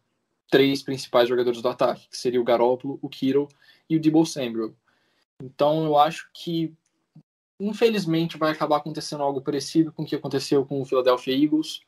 três 0.49 0.83
principais 0.83 1.27
jogadores 1.27 1.61
do 1.61 1.67
ataque, 1.67 2.07
que 2.07 2.17
seria 2.17 2.39
o 2.39 2.43
Garoppolo, 2.43 2.99
o 3.01 3.09
Kittle 3.09 3.49
e 3.89 3.97
o 3.97 3.99
Debo 3.99 4.25
Samuel. 4.25 4.73
Então 5.41 5.83
eu 5.83 5.97
acho 5.97 6.29
que 6.33 6.73
infelizmente 7.59 8.37
vai 8.37 8.51
acabar 8.51 8.77
acontecendo 8.77 9.23
algo 9.23 9.41
parecido 9.41 9.91
com 9.91 10.03
o 10.03 10.05
que 10.05 10.15
aconteceu 10.15 10.65
com 10.65 10.81
o 10.81 10.85
Philadelphia 10.85 11.35
Eagles, 11.35 11.81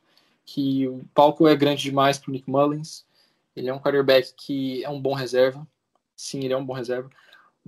que 0.44 0.86
o 0.88 1.04
palco 1.14 1.46
é 1.46 1.56
grande 1.56 1.82
demais 1.82 2.18
para 2.18 2.30
o 2.30 2.32
Nick 2.32 2.50
Mullins. 2.50 3.04
Ele 3.54 3.68
é 3.68 3.74
um 3.74 3.78
quarterback 3.78 4.32
que 4.36 4.84
é 4.84 4.90
um 4.90 5.00
bom 5.00 5.14
reserva. 5.14 5.66
Sim, 6.14 6.40
ele 6.40 6.52
é 6.52 6.56
um 6.56 6.64
bom 6.64 6.72
reserva. 6.72 7.10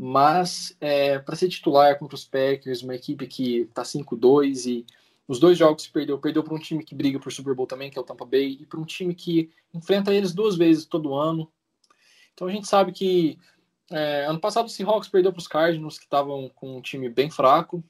Mas 0.00 0.76
é, 0.80 1.18
para 1.18 1.34
ser 1.34 1.48
titular 1.48 1.98
contra 1.98 2.14
os 2.14 2.24
Packers, 2.24 2.82
uma 2.82 2.94
equipe 2.94 3.26
que 3.26 3.62
está 3.62 3.82
5-2 3.82 4.66
e 4.66 4.86
os 5.26 5.40
dois 5.40 5.58
jogos 5.58 5.88
que 5.88 5.92
perdeu, 5.92 6.16
perdeu 6.20 6.44
para 6.44 6.54
um 6.54 6.58
time 6.58 6.84
que 6.84 6.94
briga 6.94 7.18
por 7.18 7.32
Super 7.32 7.52
Bowl 7.52 7.66
também, 7.66 7.90
que 7.90 7.98
é 7.98 8.00
o 8.00 8.04
Tampa 8.04 8.24
Bay, 8.24 8.58
e 8.60 8.64
para 8.64 8.78
um 8.78 8.84
time 8.84 9.12
que 9.12 9.50
enfrenta 9.74 10.14
eles 10.14 10.32
duas 10.32 10.54
vezes 10.54 10.84
todo 10.84 11.16
ano. 11.16 11.50
Então 12.32 12.46
a 12.46 12.52
gente 12.52 12.68
sabe 12.68 12.92
que 12.92 13.40
é, 13.90 14.24
ano 14.26 14.38
passado 14.38 14.66
o 14.66 14.68
Seahawks 14.68 15.08
perdeu 15.08 15.32
para 15.32 15.40
os 15.40 15.48
Cardinals, 15.48 15.98
que 15.98 16.04
estavam 16.04 16.48
com 16.54 16.76
um 16.76 16.80
time 16.80 17.08
bem 17.08 17.28
fraco. 17.28 17.82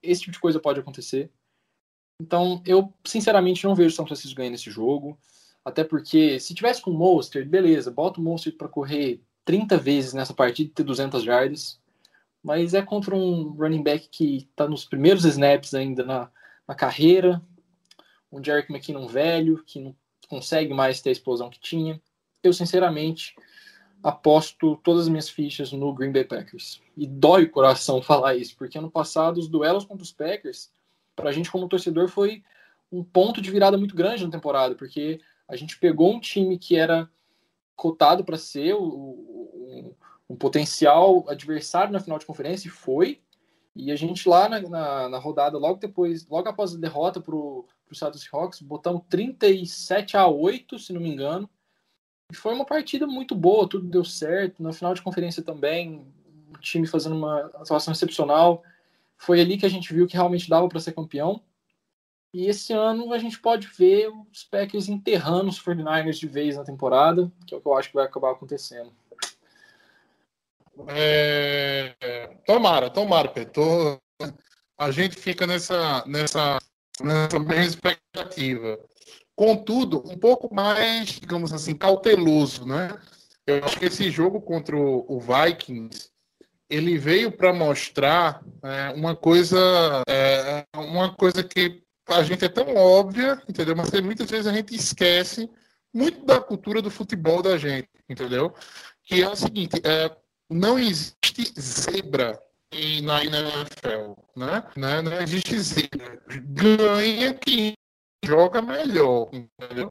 Esse 0.00 0.20
tipo 0.20 0.34
de 0.34 0.40
coisa 0.40 0.60
pode 0.60 0.78
acontecer. 0.78 1.32
Então 2.22 2.62
eu, 2.64 2.92
sinceramente, 3.04 3.64
não 3.64 3.74
vejo 3.74 3.88
o 3.88 3.96
São 3.96 4.06
Francisco 4.06 4.36
ganhando 4.36 4.54
esse 4.54 4.70
jogo. 4.70 5.18
Até 5.64 5.82
porque, 5.82 6.38
se 6.38 6.54
tivesse 6.54 6.80
com 6.80 6.92
o 6.92 6.94
Monster, 6.94 7.44
beleza, 7.44 7.90
bota 7.90 8.20
o 8.20 8.22
Monster 8.22 8.56
para 8.56 8.68
correr 8.68 9.20
30 9.46 9.78
vezes 9.78 10.12
nessa 10.12 10.34
partida 10.34 10.68
e 10.68 10.72
ter 10.72 10.82
200 10.82 11.22
jardas. 11.22 11.80
Mas 12.42 12.74
é 12.74 12.82
contra 12.82 13.16
um 13.16 13.52
running 13.52 13.82
back 13.82 14.08
que 14.10 14.48
está 14.50 14.68
nos 14.68 14.84
primeiros 14.84 15.24
snaps 15.24 15.72
ainda 15.72 16.04
na, 16.04 16.30
na 16.68 16.74
carreira, 16.74 17.40
um 18.30 18.44
Jerick 18.44 18.70
McKinnon 18.70 19.06
velho, 19.06 19.62
que 19.64 19.80
não 19.80 19.96
consegue 20.28 20.74
mais 20.74 21.00
ter 21.00 21.08
a 21.08 21.12
explosão 21.12 21.48
que 21.48 21.60
tinha. 21.60 22.00
Eu, 22.42 22.52
sinceramente, 22.52 23.34
aposto 24.02 24.76
todas 24.82 25.02
as 25.02 25.08
minhas 25.08 25.28
fichas 25.28 25.72
no 25.72 25.94
Green 25.94 26.12
Bay 26.12 26.24
Packers. 26.24 26.82
E 26.96 27.06
dói 27.06 27.44
o 27.44 27.50
coração 27.50 28.02
falar 28.02 28.34
isso, 28.34 28.56
porque 28.56 28.78
ano 28.78 28.90
passado 28.90 29.38
os 29.38 29.48
duelos 29.48 29.84
contra 29.84 30.02
os 30.02 30.12
Packers, 30.12 30.70
pra 31.14 31.32
gente 31.32 31.50
como 31.50 31.68
torcedor, 31.68 32.08
foi 32.08 32.42
um 32.90 33.02
ponto 33.02 33.40
de 33.40 33.50
virada 33.50 33.78
muito 33.78 33.96
grande 33.96 34.24
na 34.24 34.30
temporada, 34.30 34.74
porque 34.74 35.20
a 35.48 35.56
gente 35.56 35.78
pegou 35.78 36.14
um 36.14 36.20
time 36.20 36.58
que 36.58 36.76
era 36.76 37.08
cotado 37.76 38.24
para 38.24 38.38
ser 38.38 38.74
o, 38.74 38.82
o, 38.82 39.94
um 40.28 40.34
potencial 40.34 41.24
adversário 41.28 41.92
na 41.92 42.00
final 42.00 42.18
de 42.18 42.26
conferência 42.26 42.68
e 42.68 42.70
foi, 42.70 43.20
e 43.76 43.92
a 43.92 43.96
gente 43.96 44.26
lá 44.26 44.48
na, 44.48 44.60
na, 44.60 45.08
na, 45.10 45.18
rodada, 45.18 45.58
logo 45.58 45.78
depois, 45.78 46.26
logo 46.26 46.48
após 46.48 46.74
a 46.74 46.78
derrota 46.78 47.20
para 47.20 47.34
o 47.34 47.66
Seattle 47.92 48.22
Seahawks, 48.22 48.62
botamos 48.62 49.02
37 49.10 50.16
a 50.16 50.26
8, 50.26 50.78
se 50.78 50.94
não 50.94 51.00
me 51.00 51.10
engano. 51.10 51.48
E 52.32 52.34
foi 52.34 52.54
uma 52.54 52.64
partida 52.64 53.06
muito 53.06 53.34
boa, 53.34 53.68
tudo 53.68 53.86
deu 53.86 54.02
certo. 54.02 54.62
Na 54.62 54.72
final 54.72 54.94
de 54.94 55.02
conferência 55.02 55.42
também, 55.42 56.06
o 56.54 56.58
time 56.58 56.86
fazendo 56.86 57.16
uma 57.16 57.38
atuação 57.54 57.92
excepcional. 57.92 58.62
Foi 59.18 59.40
ali 59.40 59.58
que 59.58 59.66
a 59.66 59.70
gente 59.70 59.92
viu 59.92 60.06
que 60.06 60.16
realmente 60.16 60.48
dava 60.48 60.66
para 60.68 60.80
ser 60.80 60.92
campeão. 60.92 61.42
E 62.32 62.46
esse 62.46 62.72
ano 62.72 63.12
a 63.12 63.18
gente 63.18 63.38
pode 63.40 63.66
ver 63.66 64.08
os 64.30 64.44
Packers 64.44 64.88
enterrando 64.88 65.48
os 65.48 65.62
49ers 65.62 66.18
de 66.18 66.26
vez 66.26 66.56
na 66.56 66.64
temporada, 66.64 67.30
que 67.46 67.54
é 67.54 67.58
o 67.58 67.60
que 67.60 67.66
eu 67.66 67.76
acho 67.76 67.88
que 67.88 67.94
vai 67.94 68.04
acabar 68.04 68.32
acontecendo. 68.32 68.92
É... 70.88 71.94
Tomara, 72.46 72.90
tomara, 72.90 73.28
Pedro. 73.28 73.52
Tô... 73.52 74.00
A 74.78 74.90
gente 74.90 75.16
fica 75.16 75.46
nessa, 75.46 76.04
nessa, 76.06 76.58
nessa 77.00 77.38
mesma 77.38 77.64
expectativa. 77.64 78.78
Contudo, 79.34 80.02
um 80.06 80.18
pouco 80.18 80.54
mais, 80.54 81.08
digamos 81.08 81.52
assim, 81.52 81.74
cauteloso, 81.74 82.66
né? 82.66 82.88
Eu 83.46 83.64
acho 83.64 83.78
que 83.78 83.86
esse 83.86 84.10
jogo 84.10 84.40
contra 84.40 84.76
o 84.76 85.18
Vikings 85.20 86.10
ele 86.68 86.98
veio 86.98 87.30
para 87.30 87.52
mostrar 87.52 88.42
é, 88.62 88.90
uma 88.90 89.14
coisa, 89.14 90.02
é, 90.08 90.64
uma 90.76 91.14
coisa 91.14 91.42
que 91.44 91.82
a 92.06 92.22
gente 92.22 92.44
é 92.44 92.48
tão 92.48 92.74
óbvia, 92.74 93.42
entendeu? 93.48 93.74
Mas 93.76 93.90
muitas 94.00 94.30
vezes 94.30 94.46
a 94.46 94.52
gente 94.52 94.74
esquece 94.74 95.50
muito 95.92 96.24
da 96.24 96.40
cultura 96.40 96.80
do 96.82 96.90
futebol 96.90 97.42
da 97.42 97.56
gente, 97.58 97.88
entendeu? 98.08 98.54
Que 99.02 99.22
é 99.22 99.28
o 99.28 99.36
seguinte, 99.36 99.80
é, 99.84 100.14
não 100.48 100.78
existe 100.78 101.52
zebra 101.60 102.40
em- 102.72 103.02
na 103.02 103.24
NFL, 103.24 104.14
né? 104.36 104.64
Né? 104.76 105.02
Não 105.02 105.20
existe 105.20 105.58
zebra. 105.58 106.22
Ganha 106.28 107.34
quem 107.34 107.74
joga 108.24 108.60
melhor, 108.62 109.28
entendeu? 109.32 109.90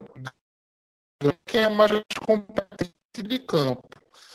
Ganha 1.22 1.38
quem 1.46 1.62
é 1.64 1.70
mais 1.70 1.92
competente 2.26 2.94
de 3.24 3.40
campo. 3.40 3.88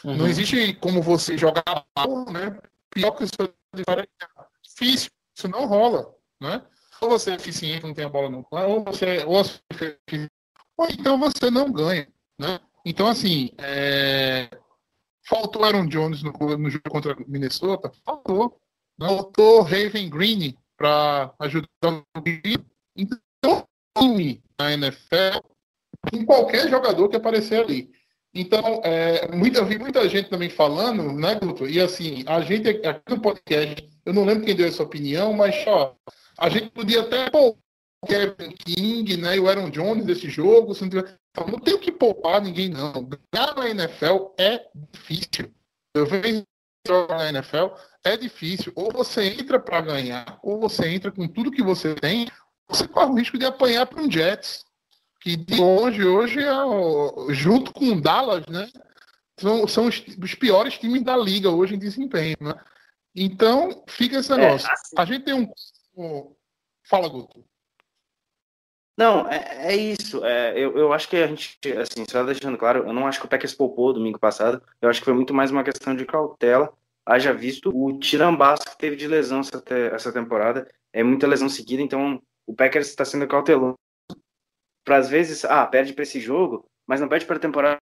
Uhum. 0.05 0.17
Não 0.17 0.27
existe 0.27 0.75
como 0.75 1.03
você 1.03 1.37
jogar 1.37 1.63
mal, 1.97 2.25
né? 2.33 2.59
Pior 2.91 3.13
que 3.13 3.25
o 3.25 3.29
seu 3.29 3.55
adversário 3.73 4.09
é 4.23 4.45
difícil. 4.63 5.11
Isso 5.37 5.49
não 5.49 5.67
rola, 5.67 6.15
né? 6.41 6.63
Ou 7.01 7.09
você 7.09 7.33
é 7.33 7.35
eficiente, 7.35 7.87
não 7.87 7.95
tem 7.95 8.05
a 8.05 8.09
bola 8.09 8.29
no 8.29 8.45
plano, 8.45 8.69
ou 8.75 8.85
você 8.85 9.25
ou 9.25 9.43
você 9.43 9.99
é 10.13 10.29
ou 10.77 10.89
então 10.89 11.19
você 11.19 11.51
não 11.51 11.71
ganha, 11.71 12.09
né? 12.39 12.59
Então, 12.85 13.07
assim, 13.07 13.51
é... 13.59 14.49
faltou 15.27 15.65
Aaron 15.65 15.87
Jones 15.87 16.23
no, 16.23 16.33
no 16.33 16.71
jogo 16.71 16.89
contra 16.89 17.17
Minnesota? 17.27 17.93
Faltou. 18.05 18.59
Faltou 18.99 19.63
Raven 19.63 20.09
Green 20.09 20.57
para 20.77 21.35
ajudar 21.39 21.69
o. 21.87 22.03
Então, 22.97 23.65
time 23.99 24.43
na 24.59 24.73
NFL, 24.73 25.41
com 26.11 26.25
qualquer 26.25 26.69
jogador 26.69 27.09
que 27.09 27.17
aparecer 27.17 27.63
ali. 27.63 27.91
Então, 28.33 28.81
é, 28.85 29.35
muita, 29.35 29.59
eu 29.59 29.67
vi 29.67 29.79
muita 29.79 30.09
gente 30.09 30.31
também 30.31 30.49
falando, 30.49 31.13
né, 31.13 31.35
Guto? 31.35 31.69
E 31.69 31.81
assim, 31.81 32.23
a 32.27 32.41
gente 32.41 32.69
aqui 32.69 33.03
no 33.09 33.21
podcast, 33.21 33.89
eu 34.07 34.15
não 34.15 34.25
lembro 34.25 34.45
quem 34.45 34.55
deu 34.55 34.69
essa 34.69 34.83
opinião, 34.83 35.33
mas 35.33 35.57
ó, 35.67 35.97
a 36.41 36.49
gente 36.49 36.71
podia 36.71 37.03
até 37.03 37.29
pôr 37.31 37.57
o 38.03 38.07
Kevin 38.07 38.53
King 38.53 39.17
né, 39.19 39.37
e 39.37 39.41
o 39.41 39.49
Aaron 39.49 39.71
Jones 39.71 40.05
desse 40.05 40.29
jogo. 40.31 40.73
Não, 40.81 40.89
tiver, 40.89 41.17
então, 41.31 41.47
não 41.47 41.59
tem 41.59 41.79
que 41.79 41.93
poupar 41.93 42.41
ninguém, 42.41 42.69
não. 42.71 42.93
Ganhar 43.33 43.55
na 43.55 43.69
NFL 43.69 44.33
é 44.39 44.67
difícil. 44.93 45.53
Eu 45.95 46.07
vejo 46.07 46.43
na 47.09 47.29
NFL, 47.29 47.67
é 48.03 48.17
difícil. 48.17 48.73
Ou 48.75 48.91
você 48.91 49.25
entra 49.25 49.61
para 49.61 49.81
ganhar, 49.83 50.39
ou 50.43 50.59
você 50.59 50.89
entra 50.89 51.13
com 51.13 51.29
tudo 51.29 51.51
que 51.51 51.63
você 51.63 51.95
tem, 51.95 52.27
você 52.69 52.89
corre 52.89 53.11
o 53.11 53.15
risco 53.17 53.37
de 53.39 53.45
apanhar 53.45 53.87
para 53.87 54.01
um 54.03 54.11
Jets 54.11 54.65
que 55.21 55.37
de 55.37 55.57
longe 55.57 56.03
hoje 56.03 56.43
é 56.43 56.65
o- 56.65 57.27
junto 57.35 57.75
com 57.75 57.85
o 57.91 58.01
Dallas, 58.01 58.47
né? 58.47 58.71
São, 59.39 59.69
são 59.69 59.87
os, 59.87 60.03
os 60.23 60.35
piores 60.35 60.79
times 60.79 61.03
da 61.03 61.15
liga 61.17 61.51
hoje 61.51 61.75
em 61.75 61.79
desempenho, 61.79 62.37
né? 62.41 62.55
Então 63.15 63.85
fica 63.87 64.19
esse 64.19 64.35
negócio. 64.35 64.71
assim- 64.71 64.95
A 64.97 65.05
gente 65.05 65.25
tem 65.25 65.35
um, 65.35 65.51
um- 66.01 66.35
fala 66.89 67.09
Guto. 67.09 67.45
Não, 68.97 69.27
é, 69.31 69.73
é 69.73 69.77
isso. 69.77 70.25
É, 70.25 70.59
eu, 70.59 70.77
eu 70.77 70.93
acho 70.93 71.09
que 71.09 71.17
a 71.17 71.27
gente, 71.27 71.59
assim, 71.79 72.05
só 72.09 72.23
deixando 72.23 72.59
claro, 72.59 72.81
eu 72.87 72.93
não 72.93 73.07
acho 73.07 73.19
que 73.19 73.27
o 73.27 73.29
Packers 73.29 73.55
poupou 73.55 73.93
domingo 73.93 74.19
passado. 74.19 74.63
Eu 74.81 74.91
acho 74.91 75.01
que 75.01 75.05
foi 75.07 75.15
muito 75.15 75.33
mais 75.33 75.51
uma 75.51 75.65
questão 75.65 75.95
de 75.97 76.05
cautela. 76.05 76.73
Haja 77.07 77.33
visto 77.33 77.71
o 77.75 77.99
tirambaço 77.99 78.63
que 78.65 78.77
teve 78.79 78.97
de 78.97 79.07
lesão 79.07 79.41
essa, 79.41 79.61
te- 79.61 79.91
essa 79.93 80.13
temporada. 80.13 80.71
É 80.93 81.03
muita 81.03 81.27
lesão 81.27 81.49
seguida, 81.49 81.83
então 81.83 82.23
o 82.47 82.55
Packers 82.55 82.89
está 82.89 83.05
sendo 83.05 83.27
cauteloso. 83.27 83.77
Para 84.85 84.97
às 84.99 85.09
vezes, 85.09 85.45
ah, 85.45 85.67
perde 85.67 85.93
para 85.93 86.03
esse 86.03 86.21
jogo, 86.21 86.67
mas 86.87 87.01
não 87.01 87.09
perde 87.09 87.25
para 87.25 87.37
a 87.37 87.41
temporada. 87.41 87.79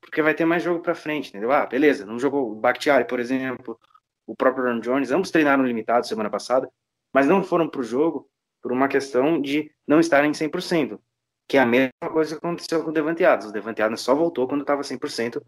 Porque 0.00 0.20
vai 0.20 0.34
ter 0.34 0.44
mais 0.44 0.62
jogo 0.62 0.82
para 0.82 0.94
frente, 0.94 1.30
entendeu? 1.30 1.52
Ah, 1.52 1.64
beleza, 1.64 2.04
não 2.04 2.18
jogou 2.18 2.50
o 2.50 2.54
Bakhtiari, 2.54 3.06
por 3.06 3.18
exemplo, 3.18 3.78
o 4.26 4.36
próprio 4.36 4.66
Aaron 4.66 4.80
Jones, 4.80 5.10
ambos 5.10 5.30
treinaram 5.30 5.64
limitado 5.64 6.06
semana 6.06 6.28
passada, 6.28 6.68
mas 7.14 7.28
não 7.28 7.44
foram 7.44 7.68
para 7.68 7.80
o 7.80 7.84
jogo 7.84 8.28
por 8.60 8.72
uma 8.72 8.88
questão 8.88 9.40
de 9.40 9.70
não 9.86 10.00
estarem 10.00 10.32
100%, 10.32 10.98
que 11.48 11.56
é 11.56 11.60
a 11.60 11.66
mesma 11.66 12.10
coisa 12.12 12.34
que 12.34 12.44
aconteceu 12.44 12.82
com 12.82 12.90
o 12.90 12.92
Devante 12.92 13.24
Adams. 13.24 13.50
O 13.50 13.52
Devante 13.52 13.80
Adams 13.80 14.00
só 14.00 14.14
voltou 14.14 14.48
quando 14.48 14.62
estava 14.62 14.82
100% 14.82 15.40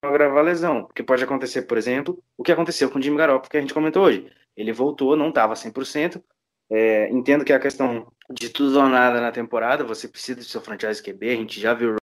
para 0.00 0.12
gravar 0.12 0.40
a 0.40 0.42
lesão, 0.42 0.84
porque 0.84 1.02
pode 1.02 1.22
acontecer, 1.22 1.62
por 1.62 1.76
exemplo, 1.76 2.22
o 2.38 2.42
que 2.42 2.52
aconteceu 2.52 2.90
com 2.90 2.98
o 2.98 3.02
Jimmy 3.02 3.18
Garoppolo, 3.18 3.50
que 3.50 3.56
a 3.58 3.60
gente 3.60 3.74
comentou 3.74 4.04
hoje. 4.04 4.32
Ele 4.56 4.72
voltou, 4.72 5.14
não 5.14 5.28
estava 5.28 5.54
100%, 5.54 6.22
é, 6.70 7.10
entendo 7.10 7.44
que 7.44 7.52
é 7.52 7.56
a 7.56 7.60
questão 7.60 8.10
de 8.30 8.48
tudo 8.48 8.78
ou 8.78 8.88
nada 8.88 9.20
na 9.20 9.30
temporada, 9.30 9.84
você 9.84 10.08
precisa 10.08 10.38
do 10.38 10.44
seu 10.44 10.60
franchise 10.60 11.02
QB, 11.02 11.28
a 11.28 11.36
gente 11.36 11.60
já 11.60 11.74
viu 11.74 11.96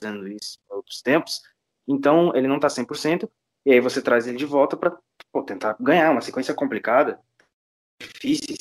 fazendo 0.00 0.26
isso 0.26 0.58
em 0.70 0.74
outros 0.74 1.02
tempos, 1.02 1.42
então 1.86 2.34
ele 2.34 2.48
não 2.48 2.56
está 2.56 2.68
100%, 2.68 3.28
e 3.66 3.72
aí 3.72 3.80
você 3.80 4.00
traz 4.00 4.26
ele 4.26 4.38
de 4.38 4.46
volta 4.46 4.76
para 4.76 4.96
tentar 5.46 5.76
ganhar 5.78 6.10
uma 6.10 6.22
sequência 6.22 6.54
complicada, 6.54 7.20
difíceis, 8.00 8.58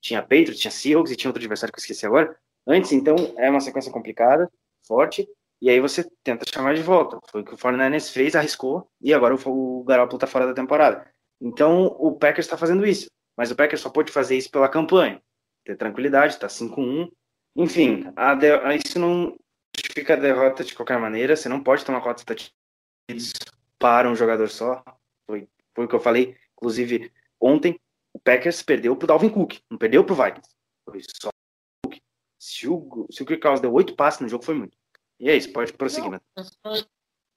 tinha 0.00 0.20
Patriots, 0.20 0.58
tinha 0.58 0.70
Seahawks 0.70 1.12
e 1.12 1.16
tinha 1.16 1.28
outro 1.28 1.40
adversário 1.40 1.72
que 1.72 1.78
eu 1.78 1.82
esqueci 1.82 2.04
agora. 2.06 2.36
Antes, 2.66 2.92
então, 2.92 3.16
é 3.38 3.50
uma 3.50 3.60
sequência 3.60 3.92
complicada, 3.92 4.50
forte, 4.86 5.28
e 5.60 5.70
aí 5.70 5.80
você 5.80 6.08
tenta 6.24 6.44
chamar 6.52 6.74
de 6.74 6.82
volta. 6.82 7.18
Foi 7.30 7.42
o 7.42 7.44
que 7.44 7.54
o 7.54 7.58
49ers 7.58 8.12
fez, 8.12 8.34
arriscou, 8.34 8.90
e 9.00 9.14
agora 9.14 9.34
o, 9.34 9.84
Garoppolo 9.84 10.18
tá 10.18 10.26
fora 10.26 10.46
da 10.46 10.54
temporada. 10.54 11.08
Então, 11.40 11.86
o 11.98 12.16
Packers 12.16 12.46
está 12.46 12.56
fazendo 12.56 12.86
isso, 12.86 13.08
mas 13.36 13.50
o 13.50 13.56
Packers 13.56 13.80
só 13.80 13.90
pode 13.90 14.12
fazer 14.12 14.36
isso 14.36 14.50
pela 14.50 14.68
campanha. 14.68 15.22
Ter 15.64 15.76
tranquilidade, 15.76 16.38
tá 16.38 16.48
5-1. 16.48 17.10
Enfim, 17.54 18.04
a 18.16 18.34
de- 18.34 18.76
isso 18.76 18.98
não 18.98 19.36
justifica 19.76 20.14
a 20.14 20.16
derrota 20.16 20.64
de 20.64 20.74
qualquer 20.74 20.98
maneira, 20.98 21.36
você 21.36 21.48
não 21.48 21.62
pode 21.62 21.84
tomar 21.84 22.00
touchdowns 22.00 23.32
para 23.78 24.10
um 24.10 24.14
jogador 24.14 24.48
só. 24.48 24.82
Foi, 25.26 25.48
foi 25.74 25.84
o 25.84 25.88
que 25.88 25.94
eu 25.94 26.00
falei, 26.00 26.36
inclusive, 26.56 27.12
ontem, 27.40 27.78
o 28.14 28.18
Packers 28.18 28.62
perdeu 28.62 28.96
pro 28.96 29.06
Dalvin 29.06 29.30
Cook, 29.30 29.58
não 29.70 29.78
perdeu 29.78 30.04
pro 30.04 30.14
Vikings. 30.14 30.50
Foi 30.84 31.00
só 31.20 31.28
o 31.28 31.88
Cook. 31.88 31.98
Se 32.40 32.68
o, 32.68 33.06
se 33.10 33.22
o 33.22 33.26
Kirk 33.26 33.40
Cousins 33.40 33.60
deu 33.60 33.72
oito 33.72 33.94
passes 33.94 34.20
no 34.20 34.28
jogo, 34.28 34.44
foi 34.44 34.54
muito. 34.54 34.76
E 35.18 35.30
é 35.30 35.36
isso, 35.36 35.52
pode 35.52 35.72
prosseguir, 35.72 36.10
né? 36.10 36.20
Mas, 36.36 36.88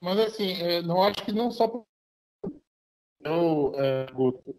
mas, 0.01 0.19
assim, 0.19 0.81
não 0.81 1.03
acho 1.03 1.23
que 1.23 1.31
não 1.31 1.51
só 1.51 1.85
eu, 3.25 3.73
é, 3.75 4.05
Guto, 4.11 4.55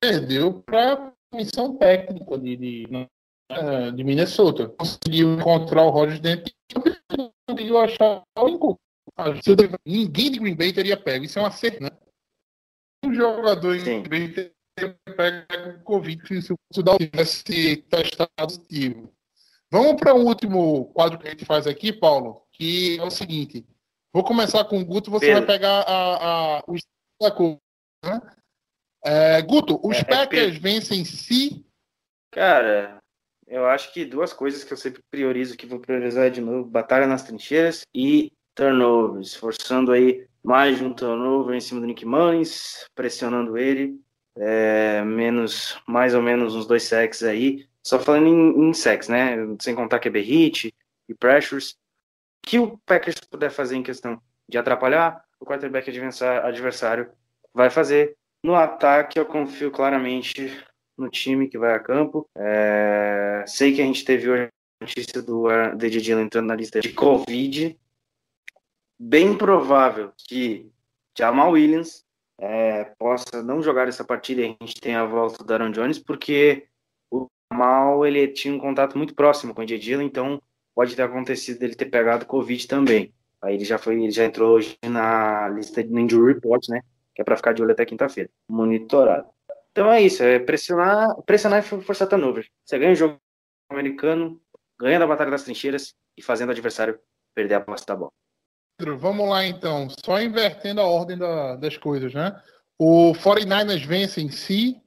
perdeu 0.00 0.62
para 0.62 1.12
missão 1.34 1.76
técnica 1.76 2.38
de, 2.38 2.56
de, 2.56 3.08
é, 3.48 3.90
de 3.90 4.04
Minnesota. 4.04 4.68
Conseguiu 4.68 5.34
encontrar 5.34 5.82
o 5.82 5.90
Rodgers 5.90 6.20
dentro 6.20 6.52
e 6.70 7.30
conseguiu 7.48 7.78
achar 7.78 8.22
o 8.38 8.48
Incook. 8.48 8.80
Ninguém 9.84 10.30
de 10.30 10.38
Green 10.38 10.54
Bay 10.54 10.72
teria 10.72 10.96
pego. 10.96 11.24
Isso 11.24 11.38
é 11.38 11.42
uma 11.42 11.50
certeza, 11.50 11.90
né? 11.90 11.98
Um 13.04 13.12
jogador 13.12 13.74
em. 13.76 14.02
Green 14.02 14.32
Bay 14.32 14.52
pego 14.88 15.78
o 15.78 15.82
Covid 15.82 16.42
se 16.42 16.52
o 16.52 16.82
Dalton 16.82 17.06
tivesse 17.06 17.76
testado 17.88 18.30
positivo. 18.36 19.12
Vamos 19.70 20.00
para 20.00 20.14
o 20.14 20.24
último 20.24 20.86
quadro 20.92 21.18
que 21.18 21.28
a 21.28 21.30
gente 21.30 21.44
faz 21.44 21.66
aqui, 21.66 21.92
Paulo, 21.92 22.42
que 22.52 22.98
é 22.98 23.02
o 23.02 23.10
seguinte. 23.10 23.64
Vou 24.12 24.24
começar 24.24 24.64
com 24.64 24.80
o 24.80 24.84
Guto, 24.84 25.10
você 25.10 25.26
Pedro. 25.26 25.46
vai 25.46 25.58
pegar 25.58 25.82
a, 25.82 26.58
a, 26.58 26.64
os 26.66 26.80
da 27.20 27.30
coisa, 27.30 27.58
né? 28.04 28.20
É, 29.04 29.40
Guto, 29.42 29.80
os 29.82 29.96
É, 29.96 30.00
é 30.00 30.04
Packers 30.04 30.58
vencem 30.58 31.04
se 31.04 31.64
Cara, 32.32 32.98
eu 33.46 33.66
acho 33.66 33.92
que 33.92 34.04
duas 34.04 34.32
coisas 34.32 34.62
que 34.62 34.72
eu 34.72 34.76
sempre 34.76 35.02
priorizo, 35.10 35.56
que 35.56 35.66
vou 35.66 35.80
priorizar 35.80 36.30
de 36.30 36.40
novo, 36.40 36.68
batalha 36.68 37.06
nas 37.06 37.24
trincheiras 37.24 37.82
e 37.94 38.32
turnovers, 38.54 39.34
forçando 39.34 39.92
aí 39.92 40.26
mais 40.42 40.80
um 40.80 40.92
turnover 40.92 41.56
em 41.56 41.60
cima 41.60 41.80
do 41.80 41.86
Nick 41.86 42.04
Mullins, 42.04 42.84
pressionando 42.94 43.58
ele, 43.58 44.00
é, 44.40 45.04
menos, 45.04 45.78
mais 45.86 46.14
ou 46.14 46.22
menos 46.22 46.54
uns 46.54 46.66
dois 46.66 46.84
sacks 46.84 47.22
aí, 47.22 47.68
só 47.82 47.98
falando 47.98 48.26
em, 48.26 48.68
em 48.68 48.74
sacks, 48.74 49.08
né, 49.08 49.36
sem 49.60 49.74
contar 49.74 50.00
QB 50.00 50.20
hit 50.20 50.74
e 51.08 51.14
pressures, 51.14 51.76
que 52.42 52.58
o 52.58 52.78
Packers 52.86 53.20
puder 53.20 53.50
fazer 53.50 53.76
em 53.76 53.82
questão 53.82 54.20
de 54.48 54.56
atrapalhar 54.56 55.22
o 55.38 55.44
quarterback 55.44 55.90
adversário, 56.42 57.10
vai 57.52 57.70
fazer. 57.70 58.16
No 58.42 58.54
ataque, 58.54 59.18
eu 59.18 59.26
confio 59.26 59.70
claramente 59.70 60.58
no 60.96 61.10
time 61.10 61.48
que 61.48 61.58
vai 61.58 61.74
a 61.74 61.80
campo. 61.80 62.28
É, 62.36 63.44
sei 63.46 63.74
que 63.74 63.82
a 63.82 63.84
gente 63.84 64.04
teve 64.04 64.30
hoje 64.30 64.44
a 64.44 64.84
notícia 64.84 65.22
do 65.22 65.46
DJ 65.76 66.00
Dillon 66.00 66.22
entrando 66.22 66.46
na 66.46 66.54
lista 66.54 66.80
de 66.80 66.92
Covid. 66.92 67.78
Bem 68.98 69.36
provável 69.36 70.12
que 70.16 70.70
Jamal 71.16 71.52
Williams 71.52 72.04
é, 72.40 72.84
possa 72.98 73.42
não 73.42 73.62
jogar 73.62 73.86
essa 73.86 74.02
partida 74.02 74.40
e 74.40 74.44
a 74.44 74.48
gente 74.48 74.80
tenha 74.80 75.02
a 75.02 75.06
volta 75.06 75.44
do 75.44 75.52
Aaron 75.52 75.70
Jones, 75.70 75.98
porque 75.98 76.66
o 77.10 77.26
Jamal 77.52 78.06
ele 78.06 78.26
tinha 78.28 78.54
um 78.54 78.58
contato 78.58 78.96
muito 78.96 79.14
próximo 79.14 79.54
com 79.54 79.60
o 79.60 79.66
Dillon, 79.66 80.02
então 80.02 80.42
pode 80.74 80.96
ter 80.96 81.02
acontecido 81.02 81.58
dele 81.58 81.74
ter 81.74 81.86
pegado 81.86 82.24
Covid 82.24 82.66
também. 82.66 83.12
Aí 83.42 83.54
ele 83.54 83.64
já 83.64 83.76
foi, 83.76 84.02
ele 84.02 84.10
já 84.10 84.24
entrou 84.24 84.56
hoje 84.56 84.76
na 84.82 85.48
lista 85.48 85.84
de 85.84 85.92
Injury 85.92 86.34
Report, 86.34 86.66
né? 86.68 86.80
Que 87.14 87.22
é 87.22 87.24
para 87.24 87.36
ficar 87.36 87.52
de 87.52 87.62
olho 87.62 87.72
até 87.72 87.84
quinta-feira, 87.84 88.30
monitorado. 88.48 89.28
Então 89.72 89.92
é 89.92 90.00
isso, 90.00 90.22
é 90.22 90.38
pressionar, 90.38 91.14
pressionar 91.26 91.60
e 91.60 91.62
forçar 91.62 92.08
turnover. 92.08 92.46
Você 92.64 92.78
ganha 92.78 92.92
o 92.92 92.96
jogo 92.96 93.18
americano, 93.70 94.40
ganha 94.78 94.98
da 94.98 95.06
batalha 95.06 95.30
das 95.30 95.44
trincheiras 95.44 95.94
e 96.16 96.22
fazendo 96.22 96.48
o 96.48 96.52
adversário 96.52 96.98
perder 97.34 97.54
a 97.54 97.60
posse 97.60 97.86
da 97.86 97.96
bola. 97.96 98.12
Pedro, 98.80 98.96
vamos 98.96 99.28
lá 99.28 99.46
então, 99.46 99.88
só 100.02 100.22
invertendo 100.22 100.80
a 100.80 100.86
ordem 100.86 101.18
da- 101.18 101.54
das 101.54 101.76
coisas, 101.76 102.14
né? 102.14 102.40
O 102.78 103.12
49ers 103.12 103.84
vence 103.84 104.22
em 104.22 104.30
si. 104.30 104.80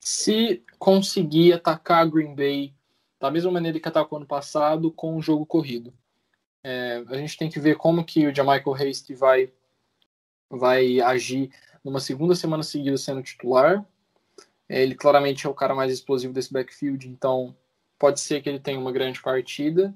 Se 0.00 0.64
conseguir 0.80 1.52
atacar 1.52 2.10
Green 2.10 2.34
Bay 2.34 2.74
da 3.20 3.30
mesma 3.30 3.52
maneira 3.52 3.78
que 3.78 3.86
atacou 3.88 4.16
ano 4.16 4.26
passado, 4.26 4.90
com 4.90 5.16
o 5.16 5.22
jogo 5.22 5.46
corrido. 5.46 5.94
É, 6.64 7.04
a 7.06 7.16
gente 7.18 7.38
tem 7.38 7.48
que 7.48 7.60
ver 7.60 7.76
como 7.76 8.04
que 8.04 8.26
o 8.26 8.34
Jamichael 8.34 8.74
Hasty 8.74 9.14
vai, 9.14 9.52
vai 10.50 11.00
agir 11.00 11.48
numa 11.84 12.00
segunda 12.00 12.34
semana 12.34 12.64
seguida 12.64 12.98
sendo 12.98 13.22
titular. 13.22 13.86
É, 14.68 14.82
ele 14.82 14.96
claramente 14.96 15.46
é 15.46 15.48
o 15.48 15.54
cara 15.54 15.72
mais 15.72 15.92
explosivo 15.92 16.32
desse 16.32 16.52
backfield, 16.52 17.08
então 17.08 17.56
pode 17.96 18.18
ser 18.18 18.42
que 18.42 18.48
ele 18.48 18.58
tenha 18.58 18.80
uma 18.80 18.90
grande 18.90 19.22
partida. 19.22 19.94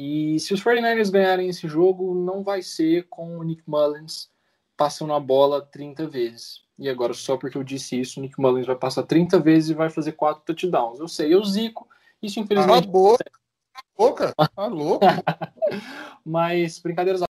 E 0.00 0.38
se 0.38 0.54
os 0.54 0.62
49ers 0.62 1.10
ganharem 1.10 1.48
esse 1.48 1.66
jogo, 1.66 2.14
não 2.14 2.44
vai 2.44 2.62
ser 2.62 3.08
com 3.08 3.36
o 3.36 3.42
Nick 3.42 3.64
Mullins 3.66 4.30
passando 4.76 5.12
a 5.12 5.18
bola 5.18 5.60
30 5.60 6.06
vezes. 6.06 6.62
E 6.78 6.88
agora, 6.88 7.12
só 7.12 7.36
porque 7.36 7.58
eu 7.58 7.64
disse 7.64 8.00
isso, 8.00 8.20
o 8.20 8.22
Nick 8.22 8.40
Mullins 8.40 8.64
vai 8.64 8.76
passar 8.76 9.02
30 9.02 9.40
vezes 9.40 9.70
e 9.70 9.74
vai 9.74 9.90
fazer 9.90 10.12
4 10.12 10.44
touchdowns. 10.44 11.00
Eu 11.00 11.08
sei, 11.08 11.34
eu 11.34 11.44
zico. 11.44 11.88
Isso, 12.22 12.38
infelizmente. 12.38 12.86
boca. 12.86 13.24
Cala 13.24 13.74
a 13.74 13.98
boca. 13.98 14.34
Tá 14.54 14.66
louco? 14.68 15.04
Mas, 16.24 16.78
brincadeiras 16.78 17.20
à 17.20 17.26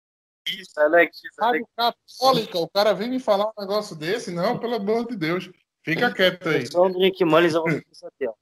Isso, 0.47 0.79
Alex. 0.79 1.21
Rádio 1.39 1.67
Católica, 1.77 2.57
o 2.57 2.67
cara 2.67 2.93
vem 2.93 3.11
me 3.11 3.19
falar 3.19 3.45
um 3.45 3.61
negócio 3.61 3.95
desse? 3.95 4.31
Não, 4.31 4.57
pelo 4.57 4.73
amor 4.73 5.07
de 5.07 5.15
Deus. 5.15 5.51
Fica 5.83 6.11
quieto 6.11 6.49
aí. 6.49 6.65
Só 6.65 6.89
do 6.89 6.97
Nick 6.97 7.23
Mullins 7.23 7.53
eu 7.53 7.61
vou 7.61 7.69
isso 7.69 8.07
aqui, 8.07 8.27
ó. 8.27 8.33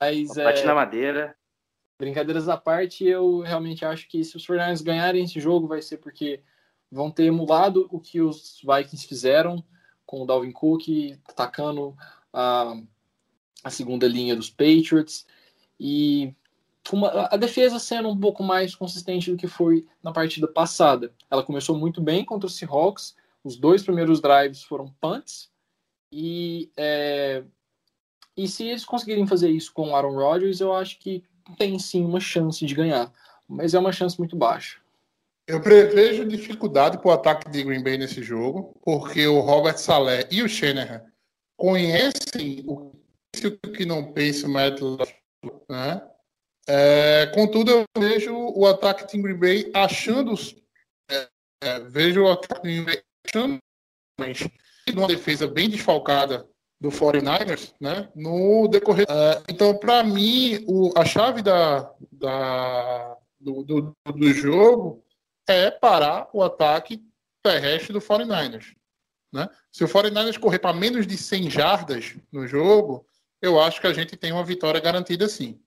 mas, 0.00 0.34
Bate 0.34 0.62
é, 0.62 0.66
na 0.66 0.74
madeira. 0.76 1.36
Brincadeiras 1.98 2.48
à 2.48 2.56
parte, 2.56 3.04
eu 3.04 3.40
realmente 3.40 3.84
acho 3.84 4.08
que 4.08 4.24
se 4.24 4.36
os 4.36 4.46
49ers 4.46 4.82
ganharem 4.82 5.24
esse 5.24 5.40
jogo, 5.40 5.66
vai 5.66 5.80
ser 5.80 5.98
porque 5.98 6.40
vão 6.90 7.10
ter 7.10 7.24
emulado 7.24 7.88
o 7.90 8.00
que 8.00 8.20
os 8.20 8.60
Vikings 8.62 9.06
fizeram 9.06 9.64
com 10.06 10.22
o 10.22 10.26
Dalvin 10.26 10.52
Cook 10.52 10.88
atacando 11.28 11.96
a, 12.32 12.74
a 13.62 13.70
segunda 13.70 14.06
linha 14.06 14.36
dos 14.36 14.50
Patriots 14.50 15.26
e 15.78 16.32
uma- 16.92 17.28
a 17.30 17.36
defesa 17.36 17.78
sendo 17.78 18.08
um 18.10 18.18
pouco 18.18 18.42
mais 18.42 18.74
consistente 18.74 19.30
do 19.30 19.36
que 19.36 19.46
foi 19.46 19.86
na 20.02 20.12
partida 20.12 20.46
passada. 20.46 21.12
Ela 21.30 21.42
começou 21.42 21.76
muito 21.76 22.00
bem 22.00 22.24
contra 22.24 22.46
os 22.46 22.56
Seahawks, 22.56 23.16
os 23.42 23.56
dois 23.56 23.82
primeiros 23.82 24.20
drives 24.20 24.62
foram 24.62 24.94
punts 25.00 25.50
e 26.12 26.70
é, 26.76 27.42
e 28.36 28.46
se 28.46 28.64
eles 28.64 28.84
conseguirem 28.84 29.26
fazer 29.26 29.50
isso 29.50 29.72
com 29.72 29.90
o 29.90 29.96
Aaron 29.96 30.14
Rodgers, 30.14 30.60
eu 30.60 30.74
acho 30.74 30.98
que 30.98 31.24
tem 31.58 31.78
sim 31.78 32.04
uma 32.04 32.20
chance 32.20 32.64
de 32.64 32.74
ganhar, 32.74 33.12
mas 33.48 33.74
é 33.74 33.78
uma 33.78 33.92
chance 33.92 34.18
muito 34.18 34.36
baixa. 34.36 34.78
Eu 35.46 35.60
prevejo 35.60 36.24
dificuldade 36.24 36.98
para 36.98 37.08
o 37.08 37.12
ataque 37.12 37.50
de 37.50 37.62
Green 37.62 37.82
Bay 37.82 37.98
nesse 37.98 38.22
jogo, 38.22 38.74
porque 38.82 39.26
o 39.26 39.40
Robert 39.40 39.76
Saleh 39.76 40.26
e 40.30 40.42
o 40.42 40.48
Shanahan 40.48 41.02
conhecem 41.56 42.64
o 42.66 42.92
que 43.74 43.84
não 43.84 44.12
pensa 44.12 44.46
o 44.46 44.50
Matt 44.50 44.80
né? 45.68 46.02
É, 46.66 47.26
contudo, 47.34 47.70
eu 47.70 47.84
vejo 47.98 48.34
o 48.34 48.66
ataque 48.66 49.06
de 49.06 49.22
Green 49.22 49.38
Bay 49.38 49.70
achando 49.74 50.34
é, 51.10 51.28
é, 51.62 51.80
vejo 51.80 52.22
o 52.22 52.30
ataque 52.30 52.62
de 52.62 52.74
Green 52.74 52.84
Bay 52.84 53.02
achando 53.26 53.58
mas, 54.18 54.48
uma 54.94 55.06
defesa 55.06 55.46
bem 55.46 55.68
desfalcada 55.68 56.48
do 56.80 56.90
49ers, 56.90 57.72
né? 57.80 58.08
No 58.14 58.68
decorrer. 58.68 59.06
É, 59.08 59.42
então, 59.48 59.76
para 59.78 60.02
mim, 60.02 60.64
o, 60.66 60.92
a 60.96 61.04
chave 61.04 61.42
da, 61.42 61.90
da, 62.12 63.16
do, 63.40 63.62
do, 63.62 63.96
do 64.14 64.32
jogo 64.32 65.04
é 65.48 65.70
parar 65.70 66.28
o 66.32 66.42
ataque 66.42 67.02
terrestre 67.42 67.92
do 67.92 68.00
49ers. 68.00 68.74
Né? 69.32 69.48
Se 69.70 69.84
o 69.84 69.88
49ers 69.88 70.38
correr 70.38 70.58
para 70.58 70.72
menos 70.72 71.06
de 71.06 71.16
100 71.16 71.50
jardas 71.50 72.14
no 72.30 72.46
jogo, 72.46 73.06
eu 73.42 73.60
acho 73.60 73.80
que 73.80 73.86
a 73.86 73.92
gente 73.92 74.16
tem 74.16 74.32
uma 74.32 74.44
vitória 74.44 74.80
garantida 74.80 75.28
sim. 75.28 75.60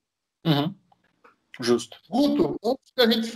Justo. 1.60 1.98
Guto, 2.08 2.56
antes 2.64 2.92
da 2.96 3.10
gente 3.10 3.30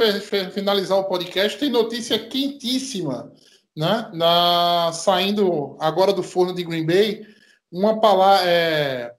finalizar 0.53 0.99
o 0.99 1.05
podcast, 1.05 1.59
tem 1.59 1.71
notícia 1.71 2.19
quentíssima, 2.19 3.33
né? 3.77 4.11
Na, 4.15 4.93
saindo 4.93 5.77
agora 5.81 6.13
do 6.13 6.23
forno 6.23 6.55
de 6.55 6.63
Green 6.63 6.87
Bay, 6.87 7.27
uma 7.73 8.01
palavra 8.01 8.47
é, 8.49 9.15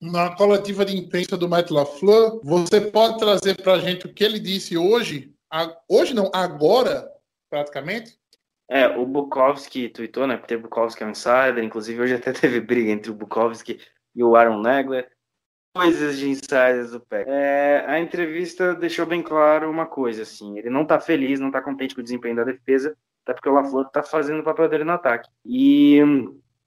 na 0.00 0.34
coletiva 0.36 0.84
de 0.84 0.96
imprensa 0.96 1.36
do 1.36 1.48
Matt 1.48 1.70
LaFleur, 1.70 2.40
você 2.42 2.80
pode 2.80 3.18
trazer 3.18 3.60
para 3.60 3.74
a 3.74 3.78
gente 3.78 4.06
o 4.06 4.12
que 4.12 4.22
ele 4.24 4.38
disse 4.38 4.76
hoje, 4.78 5.34
a- 5.50 5.76
hoje 5.88 6.14
não, 6.14 6.30
agora, 6.32 7.10
praticamente? 7.50 8.16
É, 8.70 8.88
o 8.88 9.04
Bukowski 9.04 9.88
tweetou, 9.88 10.26
né? 10.26 10.36
Peter 10.36 10.58
Bukowski 10.58 11.02
é 11.02 11.06
um 11.06 11.10
insider, 11.10 11.62
inclusive 11.62 12.00
hoje 12.00 12.14
até 12.14 12.32
teve 12.32 12.60
briga 12.60 12.90
entre 12.90 13.10
o 13.10 13.14
Bukowski 13.14 13.78
e 14.14 14.22
o 14.24 14.34
Aaron 14.36 14.60
Nagler. 14.60 15.10
Coisas 15.74 16.18
de 16.18 16.28
insiders 16.28 16.90
do 16.90 17.00
PEC. 17.00 17.26
É, 17.28 17.84
a 17.86 17.98
entrevista 17.98 18.74
deixou 18.74 19.06
bem 19.06 19.22
claro 19.22 19.70
uma 19.70 19.86
coisa, 19.86 20.22
assim, 20.22 20.58
ele 20.58 20.68
não 20.68 20.84
tá 20.84 21.00
feliz, 21.00 21.40
não 21.40 21.50
tá 21.50 21.62
contente 21.62 21.94
com 21.94 22.02
o 22.02 22.04
desempenho 22.04 22.36
da 22.36 22.44
defesa, 22.44 22.94
até 23.24 23.32
porque 23.32 23.48
o 23.48 23.52
LaFleur 23.54 23.88
tá 23.88 24.02
fazendo 24.02 24.40
o 24.40 24.44
papel 24.44 24.68
dele 24.68 24.84
no 24.84 24.92
ataque. 24.92 25.30
E 25.46 25.98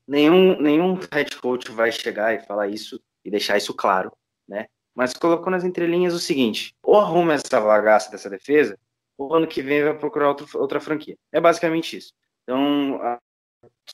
nenhum, 0.07 0.59
nenhum 0.61 0.99
head 1.11 1.35
coach 1.37 1.71
vai 1.71 1.91
chegar 1.91 2.33
e 2.33 2.39
falar 2.45 2.67
isso 2.67 3.01
e 3.23 3.31
deixar 3.31 3.57
isso 3.57 3.73
claro, 3.73 4.11
né? 4.47 4.67
Mas 4.93 5.13
colocou 5.13 5.51
nas 5.51 5.63
entrelinhas 5.63 6.13
o 6.13 6.19
seguinte, 6.19 6.75
ou 6.81 6.97
arruma 6.97 7.33
essa 7.33 7.59
bagaça 7.59 8.09
dessa 8.09 8.29
defesa, 8.29 8.77
ou 9.17 9.33
ano 9.33 9.47
que 9.47 9.61
vem 9.61 9.83
vai 9.83 9.97
procurar 9.97 10.29
outro, 10.29 10.47
outra 10.59 10.79
franquia. 10.79 11.17
É 11.31 11.41
basicamente 11.41 11.97
isso. 11.97 12.13
Então, 12.43 12.99
a- 13.01 13.19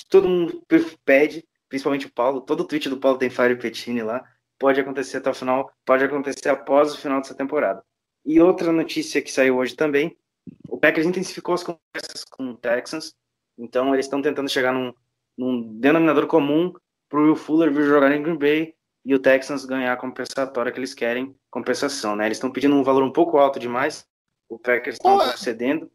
todo 0.10 0.28
mundo 0.28 0.64
pede, 1.06 1.48
principalmente 1.70 2.08
o 2.08 2.12
Paulo, 2.12 2.42
todo 2.42 2.66
tweet 2.68 2.90
do 2.90 2.98
Paulo 3.00 3.18
tem 3.18 3.30
Fire 3.30 3.56
Pettini 3.56 4.04
lá, 4.04 4.24
pode 4.60 4.80
acontecer 4.80 5.18
até 5.18 5.30
o 5.30 5.34
final, 5.34 5.72
pode 5.86 6.04
acontecer 6.04 6.50
após 6.50 6.94
o 6.94 6.98
final 6.98 7.20
dessa 7.22 7.34
temporada. 7.34 7.84
E 8.24 8.40
outra 8.40 8.72
notícia 8.72 9.22
que 9.22 9.32
saiu 9.32 9.58
hoje 9.58 9.76
também, 9.76 10.16
o 10.68 10.78
Packers 10.78 11.08
intensificou 11.08 11.56
as 11.56 11.64
conversas 11.64 12.24
com 12.30 12.52
o 12.52 12.58
Texans, 12.58 13.16
então 13.58 13.94
eles 13.94 14.06
estão 14.06 14.22
tentando 14.22 14.50
chegar 14.50 14.72
num, 14.72 14.94
num 15.38 15.80
denominador 15.80 16.28
comum 16.28 16.74
para 17.10 17.20
o 17.20 17.24
Will 17.24 17.36
Fuller 17.36 17.72
vir 17.72 17.86
jogar 17.86 18.12
em 18.12 18.22
Green 18.22 18.38
Bay 18.38 18.76
e 19.04 19.16
o 19.16 19.20
Texans 19.20 19.66
ganhar 19.66 19.94
a 19.94 19.98
compensatória 19.98 20.72
que 20.72 20.80
eles 20.80 20.94
querem, 20.94 21.36
compensação, 21.50 22.16
né? 22.16 22.26
Eles 22.28 22.38
estão 22.38 22.52
pedindo 22.52 22.76
um 22.76 22.84
valor 22.84 23.04
um 23.04 23.12
pouco 23.12 23.38
alto 23.38 23.60
demais, 23.60 24.08
o 24.48 24.60
Packers 24.60 24.96
está 24.98 25.34
é? 25.34 25.38
cedendo, 25.38 25.92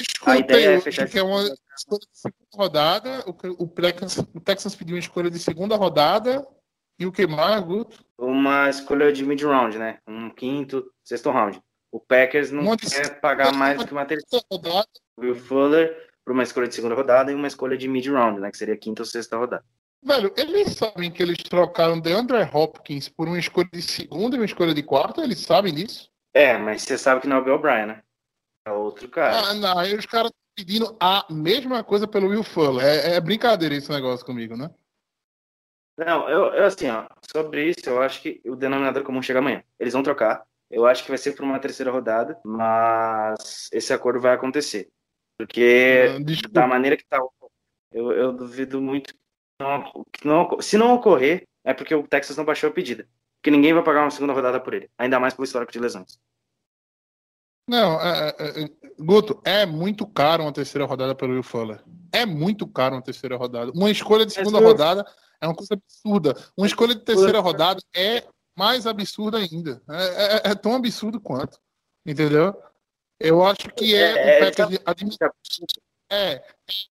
Escutei 0.00 0.32
A 0.32 0.38
ideia 0.38 0.68
é 0.76 0.80
fechar 0.80 1.08
que 1.08 1.18
é 1.18 1.22
uma 1.22 1.42
escolha 1.42 2.00
de 2.00 2.18
segunda 2.18 2.56
rodada, 2.56 3.24
o, 3.26 3.64
o, 3.64 3.68
Texans, 3.68 4.18
o 4.18 4.40
Texans 4.40 4.76
pediu 4.76 4.94
uma 4.94 5.00
escolha 5.00 5.30
de 5.30 5.38
segunda 5.38 5.76
rodada, 5.76 6.46
e 6.98 7.06
o 7.06 7.12
que 7.12 7.26
mais, 7.26 7.60
Guto? 7.62 8.04
uma 8.16 8.68
escolha 8.68 9.12
de 9.12 9.24
mid-round, 9.24 9.78
né? 9.78 9.98
Um 10.06 10.30
quinto, 10.30 10.92
sexto 11.04 11.30
round. 11.30 11.60
O 11.90 12.00
Packers 12.00 12.50
não 12.50 12.76
quer 12.76 13.20
pagar 13.20 13.52
mais 13.54 13.78
do 13.78 13.86
que 13.86 13.92
uma 13.92 14.04
terceira. 14.04 14.44
Rodada, 14.50 14.88
Will 15.18 15.34
Fuller 15.34 16.07
por 16.28 16.32
uma 16.32 16.42
escolha 16.42 16.68
de 16.68 16.74
segunda 16.74 16.94
rodada 16.94 17.32
e 17.32 17.34
uma 17.34 17.46
escolha 17.46 17.74
de 17.74 17.88
mid-round, 17.88 18.38
né? 18.38 18.50
Que 18.50 18.58
seria 18.58 18.76
quinta 18.76 19.00
ou 19.00 19.06
sexta 19.06 19.38
rodada. 19.38 19.64
Velho, 20.02 20.30
eles 20.36 20.74
sabem 20.74 21.10
que 21.10 21.22
eles 21.22 21.38
trocaram 21.38 21.98
DeAndre 21.98 22.46
Hopkins 22.52 23.08
por 23.08 23.26
uma 23.26 23.38
escolha 23.38 23.66
de 23.72 23.80
segunda 23.80 24.36
e 24.36 24.38
uma 24.38 24.44
escolha 24.44 24.74
de 24.74 24.82
quarta? 24.82 25.22
Eles 25.22 25.40
sabem 25.40 25.74
disso? 25.74 26.10
É, 26.34 26.58
mas 26.58 26.82
você 26.82 26.98
sabe 26.98 27.22
que 27.22 27.26
não 27.26 27.38
é 27.38 27.40
o 27.40 27.44
Bill 27.44 27.58
Bryan, 27.58 27.86
né? 27.86 28.02
É 28.66 28.70
outro 28.70 29.08
cara. 29.08 29.38
Ah, 29.38 29.54
não, 29.54 29.78
aí 29.78 29.96
os 29.96 30.04
caras 30.04 30.30
estão 30.30 30.54
pedindo 30.54 30.96
a 31.00 31.24
mesma 31.30 31.82
coisa 31.82 32.06
pelo 32.06 32.28
Will 32.28 32.44
Fuller. 32.44 32.84
É, 32.84 33.14
é 33.14 33.20
brincadeira 33.22 33.74
esse 33.74 33.90
negócio 33.90 34.26
comigo, 34.26 34.54
né? 34.54 34.70
Não, 35.96 36.28
eu, 36.28 36.52
eu, 36.52 36.64
assim, 36.66 36.90
ó, 36.90 37.06
sobre 37.34 37.70
isso, 37.70 37.88
eu 37.88 38.02
acho 38.02 38.20
que 38.20 38.42
o 38.44 38.54
denominador 38.54 39.02
comum 39.02 39.22
chega 39.22 39.38
amanhã. 39.38 39.64
Eles 39.80 39.94
vão 39.94 40.02
trocar. 40.02 40.44
Eu 40.70 40.84
acho 40.84 41.02
que 41.02 41.08
vai 41.08 41.16
ser 41.16 41.32
por 41.32 41.44
uma 41.46 41.58
terceira 41.58 41.90
rodada, 41.90 42.38
mas 42.44 43.70
esse 43.72 43.94
acordo 43.94 44.20
vai 44.20 44.34
acontecer. 44.34 44.90
Porque 45.38 46.08
Ah, 46.16 46.18
Desculpa. 46.22 46.60
da 46.60 46.66
maneira 46.66 46.96
que 46.96 47.06
tá, 47.06 47.18
eu, 47.92 48.12
eu 48.12 48.32
duvido 48.32 48.80
muito 48.80 49.14
que 49.14 49.20
não, 49.60 50.04
que 50.12 50.26
não- 50.26 50.60
se 50.60 50.76
não 50.76 50.94
ocorrer, 50.94 51.46
é 51.64 51.72
porque 51.72 51.94
o 51.94 52.06
Texas 52.06 52.36
não 52.36 52.44
baixou 52.44 52.68
a 52.68 52.72
pedida. 52.72 53.08
Porque 53.40 53.50
ninguém 53.50 53.72
vai 53.72 53.84
pagar 53.84 54.02
uma 54.02 54.10
segunda 54.10 54.32
rodada 54.32 54.58
por 54.60 54.74
ele, 54.74 54.90
ainda 54.98 55.20
mais 55.20 55.32
pelo 55.32 55.44
histórico 55.44 55.72
de 55.72 55.78
lesões. 55.78 56.18
Não, 57.68 58.00
é, 58.00 58.28
é, 58.38 58.62
é, 58.64 58.68
Guto, 58.98 59.40
é 59.44 59.66
muito 59.66 60.06
caro 60.06 60.42
uma 60.42 60.52
terceira 60.52 60.86
rodada 60.86 61.14
pelo 61.14 61.34
Will 61.34 61.42
Fuller. 61.42 61.82
É 62.12 62.24
muito 62.24 62.66
caro 62.66 62.96
uma 62.96 63.02
terceira 63.02 63.36
rodada. 63.36 63.70
Uma 63.72 63.90
escolha 63.90 64.24
de 64.24 64.32
segunda 64.32 64.52
Mas, 64.58 64.62
Will- 64.62 64.72
rodada 64.72 65.06
é 65.40 65.46
uma 65.46 65.54
coisa 65.54 65.74
absurda. 65.74 66.34
Uma 66.56 66.66
escolha 66.66 66.94
de 66.94 67.04
terceira 67.04 67.38
rodada 67.40 67.80
é 67.94 68.26
mais 68.56 68.86
absurda 68.86 69.38
ainda. 69.38 69.82
É, 69.88 70.48
é- 70.48 70.50
é 70.50 70.54
tão 70.54 70.74
absurdo 70.74 71.20
quanto. 71.20 71.58
Entendeu? 72.06 72.56
Eu 73.20 73.44
acho 73.44 73.68
que 73.74 73.94
é, 73.94 74.40
É, 76.10 76.16
é, 76.16 76.32
é, 76.32 76.40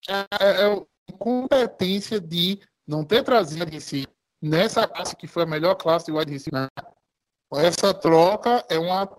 é, 0.10 0.28
é, 0.40 0.62
é 0.62 0.74
a 0.74 1.18
competência 1.18 2.20
de 2.20 2.60
não 2.86 3.04
ter 3.04 3.24
trazido 3.24 3.74
em 3.74 3.80
si 3.80 4.08
nessa 4.42 4.88
classe 4.88 5.16
que 5.16 5.28
foi 5.28 5.44
a 5.44 5.48
melhor 5.48 5.76
classe 5.76 6.06
de 6.06 6.12
wide 6.12 6.32
receiver. 6.32 6.68
Essa 7.54 7.94
troca 7.94 8.66
é 8.70 8.78
uma 8.78 9.10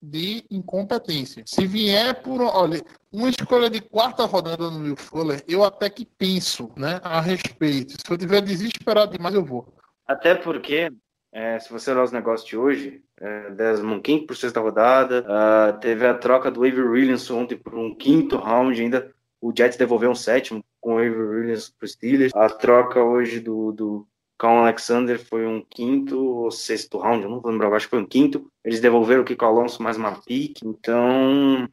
de 0.00 0.44
incompetência. 0.50 1.42
Se 1.46 1.66
vier 1.66 2.22
por, 2.22 2.40
olha, 2.40 2.82
uma 3.12 3.28
escolha 3.28 3.68
de 3.68 3.80
quarta 3.80 4.24
rodada 4.24 4.70
no 4.70 4.80
Will 4.80 4.96
Fuller, 4.96 5.44
eu 5.46 5.64
até 5.64 5.90
que 5.90 6.06
penso, 6.06 6.70
né, 6.76 7.00
a 7.02 7.20
respeito. 7.20 7.92
Se 7.92 8.10
eu 8.10 8.16
tiver 8.16 8.40
desesperado 8.40 9.12
demais, 9.12 9.34
eu 9.34 9.44
vou. 9.44 9.74
Até 10.06 10.34
porque, 10.34 10.90
é, 11.32 11.58
se 11.58 11.70
você 11.70 11.90
olhar 11.90 12.04
os 12.04 12.12
negócios 12.12 12.48
de 12.48 12.56
hoje, 12.56 13.02
é, 13.20 13.50
Desmond 13.50 14.00
King 14.02 14.26
por 14.26 14.36
sexta 14.36 14.60
rodada, 14.60 15.24
ah, 15.28 15.72
teve 15.80 16.06
a 16.06 16.14
troca 16.14 16.50
do 16.50 16.64
Avery 16.64 16.82
Williams 16.82 17.30
ontem 17.30 17.56
por 17.56 17.74
um 17.74 17.94
quinto 17.94 18.36
round 18.36 18.80
ainda. 18.80 19.12
O 19.40 19.52
Jets 19.56 19.76
devolveu 19.76 20.10
um 20.10 20.14
sétimo 20.14 20.64
com 20.80 20.94
o 20.94 20.98
Avery 20.98 21.14
Williams 21.14 21.70
para 21.70 21.86
os 21.86 21.92
Steelers. 21.92 22.34
A 22.34 22.48
troca 22.48 23.02
hoje 23.02 23.40
do, 23.40 23.72
do 23.72 24.06
Colin 24.38 24.58
Alexander 24.58 25.18
foi 25.18 25.46
um 25.46 25.60
quinto 25.60 26.18
ou 26.18 26.50
sexto 26.50 26.98
round, 26.98 27.24
eu 27.24 27.30
não 27.30 27.40
vou 27.40 27.50
lembrar, 27.50 27.72
acho 27.72 27.86
que 27.86 27.90
foi 27.90 28.00
um 28.00 28.06
quinto. 28.06 28.50
Eles 28.64 28.80
devolveram 28.80 29.22
o 29.22 29.24
Kiko 29.24 29.44
Alonso 29.44 29.82
mais 29.82 29.96
uma 29.96 30.20
pique. 30.22 30.66
Então, 30.66 31.68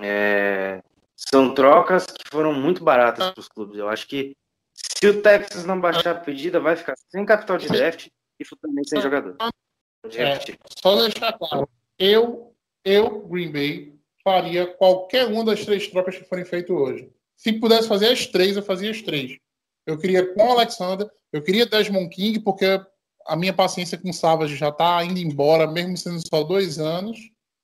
é, 0.00 0.82
são 1.14 1.52
trocas 1.54 2.06
que 2.06 2.30
foram 2.30 2.52
muito 2.52 2.82
baratas 2.82 3.30
para 3.30 3.40
os 3.40 3.48
clubes. 3.48 3.78
Eu 3.78 3.88
acho 3.88 4.06
que 4.06 4.34
se 4.72 5.06
o 5.06 5.20
Texas 5.20 5.66
não 5.66 5.80
baixar 5.80 6.12
a 6.12 6.14
pedida, 6.14 6.58
vai 6.60 6.76
ficar 6.76 6.94
sem 7.08 7.26
capital 7.26 7.58
de 7.58 7.68
draft 7.68 8.08
e 8.40 8.44
futuramente 8.44 8.88
sem 8.88 9.00
jogador. 9.00 9.36
É. 10.16 10.34
repetir. 10.34 10.58
Só 10.82 11.00
deixar 11.00 11.32
claro, 11.34 11.68
eu, 11.98 12.54
eu, 12.84 13.26
Green 13.28 13.50
Bay, 13.50 13.94
faria 14.22 14.66
qualquer 14.66 15.26
uma 15.26 15.44
das 15.44 15.64
três 15.64 15.88
trocas 15.88 16.16
que 16.16 16.24
forem 16.24 16.44
feitas 16.44 16.74
hoje. 16.76 17.10
Se 17.36 17.52
pudesse 17.52 17.88
fazer 17.88 18.08
as 18.08 18.26
três, 18.26 18.56
eu 18.56 18.62
fazia 18.62 18.90
as 18.90 19.00
três. 19.02 19.38
Eu 19.86 19.98
queria 19.98 20.34
com 20.34 20.46
o 20.46 20.50
Alexander, 20.50 21.08
eu 21.32 21.42
queria 21.42 21.66
Desmond 21.66 22.08
King, 22.08 22.40
porque 22.40 22.80
a 23.26 23.36
minha 23.36 23.52
paciência 23.52 23.98
com 23.98 24.10
o 24.10 24.14
Savage 24.14 24.56
já 24.56 24.68
está 24.68 25.02
indo 25.04 25.18
embora, 25.18 25.66
mesmo 25.66 25.96
sendo 25.96 26.20
só 26.26 26.42
dois 26.42 26.78
anos, 26.78 27.18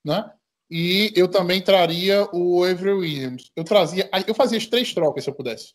né? 0.05 0.31
E 0.71 1.13
eu 1.15 1.29
também 1.29 1.63
traria 1.63 2.29
o 2.33 2.65
Avery 2.65 2.93
Williams. 2.93 3.51
Eu 3.55 3.65
trazia, 3.65 4.09
eu 4.27 4.35
fazia 4.35 4.59
as 4.59 4.67
três 4.67 4.93
trocas 4.95 5.25
se 5.25 5.31
eu 5.31 5.35
pudesse. 5.35 5.75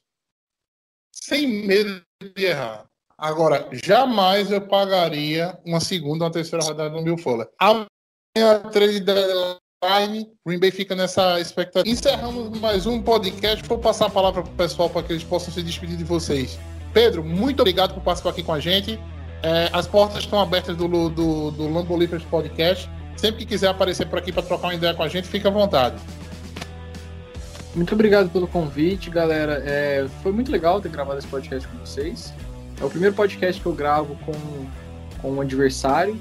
Sem 1.12 1.48
medo 1.48 2.04
de 2.36 2.46
errar. 2.46 2.89
Agora, 3.20 3.68
jamais 3.74 4.50
eu 4.50 4.62
pagaria 4.62 5.58
uma 5.66 5.82
segunda 5.82 6.24
ou 6.24 6.28
uma 6.28 6.32
terceira 6.32 6.64
rodada 6.64 6.90
no 6.90 7.04
Bill 7.04 7.18
Fuller. 7.18 7.50
A 7.60 7.86
minha 8.36 8.60
trade 8.72 9.02
deadline, 9.02 10.32
Green 10.48 10.60
Bay 10.60 10.72
fica 10.72 10.96
nessa 10.96 11.38
expectativa. 11.38 11.90
Encerramos 11.90 12.58
mais 12.62 12.86
um 12.86 13.02
podcast. 13.02 13.68
Vou 13.68 13.78
passar 13.78 14.06
a 14.06 14.10
palavra 14.10 14.42
para 14.42 14.52
o 14.52 14.56
pessoal 14.56 14.90
para 14.90 15.04
que 15.04 15.12
eles 15.12 15.24
possam 15.24 15.54
se 15.54 15.62
despedir 15.62 15.98
de 15.98 16.04
vocês. 16.06 16.58
Pedro, 16.94 17.22
muito 17.22 17.60
obrigado 17.60 17.94
por 17.94 18.02
participar 18.02 18.30
aqui 18.30 18.42
com 18.42 18.54
a 18.54 18.60
gente. 18.62 18.98
É, 19.44 19.70
as 19.74 19.86
portas 19.86 20.20
estão 20.20 20.40
abertas 20.40 20.78
do, 20.78 20.88
do, 21.10 21.52
do 21.52 22.26
Podcast. 22.30 22.90
Sempre 23.18 23.40
que 23.40 23.48
quiser 23.48 23.68
aparecer 23.68 24.08
por 24.08 24.18
aqui 24.18 24.32
para 24.32 24.44
trocar 24.44 24.68
uma 24.68 24.76
ideia 24.76 24.94
com 24.94 25.04
a 25.04 25.10
gente, 25.10 25.28
fica 25.28 25.50
à 25.50 25.52
vontade. 25.52 25.98
Muito 27.76 27.94
obrigado 27.94 28.30
pelo 28.30 28.48
convite, 28.48 29.10
galera. 29.10 29.62
É, 29.66 30.08
foi 30.24 30.32
muito 30.32 30.50
legal 30.50 30.80
ter 30.80 30.90
gravado 30.90 31.20
esse 31.20 31.28
podcast 31.28 31.68
com 31.68 31.78
vocês. 31.80 32.34
É 32.82 32.86
o 32.86 32.90
primeiro 32.90 33.16
podcast 33.16 33.62
que 33.62 33.68
eu 33.68 33.74
gravo 33.74 34.18
com, 34.26 34.34
com 35.22 35.32
um 35.34 35.42
adversário. 35.42 36.18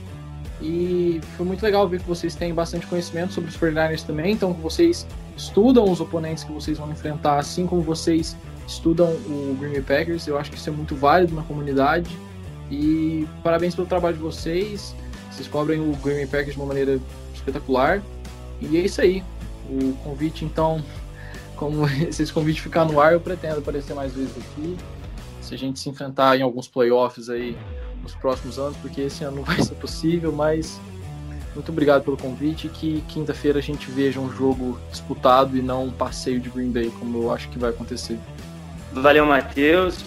E 0.61 1.21
foi 1.37 1.47
muito 1.47 1.63
legal 1.63 1.89
ver 1.89 2.01
que 2.01 2.09
vocês 2.09 2.35
têm 2.35 2.53
bastante 2.53 2.87
conhecimento 2.87 3.33
sobre 3.33 3.51
os 3.51 3.57
49ers 3.57 4.03
também. 4.05 4.33
Então, 4.33 4.53
vocês 4.53 5.07
estudam 5.37 5.85
os 5.85 6.01
oponentes 6.01 6.43
que 6.43 6.53
vocês 6.53 6.79
vão 6.79 6.91
enfrentar, 6.91 7.39
assim 7.39 7.65
como 7.65 7.81
vocês 7.81 8.37
estudam 8.67 9.07
o 9.07 9.57
Green 9.59 9.73
Bay 9.73 9.83
Packers. 9.83 10.27
Eu 10.27 10.37
acho 10.37 10.51
que 10.51 10.57
isso 10.57 10.69
é 10.69 10.73
muito 10.73 10.97
válido 10.97 11.35
na 11.35 11.43
comunidade. 11.43 12.11
E 12.71 13.27
parabéns 13.43 13.75
pelo 13.75 13.87
trabalho 13.87 14.17
de 14.17 14.23
vocês. 14.23 14.95
Vocês 15.31 15.47
cobrem 15.47 15.81
o 15.81 15.95
Green 15.97 16.17
Bay 16.17 16.27
Packers 16.27 16.55
de 16.55 16.59
uma 16.59 16.67
maneira 16.67 16.99
espetacular. 17.33 18.03
E 18.61 18.77
é 18.77 18.81
isso 18.81 19.01
aí. 19.01 19.23
O 19.71 19.93
convite, 20.03 20.45
então, 20.45 20.83
como 21.55 21.89
se 22.11 22.23
esse 22.23 22.33
convite 22.33 22.61
ficar 22.61 22.85
no 22.85 23.01
ar, 23.01 23.13
eu 23.13 23.21
pretendo 23.21 23.61
aparecer 23.61 23.95
mais 23.95 24.13
vezes 24.13 24.33
aqui. 24.37 24.77
Se 25.49 25.55
a 25.55 25.59
gente 25.59 25.81
se 25.81 25.89
enfrentar 25.89 26.37
em 26.37 26.43
alguns 26.43 26.69
playoffs 26.69 27.31
aí 27.31 27.57
nos 28.03 28.15
próximos 28.15 28.59
anos, 28.59 28.77
porque 28.83 29.01
esse 29.01 29.25
ano 29.25 29.37
não 29.37 29.45
vai 29.45 29.63
ser 29.63 29.75
possível, 29.77 30.31
mas 30.31 30.79
muito 31.55 31.73
obrigado 31.73 32.05
pelo 32.05 32.19
convite 32.19 32.69
que 32.69 33.03
quinta-feira 33.09 33.59
a 33.59 33.63
gente 33.63 33.91
veja 33.91 34.21
um 34.21 34.31
jogo 34.31 34.79
disputado 34.91 35.57
e 35.57 35.63
não 35.63 35.85
um 35.85 35.91
passeio 35.91 36.39
de 36.39 36.51
Green 36.51 36.71
Bay, 36.71 36.93
como 36.99 37.23
eu 37.23 37.33
acho 37.33 37.49
que 37.49 37.59
vai 37.59 37.71
acontecer. 37.71 38.19
Valeu, 38.93 39.25
Matheus. 39.25 40.05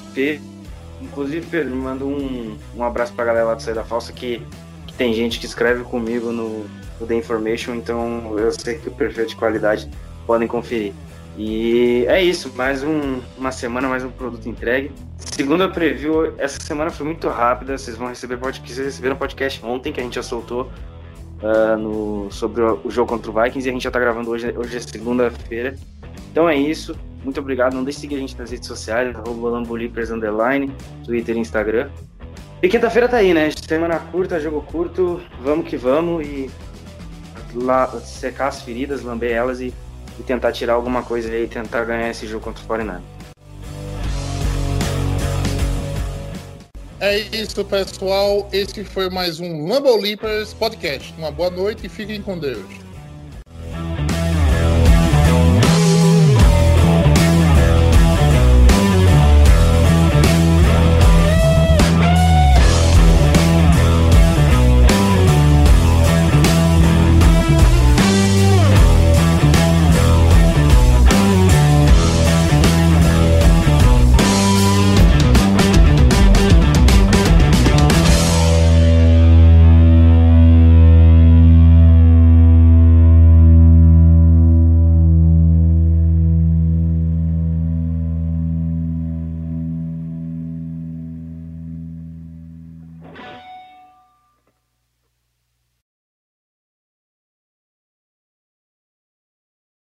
Inclusive, 1.02 1.48
Pedro, 1.50 1.76
me 1.76 1.82
manda 1.82 2.06
um, 2.06 2.56
um 2.78 2.84
abraço 2.84 3.12
pra 3.14 3.26
galera 3.26 3.48
lá 3.48 3.56
do 3.56 3.64
Saída 3.64 3.84
Falsa 3.84 4.14
que, 4.14 4.44
que 4.86 4.94
tem 4.94 5.12
gente 5.12 5.40
que 5.40 5.48
escreve 5.48 5.84
comigo 5.84 6.32
no, 6.32 6.66
no 7.00 7.08
The 7.08 7.16
Information, 7.16 7.74
então 7.74 8.38
eu 8.38 8.52
sei 8.52 8.78
que 8.78 8.90
o 8.90 8.92
perfil 8.92 9.24
é 9.24 9.26
de 9.26 9.36
qualidade 9.36 9.90
podem 10.28 10.48
conferir. 10.48 10.94
E 11.38 12.06
é 12.08 12.22
isso, 12.22 12.52
mais 12.56 12.84
um, 12.84 13.22
uma 13.38 13.52
semana, 13.52 13.88
mais 13.88 14.04
um 14.04 14.12
produto 14.12 14.48
entregue. 14.50 14.92
Segunda 15.18 15.70
preview, 15.70 16.34
essa 16.38 16.60
semana 16.60 16.92
foi 16.92 17.06
muito 17.06 17.30
rápida, 17.30 17.78
vocês 17.78 17.96
vão 17.96 18.08
receber 18.08 18.38
podcast, 18.38 18.74
vocês 18.74 18.88
receberam 18.88 19.16
podcast 19.16 19.66
ontem 19.66 19.94
que 19.94 20.00
a 20.00 20.04
gente 20.04 20.16
já 20.16 20.24
soltou 20.24 20.70
uh, 21.42 21.78
no, 21.78 22.30
sobre 22.32 22.62
o, 22.62 22.82
o 22.84 22.92
jogo 22.92 23.10
contra 23.10 23.32
o 23.32 23.34
Vikings 23.34 23.68
e 23.68 23.70
a 23.70 23.74
gente 23.74 23.84
já 23.84 23.92
tá 23.92 24.00
gravando 24.00 24.30
hoje, 24.30 24.54
hoje 24.56 24.76
é 24.76 24.80
segunda-feira. 24.80 25.76
Então 26.32 26.50
é 26.50 26.56
isso, 26.58 26.96
muito 27.24 27.40
obrigado, 27.40 27.74
não 27.76 27.84
deixe 27.84 28.00
de 28.00 28.02
seguir 28.02 28.16
a 28.16 28.20
gente 28.20 28.38
nas 28.38 28.52
redes 28.52 28.68
sociais, 28.68 29.16
Lambolipers, 29.16 30.12
underline, 30.12 30.72
Twitter 31.06 31.38
e 31.38 31.40
Instagram. 31.40 31.90
E 32.62 32.68
quinta-feira 32.68 33.08
tá 33.08 33.18
aí, 33.18 33.34
né? 33.34 33.50
Semana 33.52 34.00
curta, 34.00 34.40
jogo 34.40 34.62
curto, 34.62 35.22
vamos 35.42 35.68
que 35.68 35.78
vamos 35.78 36.26
e 36.26 36.50
secar 38.04 38.48
as 38.48 38.62
feridas, 38.62 39.02
lamber 39.02 39.32
elas 39.32 39.60
e 39.62 39.74
e 40.22 40.24
tentar 40.24 40.52
tirar 40.52 40.74
alguma 40.74 41.02
coisa 41.02 41.36
e 41.36 41.48
tentar 41.48 41.84
ganhar 41.84 42.10
esse 42.10 42.28
jogo 42.28 42.46
contra 42.46 42.64
o 42.64 42.68
49. 42.68 43.02
É 47.00 47.18
isso, 47.18 47.66
pessoal. 47.66 48.48
Esse 48.54 48.84
foi 48.86 49.10
mais 49.10 49.40
um 49.40 49.68
Lambo 49.68 49.98
Leapers 49.98 50.54
Podcast. 50.54 51.12
Uma 51.18 51.32
boa 51.32 51.50
noite 51.50 51.88
e 51.88 51.90
fiquem 51.90 52.22
com 52.22 52.38
Deus. 52.38 52.64